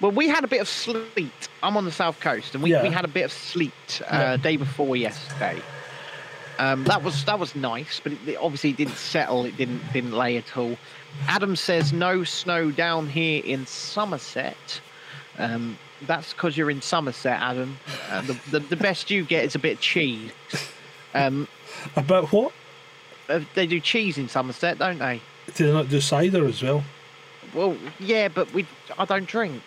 [0.00, 1.30] Well, we had a bit of sleet.
[1.62, 2.82] I'm on the south coast, and we, Yeah.
[2.82, 3.72] we had a bit of sleet
[4.02, 4.36] uh, Yeah.
[4.36, 5.62] day before yesterday.
[6.58, 9.44] Um, that was that was nice, but it, it obviously didn't settle.
[9.44, 10.76] It didn't didn't lay at all.
[11.26, 14.80] Adam says no snow down here in Somerset.
[15.38, 17.78] Um, that's because you're in Somerset, Adam.
[18.10, 20.30] Uh, the, the the best you get is a bit of cheese.
[21.14, 21.46] Um,
[21.96, 22.52] About what?
[23.28, 25.20] uh, they do cheese in Somerset, don't they?
[25.54, 26.82] Do they not do cider as well?
[27.54, 28.66] Well, yeah, but we
[28.98, 29.62] I don't drink.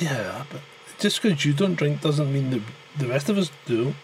[0.00, 0.60] Yeah, but
[0.98, 2.62] just because you don't drink doesn't mean that
[2.98, 3.94] the rest of us do.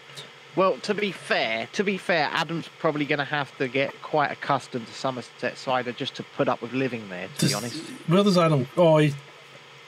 [0.55, 4.31] Well, to be fair, to be fair, Adam's probably going to have to get quite
[4.31, 7.27] accustomed to Somerset cider just to put up with living there.
[7.37, 8.67] To be honest, Where does Adam?
[8.75, 9.13] Oh, he,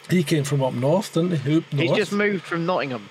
[0.09, 1.57] he came from up north, didn't he?
[1.57, 3.09] Up he's just moved from Nottingham.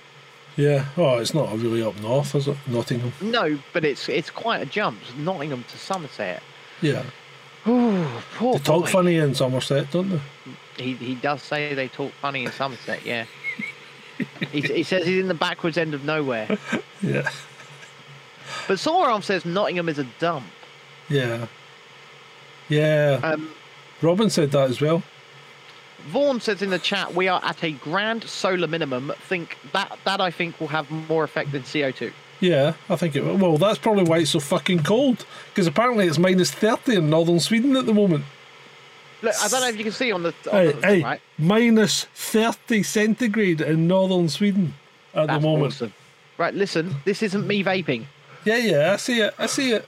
[0.55, 0.85] Yeah.
[0.97, 2.57] Oh, it's not really up north, is it?
[2.67, 3.13] Nottingham.
[3.21, 6.41] No, but it's it's quite a jump, Nottingham to Somerset.
[6.81, 7.03] Yeah.
[7.67, 8.05] Ooh,
[8.35, 8.89] poor They talk boy.
[8.89, 10.21] funny in Somerset, don't they?
[10.77, 13.05] He he does say they talk funny in Somerset.
[13.05, 13.25] Yeah.
[14.51, 16.47] he, he says he's in the backwards end of nowhere.
[17.03, 17.29] Yeah.
[18.67, 20.45] But Sawyer says Nottingham is a dump.
[21.09, 21.47] Yeah.
[22.69, 23.19] Yeah.
[23.21, 23.51] Um,
[24.01, 25.03] Robin said that as well.
[26.07, 29.11] Vaughan says in the chat, we are at a grand solar minimum.
[29.27, 32.11] Think that that I think will have more effect than CO2.
[32.41, 33.23] Yeah, I think it.
[33.23, 35.25] Well, that's probably why it's so fucking cold.
[35.49, 38.25] Because apparently it's minus thirty in northern Sweden at the moment.
[39.21, 41.21] Look, I don't know if you can see on the, on Hey, the hey, right.
[41.37, 44.73] minus thirty centigrade in northern Sweden
[45.13, 45.73] at That's the moment.
[45.73, 45.93] awesome.
[46.43, 48.03] Right, listen, this isn't me vaping.
[48.43, 49.33] Yeah, yeah, I see it.
[49.39, 49.87] I see it.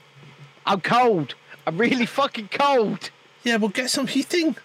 [0.65, 1.35] I'm cold.
[1.67, 3.09] I'm really fucking cold.
[3.43, 4.55] Yeah, we'll get some heating.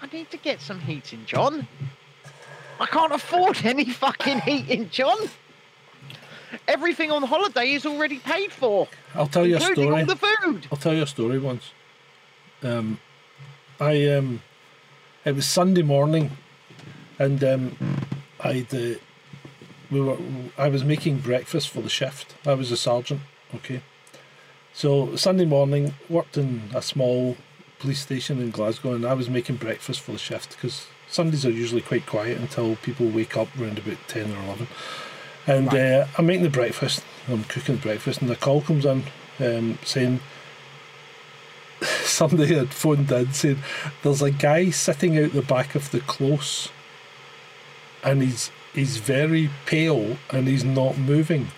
[0.00, 1.68] I need to get some heating, John.
[2.80, 5.18] I can't afford any fucking heating, John.
[6.66, 10.00] Everything on holiday is already paid for, I'll tell you a story.
[10.00, 10.66] all the food.
[10.72, 11.72] I'll tell you a story once.
[12.62, 12.98] Um,
[13.78, 14.40] I um,
[15.26, 16.30] it was Sunday morning,
[17.18, 17.76] and um,
[18.40, 18.94] I'd uh,
[19.94, 20.18] we were
[20.58, 22.34] I was making breakfast for the shift.
[22.46, 23.20] I was a sergeant.
[23.54, 23.80] Okay,
[24.72, 27.36] so Sunday morning worked in a small
[27.78, 31.50] police station in Glasgow, and I was making breakfast for the shift because Sundays are
[31.50, 34.66] usually quite quiet until people wake up around about ten or eleven.
[35.46, 35.80] And Right.
[35.80, 37.04] uh, I'm making the breakfast.
[37.28, 39.04] I'm cooking the breakfast, and the call comes in
[39.40, 40.20] um, saying
[42.02, 43.58] somebody had phoned in saying
[44.02, 46.70] there's a guy sitting out the back of the close,
[48.02, 51.48] and he's he's very pale and he's not moving.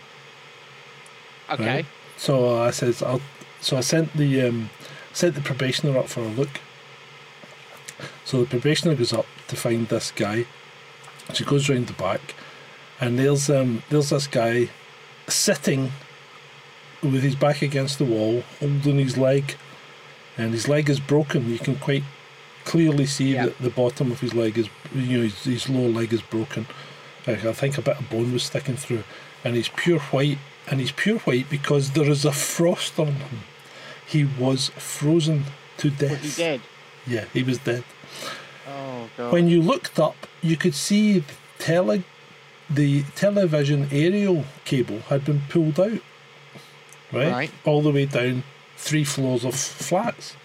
[1.51, 1.67] Okay.
[1.67, 1.87] Right?
[2.17, 3.21] So I says I'll.
[3.61, 4.71] So I sent the um,
[5.13, 6.61] sent the probationer up for a look.
[8.25, 10.47] So the probationer goes up to find this guy.
[11.33, 12.35] She goes round the back,
[13.01, 14.69] and there's um there's this guy
[15.29, 15.93] sitting
[17.03, 19.57] with his back against the wall, holding his leg,
[20.37, 21.49] and his leg is broken.
[21.51, 22.05] You can quite
[22.65, 23.47] clearly see Yeah.
[23.47, 26.67] that the bottom of his leg is, you know, his, his lower leg is broken.
[27.27, 29.05] Like, I think a bit of bone was sticking through,
[29.45, 30.39] and he's pure white.
[30.69, 33.41] And he's pure white because there is a frost on him.
[34.05, 35.45] He was frozen
[35.79, 36.23] to death.
[36.23, 36.61] Was he dead?
[37.07, 37.85] Yeah, he was dead.
[38.69, 39.33] Oh god.
[39.33, 42.03] When you looked up, you could see the tele,
[42.69, 46.01] the television aerial cable had been pulled out.
[47.13, 47.33] Right?
[47.33, 47.51] Right.
[47.65, 48.43] All the way down
[48.77, 50.37] three floors of flats.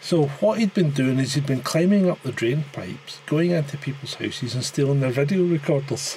[0.00, 3.76] So what he'd been doing is he'd been climbing up the drain pipes, going into
[3.76, 6.16] people's houses and stealing their video recorders.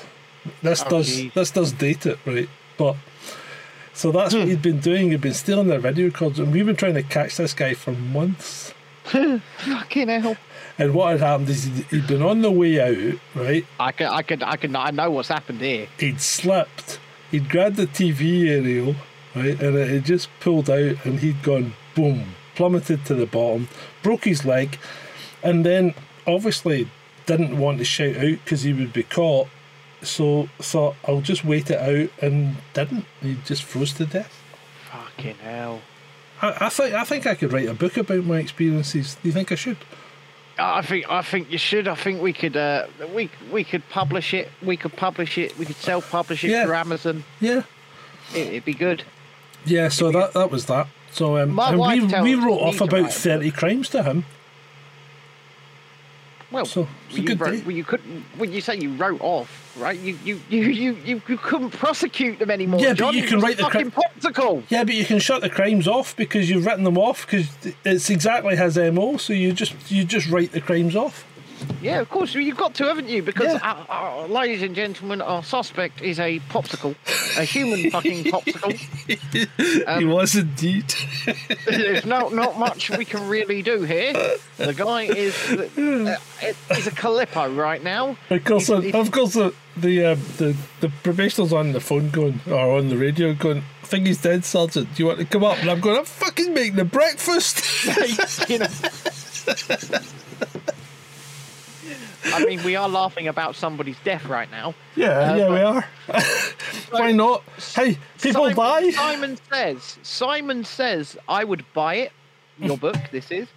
[0.62, 1.34] This Oh, does geez.
[1.34, 2.50] this does date it, right?
[2.78, 2.96] But
[3.94, 4.40] so that's Hmm.
[4.40, 5.12] what he'd been doing.
[5.12, 7.92] He'd been stealing their video recorders, and we've been trying to catch this guy for
[7.92, 8.74] months.
[9.04, 10.38] Fucking hell.
[10.80, 13.66] And what had happened is he'd, he'd been on the way out, right?
[13.80, 15.88] I can, I can, I can, I know what's happened here.
[16.00, 17.00] He'd slipped.
[17.32, 18.96] He'd grabbed the TV aerial,
[19.36, 23.68] right, and it had just pulled out, and he'd gone boom, plummeted to the bottom,
[24.02, 24.78] broke his leg,
[25.44, 25.94] and then
[26.28, 26.88] obviously
[27.26, 29.48] didn't want to shout out because he would be caught.
[30.02, 33.06] So thought I'll just wait it out, and didn't.
[33.22, 34.34] He just froze to death.
[34.92, 35.82] Fucking hell.
[36.42, 39.16] I, I think I think I could write a book about my experiences.
[39.22, 39.78] Do you think I should?
[40.60, 41.88] I think, I think you should.
[41.88, 42.86] I think we could, uh,
[43.16, 44.52] we, we could publish it.
[44.62, 45.58] We could publish it.
[45.58, 46.66] We could self-publish it Yeah.
[46.66, 47.24] through Amazon.
[47.40, 47.64] Yeah.
[48.36, 49.04] It, it'd be good.
[49.66, 50.88] Yeah, so that that was that.
[51.14, 54.26] So um, and we, we wrote off about thirty crimes to him.
[56.52, 57.61] Well, So, it's a you good wrote, day.
[57.61, 58.23] well, you couldn't.
[58.38, 59.99] When you say you wrote off, right?
[59.99, 62.80] You, you, you, you, you, you couldn't prosecute them anymore.
[62.80, 63.15] Yeah, but John.
[63.15, 64.61] you It can write the fucking popsicle.
[64.69, 67.48] Yeah, but you can shut the crimes off because you've written them off because
[67.84, 69.18] it's exactly his mo.
[69.18, 71.26] So you just you just write the crimes off.
[71.81, 73.22] Yeah, of course you've got to, haven't you?
[73.22, 73.84] Because, Yeah.
[73.90, 76.95] uh, uh, ladies and gentlemen, our suspect is a popsicle,
[77.38, 79.99] a human fucking popsicle.
[79.99, 80.94] he was indeed.
[81.68, 84.14] There's no not much we can really do here.
[84.57, 86.18] The guy is uh,
[86.73, 88.15] he's a calippo right now.
[88.30, 92.10] of course, He's- he's- of course, uh, the um, the the probationer's on the phone
[92.11, 93.64] going or on the radio going.
[93.81, 94.94] I think he's dead, Sergeant.
[94.95, 95.57] Do you want to come up?
[95.60, 95.98] And I'm going.
[95.98, 97.61] I'm fucking making the breakfast.
[98.49, 98.68] you know.
[102.26, 104.74] I mean, we are laughing about somebody's death right now.
[104.95, 105.86] yeah, Uh, yeah, we are.
[106.91, 107.44] Why not?
[107.76, 108.90] Hey, people Simon, die.
[108.91, 112.12] Simon says, Simon says, I would buy it.
[112.60, 113.48] Your book, this is.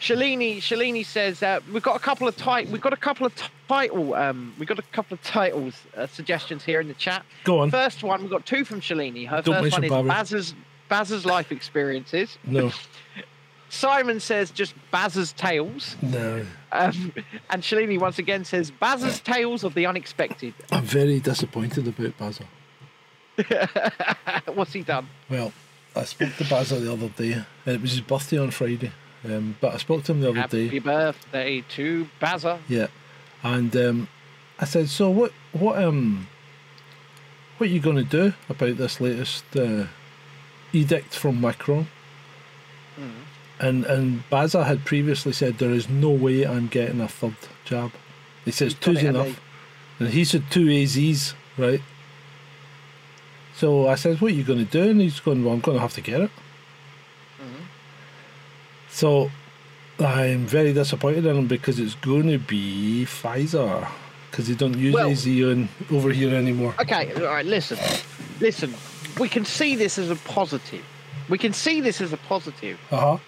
[0.00, 3.34] Shalini, Shalini says uh, we've got a couple of tit- we've got a couple of
[3.34, 7.26] t- title, um, we've got a couple of titles uh, suggestions here in the chat.
[7.44, 7.70] Go on.
[7.70, 9.26] First one, we've got two from Shalini.
[9.28, 10.08] Her Don't first one mention is Barry.
[10.08, 10.54] Baz's
[10.88, 12.38] Baz's life experiences.
[12.44, 12.70] No,
[13.68, 16.46] Simon says just Baz's tales, no.
[16.72, 17.12] um,
[17.50, 20.54] and Shalini once again says Baz's tales of the unexpected.
[20.70, 22.46] I'm very disappointed about Basil.
[24.54, 25.08] What's he done?
[25.28, 25.52] Well,
[25.94, 28.92] I spoke to Basil the other day, and it was his birthday on Friday.
[29.24, 30.64] Um, but I spoke to him the other Happy day.
[30.66, 32.60] Happy birthday to Bazza.
[32.68, 32.86] Yeah,
[33.42, 34.08] and um,
[34.58, 35.32] I said, "So what?
[35.52, 36.28] What um,
[37.58, 39.86] what are you going to do about this latest uh,
[40.72, 41.88] edict from Macron?"
[43.58, 47.92] And and Bazza had previously said there is no way I'm getting a third jab.
[48.44, 49.40] He says got two's enough.
[49.98, 51.80] And he said two AZs, right?
[53.54, 54.90] So I said, What are you gonna do?
[54.90, 56.30] And he's going, Well, I'm gonna have to get it.
[57.40, 57.64] Mm-hmm.
[58.90, 59.30] So
[59.98, 63.88] I'm very disappointed in him because it's going to be Pfizer
[64.30, 66.74] because they don't use Well- AZ on, over here anymore.
[66.78, 67.78] Okay, all right, listen.
[68.38, 68.74] Listen,
[69.18, 70.84] we can see this as a positive.
[71.30, 73.18] We can see this as a positive Uh huh.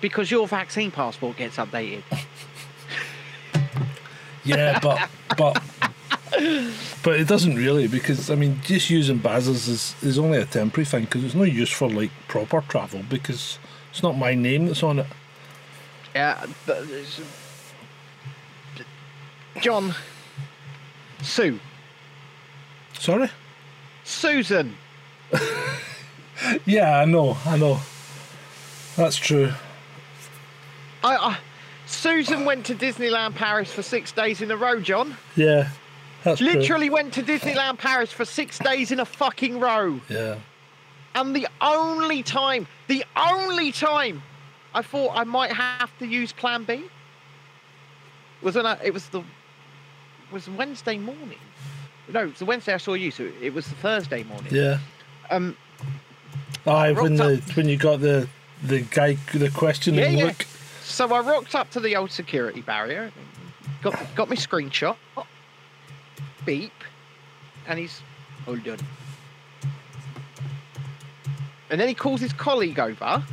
[0.00, 2.02] Because your vaccine passport gets updated.
[4.44, 5.60] Yeah, but but
[7.02, 10.84] but it doesn't really because I mean just using Bazas is is only a temporary
[10.84, 13.58] thing because it's no use for like proper travel because
[13.90, 15.06] it's not my name that's on it.
[16.14, 17.20] Yeah, but it's-
[19.60, 19.94] John,
[21.22, 21.58] Sue,
[22.98, 23.28] Sorry.
[24.04, 24.76] Susan.
[26.66, 27.80] Yeah, I know, I know.
[28.94, 29.52] That's true.
[31.06, 31.38] I, I,
[31.86, 35.16] Susan went to Disneyland Paris for six days in a row, John.
[35.36, 35.70] Yeah,
[36.24, 36.48] that's true.
[36.48, 40.00] Literally went to Disneyland Paris for six days in a fucking row.
[40.08, 40.38] Yeah.
[41.14, 44.22] And the only time, the only time
[44.74, 46.84] I thought I might have to use Plan B
[48.42, 49.22] was when I, it was the
[50.32, 51.38] was Wednesday morning.
[52.12, 54.52] No, it was the Wednesday I saw you, so it was the Thursday morning.
[54.52, 54.78] Yeah.
[55.30, 55.56] Um,
[56.66, 58.28] Aye, when the when you got the
[58.62, 60.24] the guy the questioning Yeah, yeah.
[60.26, 60.46] look.
[60.86, 63.12] So I rocked up to the old security barrier,
[63.82, 64.96] got got my screenshot,
[66.44, 66.72] beep,
[67.66, 68.00] and he's
[68.44, 68.78] hold on.
[71.68, 73.24] And then he calls his colleague over,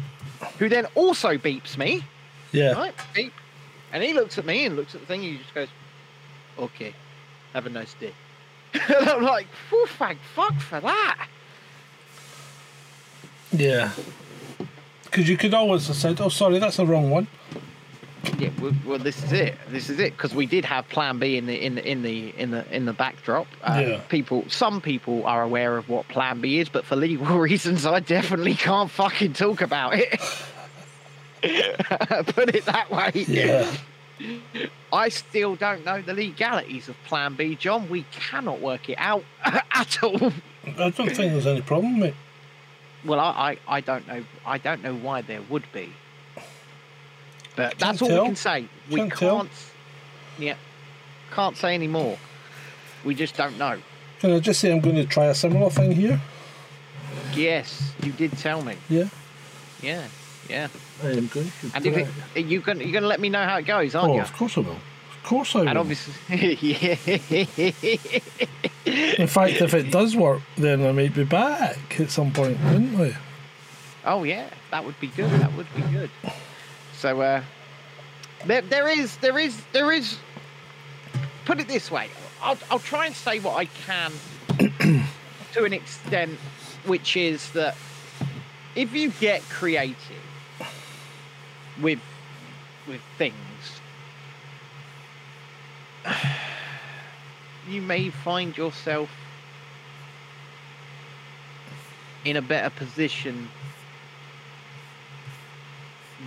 [0.58, 2.04] who then also beeps me.
[2.52, 2.72] Yeah.
[2.72, 3.34] Right, beep.
[3.92, 5.24] And he looks at me and looks at the thing.
[5.24, 5.68] And he just goes,
[6.58, 6.94] "Okay,
[7.54, 8.14] have a nice day."
[8.74, 11.28] and I'm like, "Phew, thank fuck for that."
[13.52, 13.92] Yeah.
[15.14, 17.28] Because you could always have said, "Oh, sorry, that's the wrong one."
[18.40, 19.56] Yeah, well, well, this is it.
[19.70, 22.30] This is it because we did have Plan B in the in the in the
[22.36, 23.46] in the in the backdrop.
[23.64, 23.98] Uh, Yeah.
[24.10, 28.00] People, some people are aware of what Plan B is, but for legal reasons, I
[28.00, 30.20] definitely can't fucking talk about it.
[32.34, 33.12] Put it that way.
[33.28, 33.70] Yeah.
[34.92, 37.88] I still don't know the legalities of Plan B, John.
[37.88, 40.34] We cannot work it out at all.
[40.66, 42.16] I don't think there's any problem, mate.
[43.06, 44.24] Well, I, I, I don't know.
[44.46, 45.94] I don't know why there would be.
[47.56, 48.22] But that's all tell.
[48.24, 48.68] we can say.
[48.90, 49.38] We Can't tell.
[49.38, 49.52] can't.
[50.40, 50.56] Yeah,
[51.32, 52.18] can't say any more.
[53.04, 53.78] We just don't know.
[54.20, 56.20] Can I just say I'm going to try a similar thing here?
[57.34, 58.76] Yes, you did tell me.
[58.90, 59.10] Yeah.
[59.82, 60.08] Yeah,
[60.50, 60.68] yeah.
[61.04, 61.72] I am going to.
[61.76, 64.12] And if it, you can, you're going to let me know how it goes, aren't
[64.12, 64.22] oh, you?
[64.22, 64.78] of course I will.
[65.24, 65.70] Of course I will.
[65.70, 66.14] And obviously.
[68.86, 73.00] In fact, if it does work, then I might be back at some point, wouldn't
[73.00, 73.18] I?
[74.06, 75.30] Oh yeah, that would be good.
[75.32, 76.10] That would be good.
[76.98, 77.42] So uh,
[78.46, 80.18] there, there is, there is, there is.
[81.46, 82.10] Put it this way,
[82.42, 84.12] I'll, I'll try and say what I can
[85.54, 86.38] to an extent,
[86.86, 87.78] which is that
[88.76, 89.98] if you get creative
[91.82, 92.00] with
[92.88, 93.36] with things,
[97.68, 99.10] you may find yourself
[102.26, 103.50] in a better position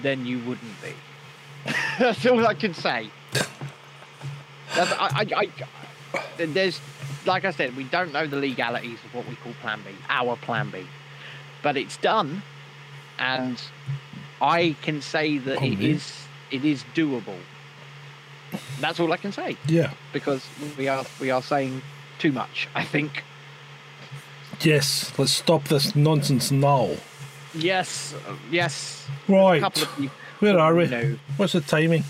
[0.02, 0.92] than you wouldn't be.
[1.98, 3.10] That's all I can say.
[4.74, 5.50] I, I,
[6.14, 6.80] I, there's,
[7.24, 10.36] like I said, we don't know the legalities of what we call Plan B, our
[10.36, 10.86] Plan B,
[11.62, 12.42] but it's done,
[13.18, 13.60] and
[14.40, 17.38] I can say that it is it is doable.
[18.80, 19.90] That's all I can say Yeah.
[20.12, 20.46] because
[20.78, 21.82] we are we are saying
[22.18, 22.68] too much.
[22.74, 23.24] I think.
[24.60, 25.12] Yes.
[25.18, 26.90] Let's stop this nonsense now.
[27.54, 29.06] Yes, uh, yes.
[29.28, 29.56] Right.
[29.58, 30.10] A couple of.
[30.40, 30.86] Where are we?
[30.86, 31.16] No.
[31.36, 32.04] What's the timing?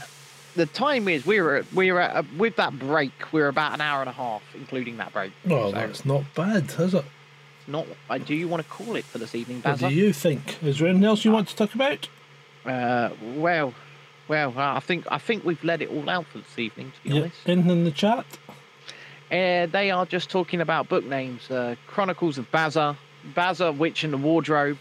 [0.57, 3.13] The time is we were we were at, with that break.
[3.33, 5.33] We're about an hour and a half, including that break.
[5.47, 7.05] Well, So, that's not bad, is it?
[7.69, 7.87] not.
[8.09, 10.63] Uh, do you want to call it for this evening, What do you think?
[10.63, 12.09] Is there anything else you want to talk about?
[12.65, 13.75] Uh, well,
[14.29, 16.93] well, uh, I think I think we've let it all out for this evening.
[16.97, 17.21] To be Yeah.
[17.23, 18.25] honest, Anything in the chat?
[19.31, 22.97] uh, they are just talking about book names: uh, Chronicles of Bazza,
[23.35, 24.79] Bazza, Witch and the Wardrobe,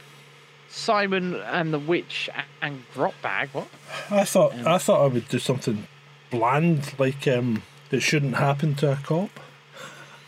[0.70, 2.30] Simon and the Witch
[2.62, 3.50] and Grotbag.
[3.54, 3.68] What?
[4.12, 5.88] I thought I thought I would do something
[6.32, 9.30] bland, like um, it shouldn't happen to a cop.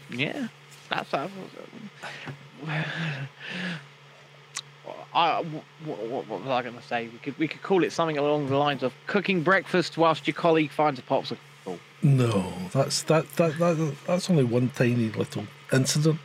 [0.10, 0.48] Yeah,
[0.90, 1.14] that's.
[1.14, 1.28] Uh,
[5.18, 7.10] I, what, what, what was I going to say?
[7.12, 10.36] We could we could call it something along the lines of cooking breakfast whilst your
[10.36, 11.38] colleague finds a popsicle.
[12.04, 16.20] No, that's that that, that that's only one tiny little incident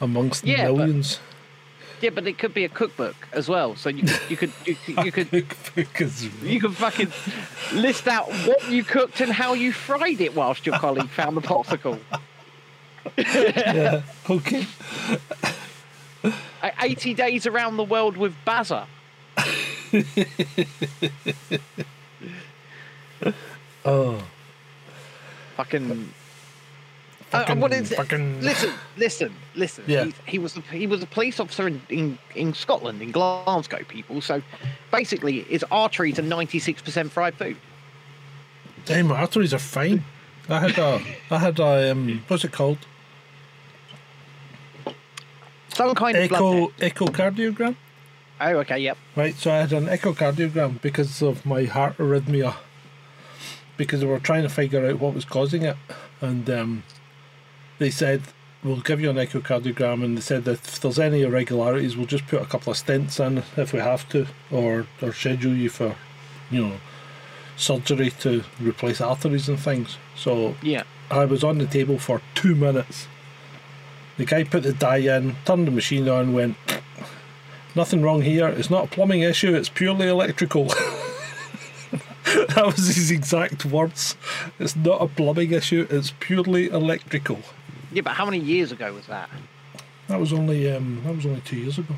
[0.00, 1.20] amongst Yeah, but- millions.
[2.00, 3.74] Yeah, but it could be a cookbook as well.
[3.74, 5.10] So you you could you, could- you
[5.94, 6.12] could
[6.44, 7.10] you could fucking
[7.72, 11.40] list out what you cooked and how you fried it whilst your colleague found the
[11.40, 11.98] popsicle.
[13.16, 14.66] yeah, okay.
[16.24, 16.32] Uh,
[16.80, 18.86] 80 days around the world with Bazza.
[23.84, 24.22] Oh,
[25.56, 26.12] Fucking.
[27.32, 27.96] Uh, Fucking- what is it?
[27.96, 29.84] fucking- Listen, listen, listen.
[29.86, 30.04] Yeah.
[30.04, 33.82] He, he was a, he was a police officer in, in, in Scotland, in Glasgow,
[33.88, 34.20] people.
[34.20, 34.42] So
[34.90, 37.56] basically, his arteries are 96% fried food.
[38.86, 40.04] Damn, my arteries are fine.
[40.48, 41.00] I had a,
[41.30, 42.78] I had a, um, what's it called?
[45.78, 47.76] Some kind of Echo, echocardiogram.
[48.40, 48.98] Oh, okay, yep.
[49.14, 52.56] Right, so I had an echocardiogram because of my heart arrhythmia.
[53.76, 55.76] Because they were trying to figure out what was causing it,
[56.20, 56.82] and um,
[57.78, 58.22] they said
[58.64, 62.26] we'll give you an echocardiogram, and they said that if there's any irregularities, we'll just
[62.26, 65.94] put a couple of stents in if we have to, or or schedule you for,
[66.50, 66.76] you know,
[67.56, 69.96] surgery to replace arteries and things.
[70.16, 70.82] So Yeah.
[71.08, 73.06] I was on the table for two minutes.
[74.18, 76.56] The guy put the dye in, turned the machine on, went,
[77.74, 78.48] Nothing wrong here.
[78.48, 80.64] It's not a plumbing issue, it's purely electrical.
[82.24, 84.16] that was his exact words.
[84.58, 87.40] It's not a plumbing issue, it's purely electrical.
[87.92, 89.30] Yeah, but how many years ago was that?
[90.08, 91.94] That was only um, that was only two years ago.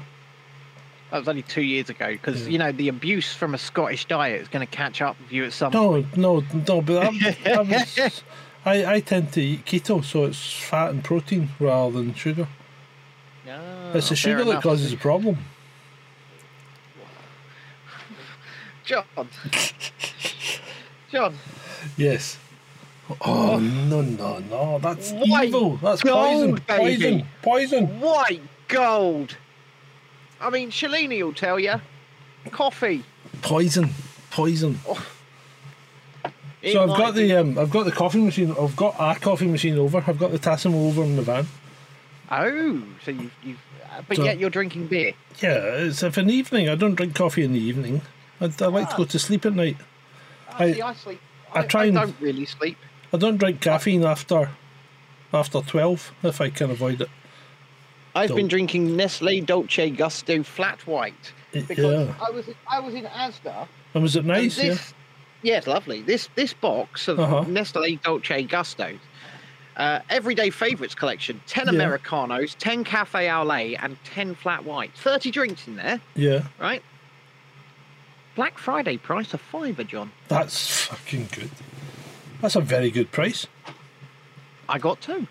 [1.10, 2.52] That was only two years ago because, Yeah.
[2.52, 5.44] you know, the abuse from a Scottish diet is going to catch up with you
[5.44, 6.16] at some point.
[6.16, 8.22] No, no, no, but that, that was.
[8.64, 12.46] I, I tend to eat keto, so it's fat and protein rather than sugar.
[13.48, 15.38] Ah, it's the sugar that causes the problem.
[18.84, 19.04] John.
[21.10, 21.34] John.
[21.96, 22.38] Yes.
[23.20, 24.78] Oh no no no!
[24.78, 25.76] That's White evil.
[25.78, 26.60] That's gold, poison.
[26.66, 27.12] Poison.
[27.16, 27.26] baby.
[27.42, 28.00] Poison.
[28.00, 29.36] White gold.
[30.40, 31.80] I mean, Shalini will tell you.
[32.50, 33.04] Coffee.
[33.42, 33.90] Poison.
[34.30, 34.78] Poison.
[36.62, 38.54] So I've got the um, I've got the coffee machine.
[38.60, 40.02] I've got our coffee machine over.
[40.06, 41.46] I've got the Tassimo over in the van.
[42.30, 43.32] Oh, so you've.
[43.42, 43.58] you've
[43.90, 45.12] uh, but So- yet you're drinking beer.
[45.40, 45.54] Yeah,
[45.86, 46.68] it's if an evening.
[46.68, 48.02] I don't drink coffee in the evening.
[48.40, 49.76] I, I like to go to sleep at night.
[50.50, 51.20] I, I- see, I sleep.
[51.54, 52.76] I I, try I and- don't really sleep.
[53.12, 54.50] I don't drink caffeine after
[55.32, 57.08] after twelve if I can avoid it.
[58.14, 58.36] I've Don't.
[58.36, 61.78] been drinking Nestle Dolce Gusto Flat White because
[62.08, 62.14] Yeah.
[62.20, 63.66] I was I was in Asda.
[63.94, 64.56] And was it nice?
[64.56, 64.96] This, yeah,
[65.42, 66.02] it's lovely.
[66.02, 67.44] This this box of Uh-huh.
[67.48, 68.98] Nestle Dolce Gusto,
[69.76, 71.72] uh, everyday favourites collection: ten Yeah.
[71.74, 75.00] Americanos, ten Cafe au lait, and ten flat whites.
[75.00, 76.42] Thirty drinks in there, Yeah.
[76.58, 76.82] right?
[78.36, 80.12] Black Friday price of fiver, John.
[80.28, 81.50] That's fucking good.
[82.40, 83.46] That's a very good price.
[84.68, 85.26] I got two.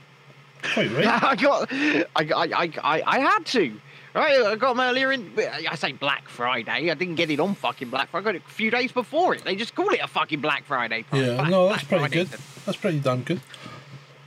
[0.61, 1.05] Quite right.
[1.23, 3.79] I got, I, I, I, I, I had to.
[4.15, 5.31] Right, I got them earlier in.
[5.69, 6.89] I say Black Friday.
[6.89, 8.23] I didn't get it on fucking Black Friday.
[8.23, 9.43] I got it a few days before it.
[9.43, 11.03] They just call it a fucking Black Friday.
[11.03, 11.21] price.
[11.25, 11.35] Yeah.
[11.35, 12.29] Black- No, that's Black pretty Friday.
[12.31, 12.39] good.
[12.65, 13.41] That's pretty damn good.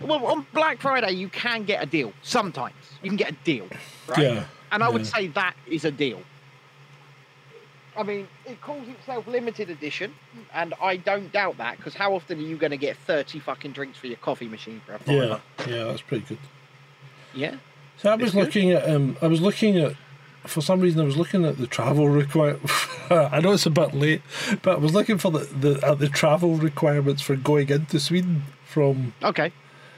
[0.00, 2.12] Well, on Black Friday, you can get a deal.
[2.22, 3.66] Sometimes you can get a deal,
[4.08, 4.18] right?
[4.18, 6.22] Yeah, And I would say that is a deal.
[7.96, 10.14] I mean, it calls itself limited edition,
[10.54, 13.72] and I don't doubt that because how often are you going to get thirty fucking
[13.72, 15.38] drinks for your coffee machine for a Yeah.
[15.66, 15.84] Yeah.
[15.84, 16.38] That's pretty good.
[17.34, 17.56] Yeah.
[18.02, 18.44] So I was It's good.
[18.46, 19.94] looking at um I was looking at
[20.44, 22.58] for some reason I was looking at the travel require
[23.10, 24.22] I know it's a bit late,
[24.62, 28.42] but I was looking for the, the at the travel requirements for going into Sweden
[28.66, 29.52] from Okay.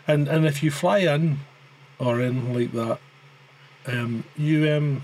[0.06, 1.38] and and if you fly in
[1.98, 2.98] or in like that,
[3.86, 5.02] um you um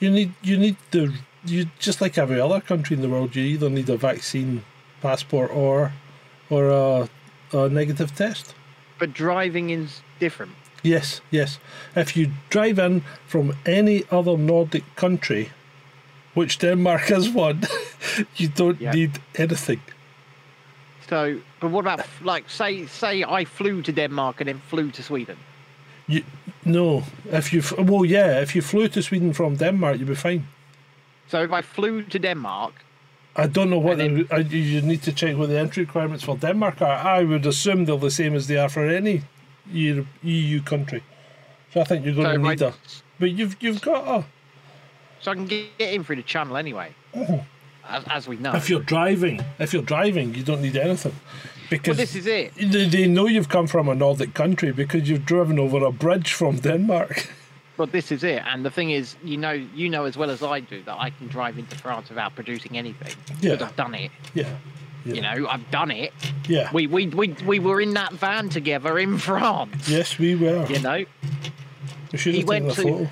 [0.00, 1.14] you need you need the
[1.44, 4.64] you just like every other country in the world, you either need a vaccine
[5.00, 5.92] passport or
[6.50, 7.08] or a,
[7.52, 8.54] a negative test.
[8.98, 10.52] But driving is different.
[10.86, 11.58] Yes, yes.
[11.94, 15.48] If you drive in from any other Nordic country,
[16.34, 17.62] which Denmark is one,
[18.36, 18.94] you don't Yeah.
[18.94, 19.80] need anything.
[21.08, 25.02] So, but what about like say say I flew to Denmark and then flew to
[25.02, 25.36] Sweden?
[26.08, 26.22] You
[26.64, 27.02] no.
[27.32, 28.42] If you well, yeah.
[28.42, 30.42] If you flew to Sweden from Denmark, you'd be fine.
[31.28, 32.72] So if I flew to Denmark,
[33.36, 36.36] I don't know what And the, you need to check what the entry requirements for
[36.38, 37.18] Denmark are.
[37.18, 39.22] I would assume they're the same as they are for any
[39.70, 41.02] Europe, EU country.
[41.72, 42.72] So I think you're going so, to need I, a.
[43.18, 44.24] But you've you've got a.
[45.20, 47.38] so I can get in through the channel anyway, mm-hmm.
[47.88, 48.54] as, as we know.
[48.54, 52.54] If you're driving, if you're driving, you don't need anything, well, because this is it.
[52.54, 56.32] They, they know you've come from a Nordic country because you've driven over a bridge
[56.32, 57.28] from Denmark.
[57.76, 58.42] But this is it.
[58.46, 61.10] And the thing is, you know, you know as well as I do that I
[61.10, 63.14] can drive into France without producing anything.
[63.40, 63.52] Yeah.
[63.52, 64.10] Because I've done it.
[64.34, 64.48] yeah.
[65.06, 65.14] Yeah.
[65.14, 66.12] You know, I've done it.
[66.48, 66.70] Yeah.
[66.72, 69.88] We, we we we were in that van together in France.
[69.88, 70.66] yes, we were.
[70.66, 71.04] You know,
[72.12, 73.08] we he went to- photo.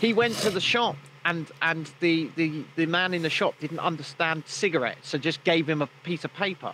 [0.00, 3.80] He went to the shop and and the, the, the man in the shop didn't
[3.80, 6.72] understand cigarettes, so just gave him a piece of paper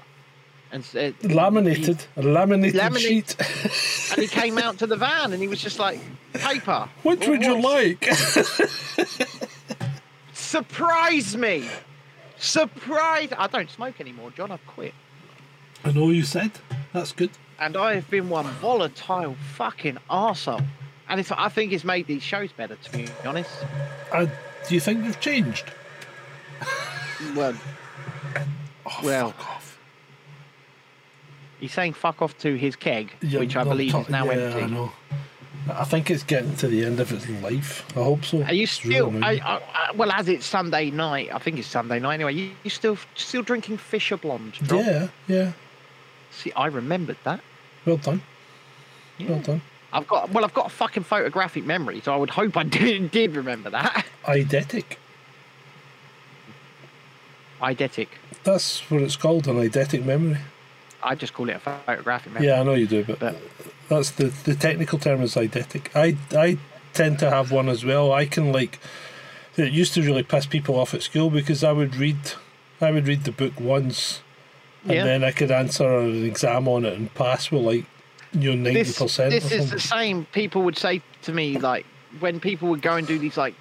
[0.72, 3.36] and said Laminated, a laminated Laminate- sheet.
[4.12, 5.98] and he came out to the van and he was just like
[6.34, 6.88] paper.
[7.02, 8.04] What Well, would you like?
[10.32, 11.68] Surprise me!
[12.38, 13.30] Surprise!
[13.36, 14.50] I don't smoke anymore, John.
[14.50, 14.94] I've quit.
[15.84, 16.52] I know you said.
[16.92, 17.30] That's good.
[17.58, 20.64] and I have been one volatile fucking arsehole.
[21.08, 23.50] And it's, I think it's made these shows better, to be honest.
[24.12, 24.26] Uh,
[24.68, 25.64] do you think you've changed?
[27.34, 27.54] Well,
[28.88, 29.78] Oh, Well, fuck off.
[31.60, 34.32] he's saying fuck off to his keg, Yeah, which I believe ta- is now yeah,
[34.32, 34.90] empty.
[35.68, 37.84] I think it's getting to the end of its life.
[37.96, 38.38] I hope so.
[38.42, 39.24] Are you really still?
[39.24, 42.34] I, I, I, well, as it's Sunday night, I think it's Sunday night anyway.
[42.34, 44.54] You, you still still drinking Fisher Blonde?
[44.70, 45.52] Yeah, yeah.
[46.30, 47.40] See, I remembered that.
[47.84, 48.22] Well done.
[49.18, 49.30] Yeah.
[49.30, 49.62] Well done.
[49.92, 53.10] I've got well, I've got a fucking photographic memory, so I would hope I did,
[53.10, 54.06] did remember that.
[54.24, 54.96] Eidetic.
[57.60, 58.08] Eidetic.
[58.44, 60.38] That's what it's called, an eidetic memory.
[61.06, 62.48] I just call it a photographic memory.
[62.48, 63.36] Yeah, I know you do, but, But
[63.88, 65.88] that's the the technical term is eidetic.
[65.94, 66.58] I I
[66.92, 68.12] tend to have one as well.
[68.12, 68.78] I can like
[69.56, 72.18] it used to really piss people off at school because I would read
[72.80, 74.20] I would read the book once
[74.84, 75.04] and Yeah.
[75.04, 77.84] then I could answer an exam on it and pass with like
[78.32, 79.30] you know ninety this, percent.
[79.30, 80.26] this is the same.
[80.32, 81.86] People would say to me like
[82.20, 83.54] when people would go and do these like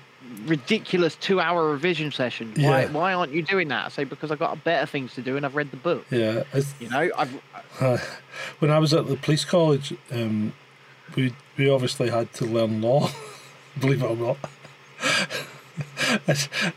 [0.46, 2.54] ridiculous two-hour revision session.
[2.56, 2.92] Why Yeah.
[2.92, 3.86] why aren't you doing that?
[3.86, 6.06] I say because I've got better things to do and I've read the book.
[6.10, 6.44] yeah.
[6.54, 8.20] It's, You know, I've
[8.60, 10.54] when I was at the police college, um,
[11.16, 13.10] we we obviously had to learn law.
[13.80, 14.38] believe it or not.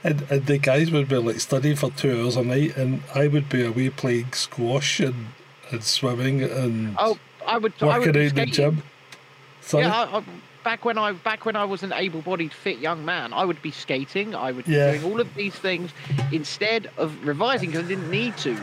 [0.03, 3.29] and, and the guys would be like studying for two hours a night, and I
[3.29, 5.29] would be away playing squash and,
[5.71, 8.83] and swimming and oh I would I working would out in the gym.
[9.61, 9.85] Sorry?
[9.85, 10.25] Yeah, I, I,
[10.65, 13.71] back when I back when I was an able-bodied, fit young man, I would be
[13.71, 14.35] skating.
[14.35, 15.91] I would be doing all of these things
[16.33, 18.57] instead of revising because I didn't need to.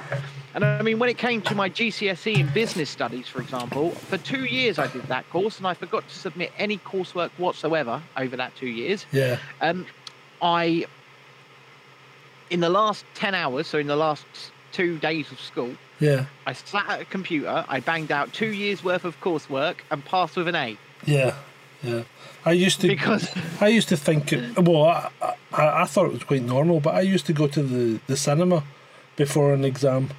[0.54, 4.18] And I mean, when it came to my GCSE in business studies, for example, for
[4.18, 8.38] two years I did that course, and I forgot to submit any coursework whatsoever over
[8.38, 9.06] that two years.
[9.12, 9.86] yeah, Um,
[10.42, 10.86] I,
[12.50, 14.26] in the last ten hours, so in the last
[14.72, 18.84] two days of school, yeah, I sat at a computer, I banged out two years
[18.84, 21.36] worth of coursework, and passed with an A yeah,
[21.86, 22.04] yeah.
[22.46, 23.30] I used to because.
[23.60, 25.10] I used to think it, well, I,
[25.54, 28.18] I, I thought it was quite normal, but I used to go to the, the
[28.18, 28.64] cinema
[29.16, 30.10] before an exam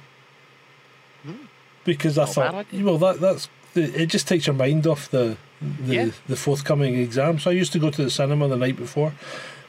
[1.83, 5.37] because I Not thought, well, that that's the, it just takes your mind off the
[5.61, 6.09] the, Yeah.
[6.27, 7.39] the forthcoming exam.
[7.39, 9.13] So I used to go to the cinema the night before,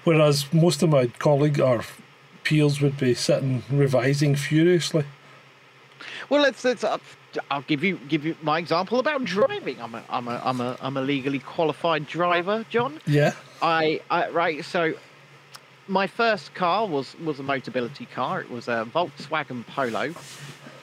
[0.04, 1.84] whereas most of my colleague or
[2.44, 5.04] peers would be sitting revising furiously.
[6.28, 6.64] Well, let's.
[6.64, 6.98] let's uh,
[7.50, 9.80] I'll give you give you my example about driving.
[9.80, 13.00] I'm a I'm a I'm a I'm a legally qualified driver, John.
[13.06, 14.64] Yeah, I, I right.
[14.64, 14.94] So,
[15.86, 18.40] my first car was was a Motability car.
[18.40, 20.14] It was a Volkswagen Polo.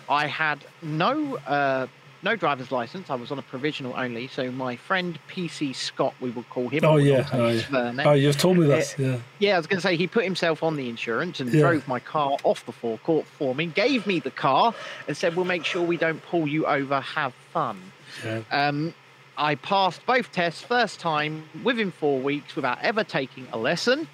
[0.07, 1.87] I had no uh,
[2.25, 3.09] no driver's license.
[3.09, 4.27] I was on a provisional only.
[4.27, 6.83] So my friend PC Scott, we will call him.
[6.83, 8.03] Oh yeah, oh, yeah.
[8.03, 8.95] oh you've told me this.
[8.97, 11.61] Yeah, Yeah, I was going to say he put himself on the insurance and Yeah.
[11.61, 14.73] drove my car off the forecourt for me, gave me the car,
[15.07, 16.99] and said, "We'll make sure we don't pull you over.
[16.99, 17.79] Have fun."
[18.25, 18.93] yeah, Um,
[19.37, 24.07] I passed both tests first time within four weeks without ever taking a lesson.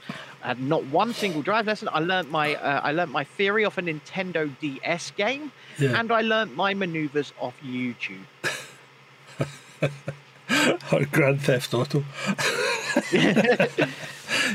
[0.44, 1.88] I had not one single drive lesson.
[1.92, 6.00] I learnt my uh, I learnt my theory off a Nintendo DS game, yeah.
[6.00, 8.26] and I learnt my maneuvers off YouTube.
[10.92, 12.04] or Grand Theft Auto.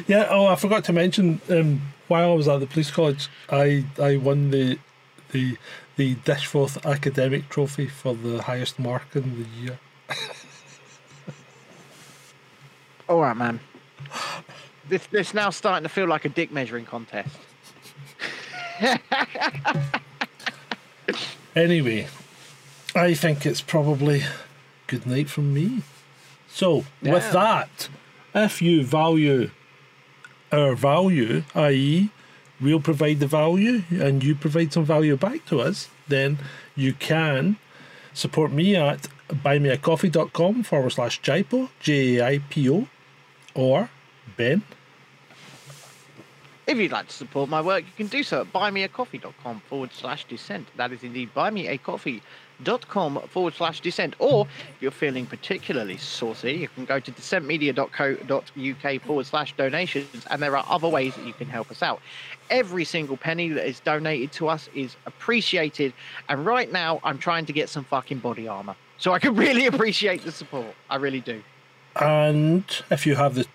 [0.07, 0.27] yeah.
[0.31, 1.41] Oh, I forgot to mention.
[1.51, 4.79] Um, while I was at the police college, I I won the
[5.33, 5.57] the
[5.97, 9.79] the Dishforth Academic Trophy for the highest mark in the year.
[13.09, 13.61] All right, man.
[14.89, 17.37] This this now starting to feel like a dick measuring contest.
[21.57, 22.07] Anyway,
[22.95, 24.23] I think it's probably
[24.89, 25.83] good night from me.
[26.49, 27.89] So, with that,
[28.35, 29.51] if you value
[30.53, 32.11] our value, i.e.,
[32.61, 36.39] we'll provide the value and you provide some value back to us, then
[36.75, 37.57] you can
[38.13, 42.87] support me at buymeacoffee.com forward slash JAIPO, J A I P O,
[43.55, 43.89] or
[44.37, 44.63] Ben.
[46.67, 50.25] If you'd like to support my work, you can do so at buymeacoffee.com forward slash
[50.25, 50.67] descent.
[50.77, 54.17] That is indeed buymeacoffee.com forward slash descent.
[54.19, 60.43] Or if you're feeling particularly saucy, you can go to descentmedia.co.uk forward slash donations, and
[60.43, 62.01] there are other ways that you can help us out.
[62.51, 65.93] Every single penny that is donated to us is appreciated,
[66.29, 68.75] and right now I'm trying to get some fucking body armor.
[68.99, 70.75] So I can really appreciate the support.
[70.91, 71.45] I really do.
[72.01, 73.47] And if you have the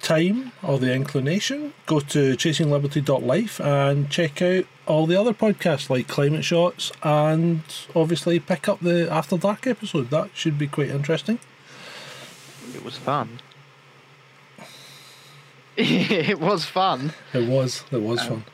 [0.00, 6.06] time or the inclination, go to chasingliberty.life and check out all the other podcasts like
[6.06, 7.62] Climate Shots and
[7.94, 10.10] obviously pick up the After Dark episode.
[10.10, 11.38] That should be quite interesting.
[12.74, 13.40] It was fun.
[15.76, 17.12] it was fun.
[17.32, 17.84] It was.
[17.90, 18.44] It was Um, fun.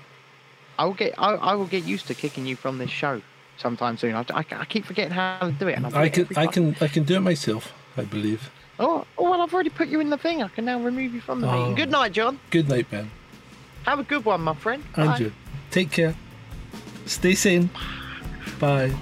[0.78, 1.14] I will get.
[1.18, 3.20] I, I will get used to kicking you from this show
[3.58, 4.14] sometime soon.
[4.14, 5.74] I, I, I keep forgetting how to do it.
[5.76, 8.50] And I forget can every I can I can do it myself, I believe.
[8.78, 10.42] Oh, oh, well, I've already put you in the thing.
[10.42, 11.58] I can now remove you from the Oh.
[11.58, 11.74] meeting.
[11.74, 12.38] Good night, John.
[12.50, 13.10] Good night, Ben.
[13.84, 14.82] Have a good one, my friend.
[14.94, 15.02] Bye.
[15.06, 15.32] Andrew.
[15.70, 16.14] Take care.
[17.06, 17.70] Stay sane.
[18.58, 18.92] Bye.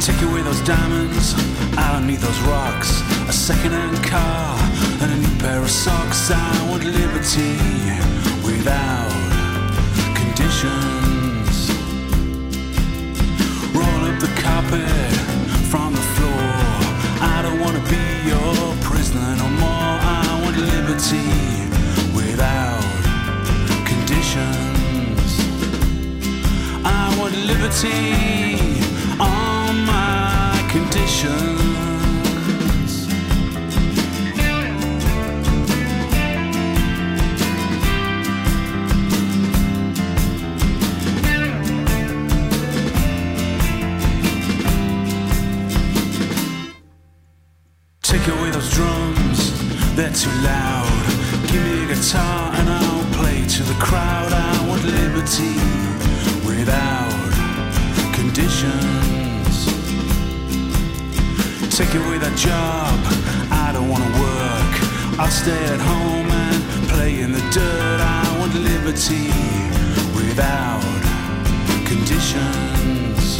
[0.00, 1.34] Take away those diamonds
[1.78, 3.00] out underneath those rocks.
[3.28, 4.91] A second-hand car and a new
[5.42, 6.30] pair of socks.
[6.30, 7.56] I want liberty
[8.46, 9.10] without
[10.20, 11.56] conditions.
[13.74, 15.12] Roll up the carpet
[15.70, 16.46] from the floor.
[17.34, 18.54] I don't want to be your
[18.88, 19.94] prisoner no more.
[20.16, 21.30] I want liberty
[22.14, 23.02] without
[23.90, 25.30] conditions.
[26.84, 28.00] I want liberty
[29.18, 31.51] on my conditions.
[49.94, 50.88] They're too loud.
[51.48, 54.32] Give me a guitar and I'll play to the crowd.
[54.32, 55.56] I want liberty
[56.46, 57.12] without
[58.14, 59.66] conditions.
[61.76, 62.94] Take away that job,
[63.50, 64.72] I don't wanna work.
[65.20, 68.00] I'll stay at home and play in the dirt.
[68.00, 69.28] I want liberty
[70.14, 70.82] without
[71.86, 73.38] conditions.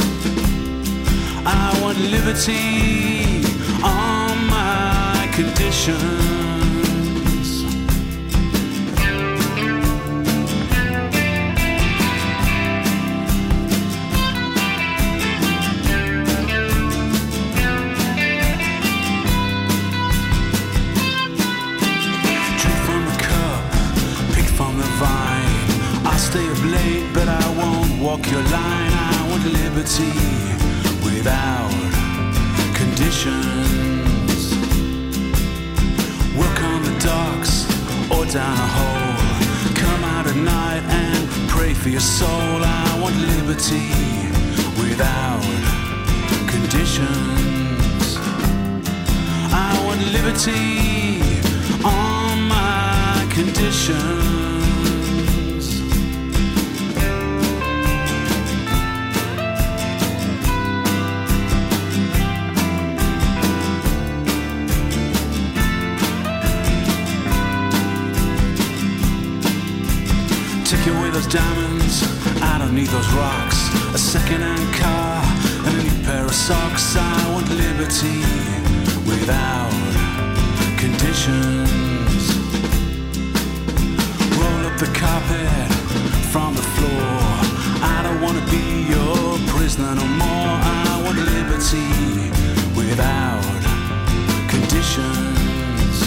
[1.45, 3.43] I want liberty
[3.83, 6.42] on my conditions.
[28.23, 28.91] Walk your line.
[28.93, 30.13] I want liberty
[31.03, 31.71] without
[32.75, 34.55] conditions.
[36.37, 37.65] Work on the docks
[38.11, 39.75] or down a hole.
[39.75, 42.29] Come out at night and pray for your soul.
[42.29, 43.89] I want liberty
[44.81, 45.43] without
[46.47, 48.17] conditions.
[49.51, 51.21] I want liberty
[51.83, 54.42] on my conditions.
[71.33, 72.03] Diamonds
[72.43, 73.57] out underneath those rocks.
[73.95, 75.23] A second-hand car
[75.65, 76.95] and a new pair of socks.
[76.95, 78.21] I want liberty
[79.09, 79.73] without
[80.77, 82.21] conditions.
[84.37, 85.73] Roll up the carpet
[86.31, 87.17] from the floor.
[87.81, 90.53] I don't wanna be your prisoner no more.
[90.85, 92.29] I want liberty
[92.77, 93.41] without
[94.53, 95.97] conditions.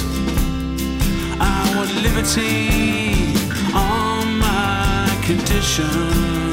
[1.40, 3.15] I want liberty
[5.28, 6.45] on my conditions.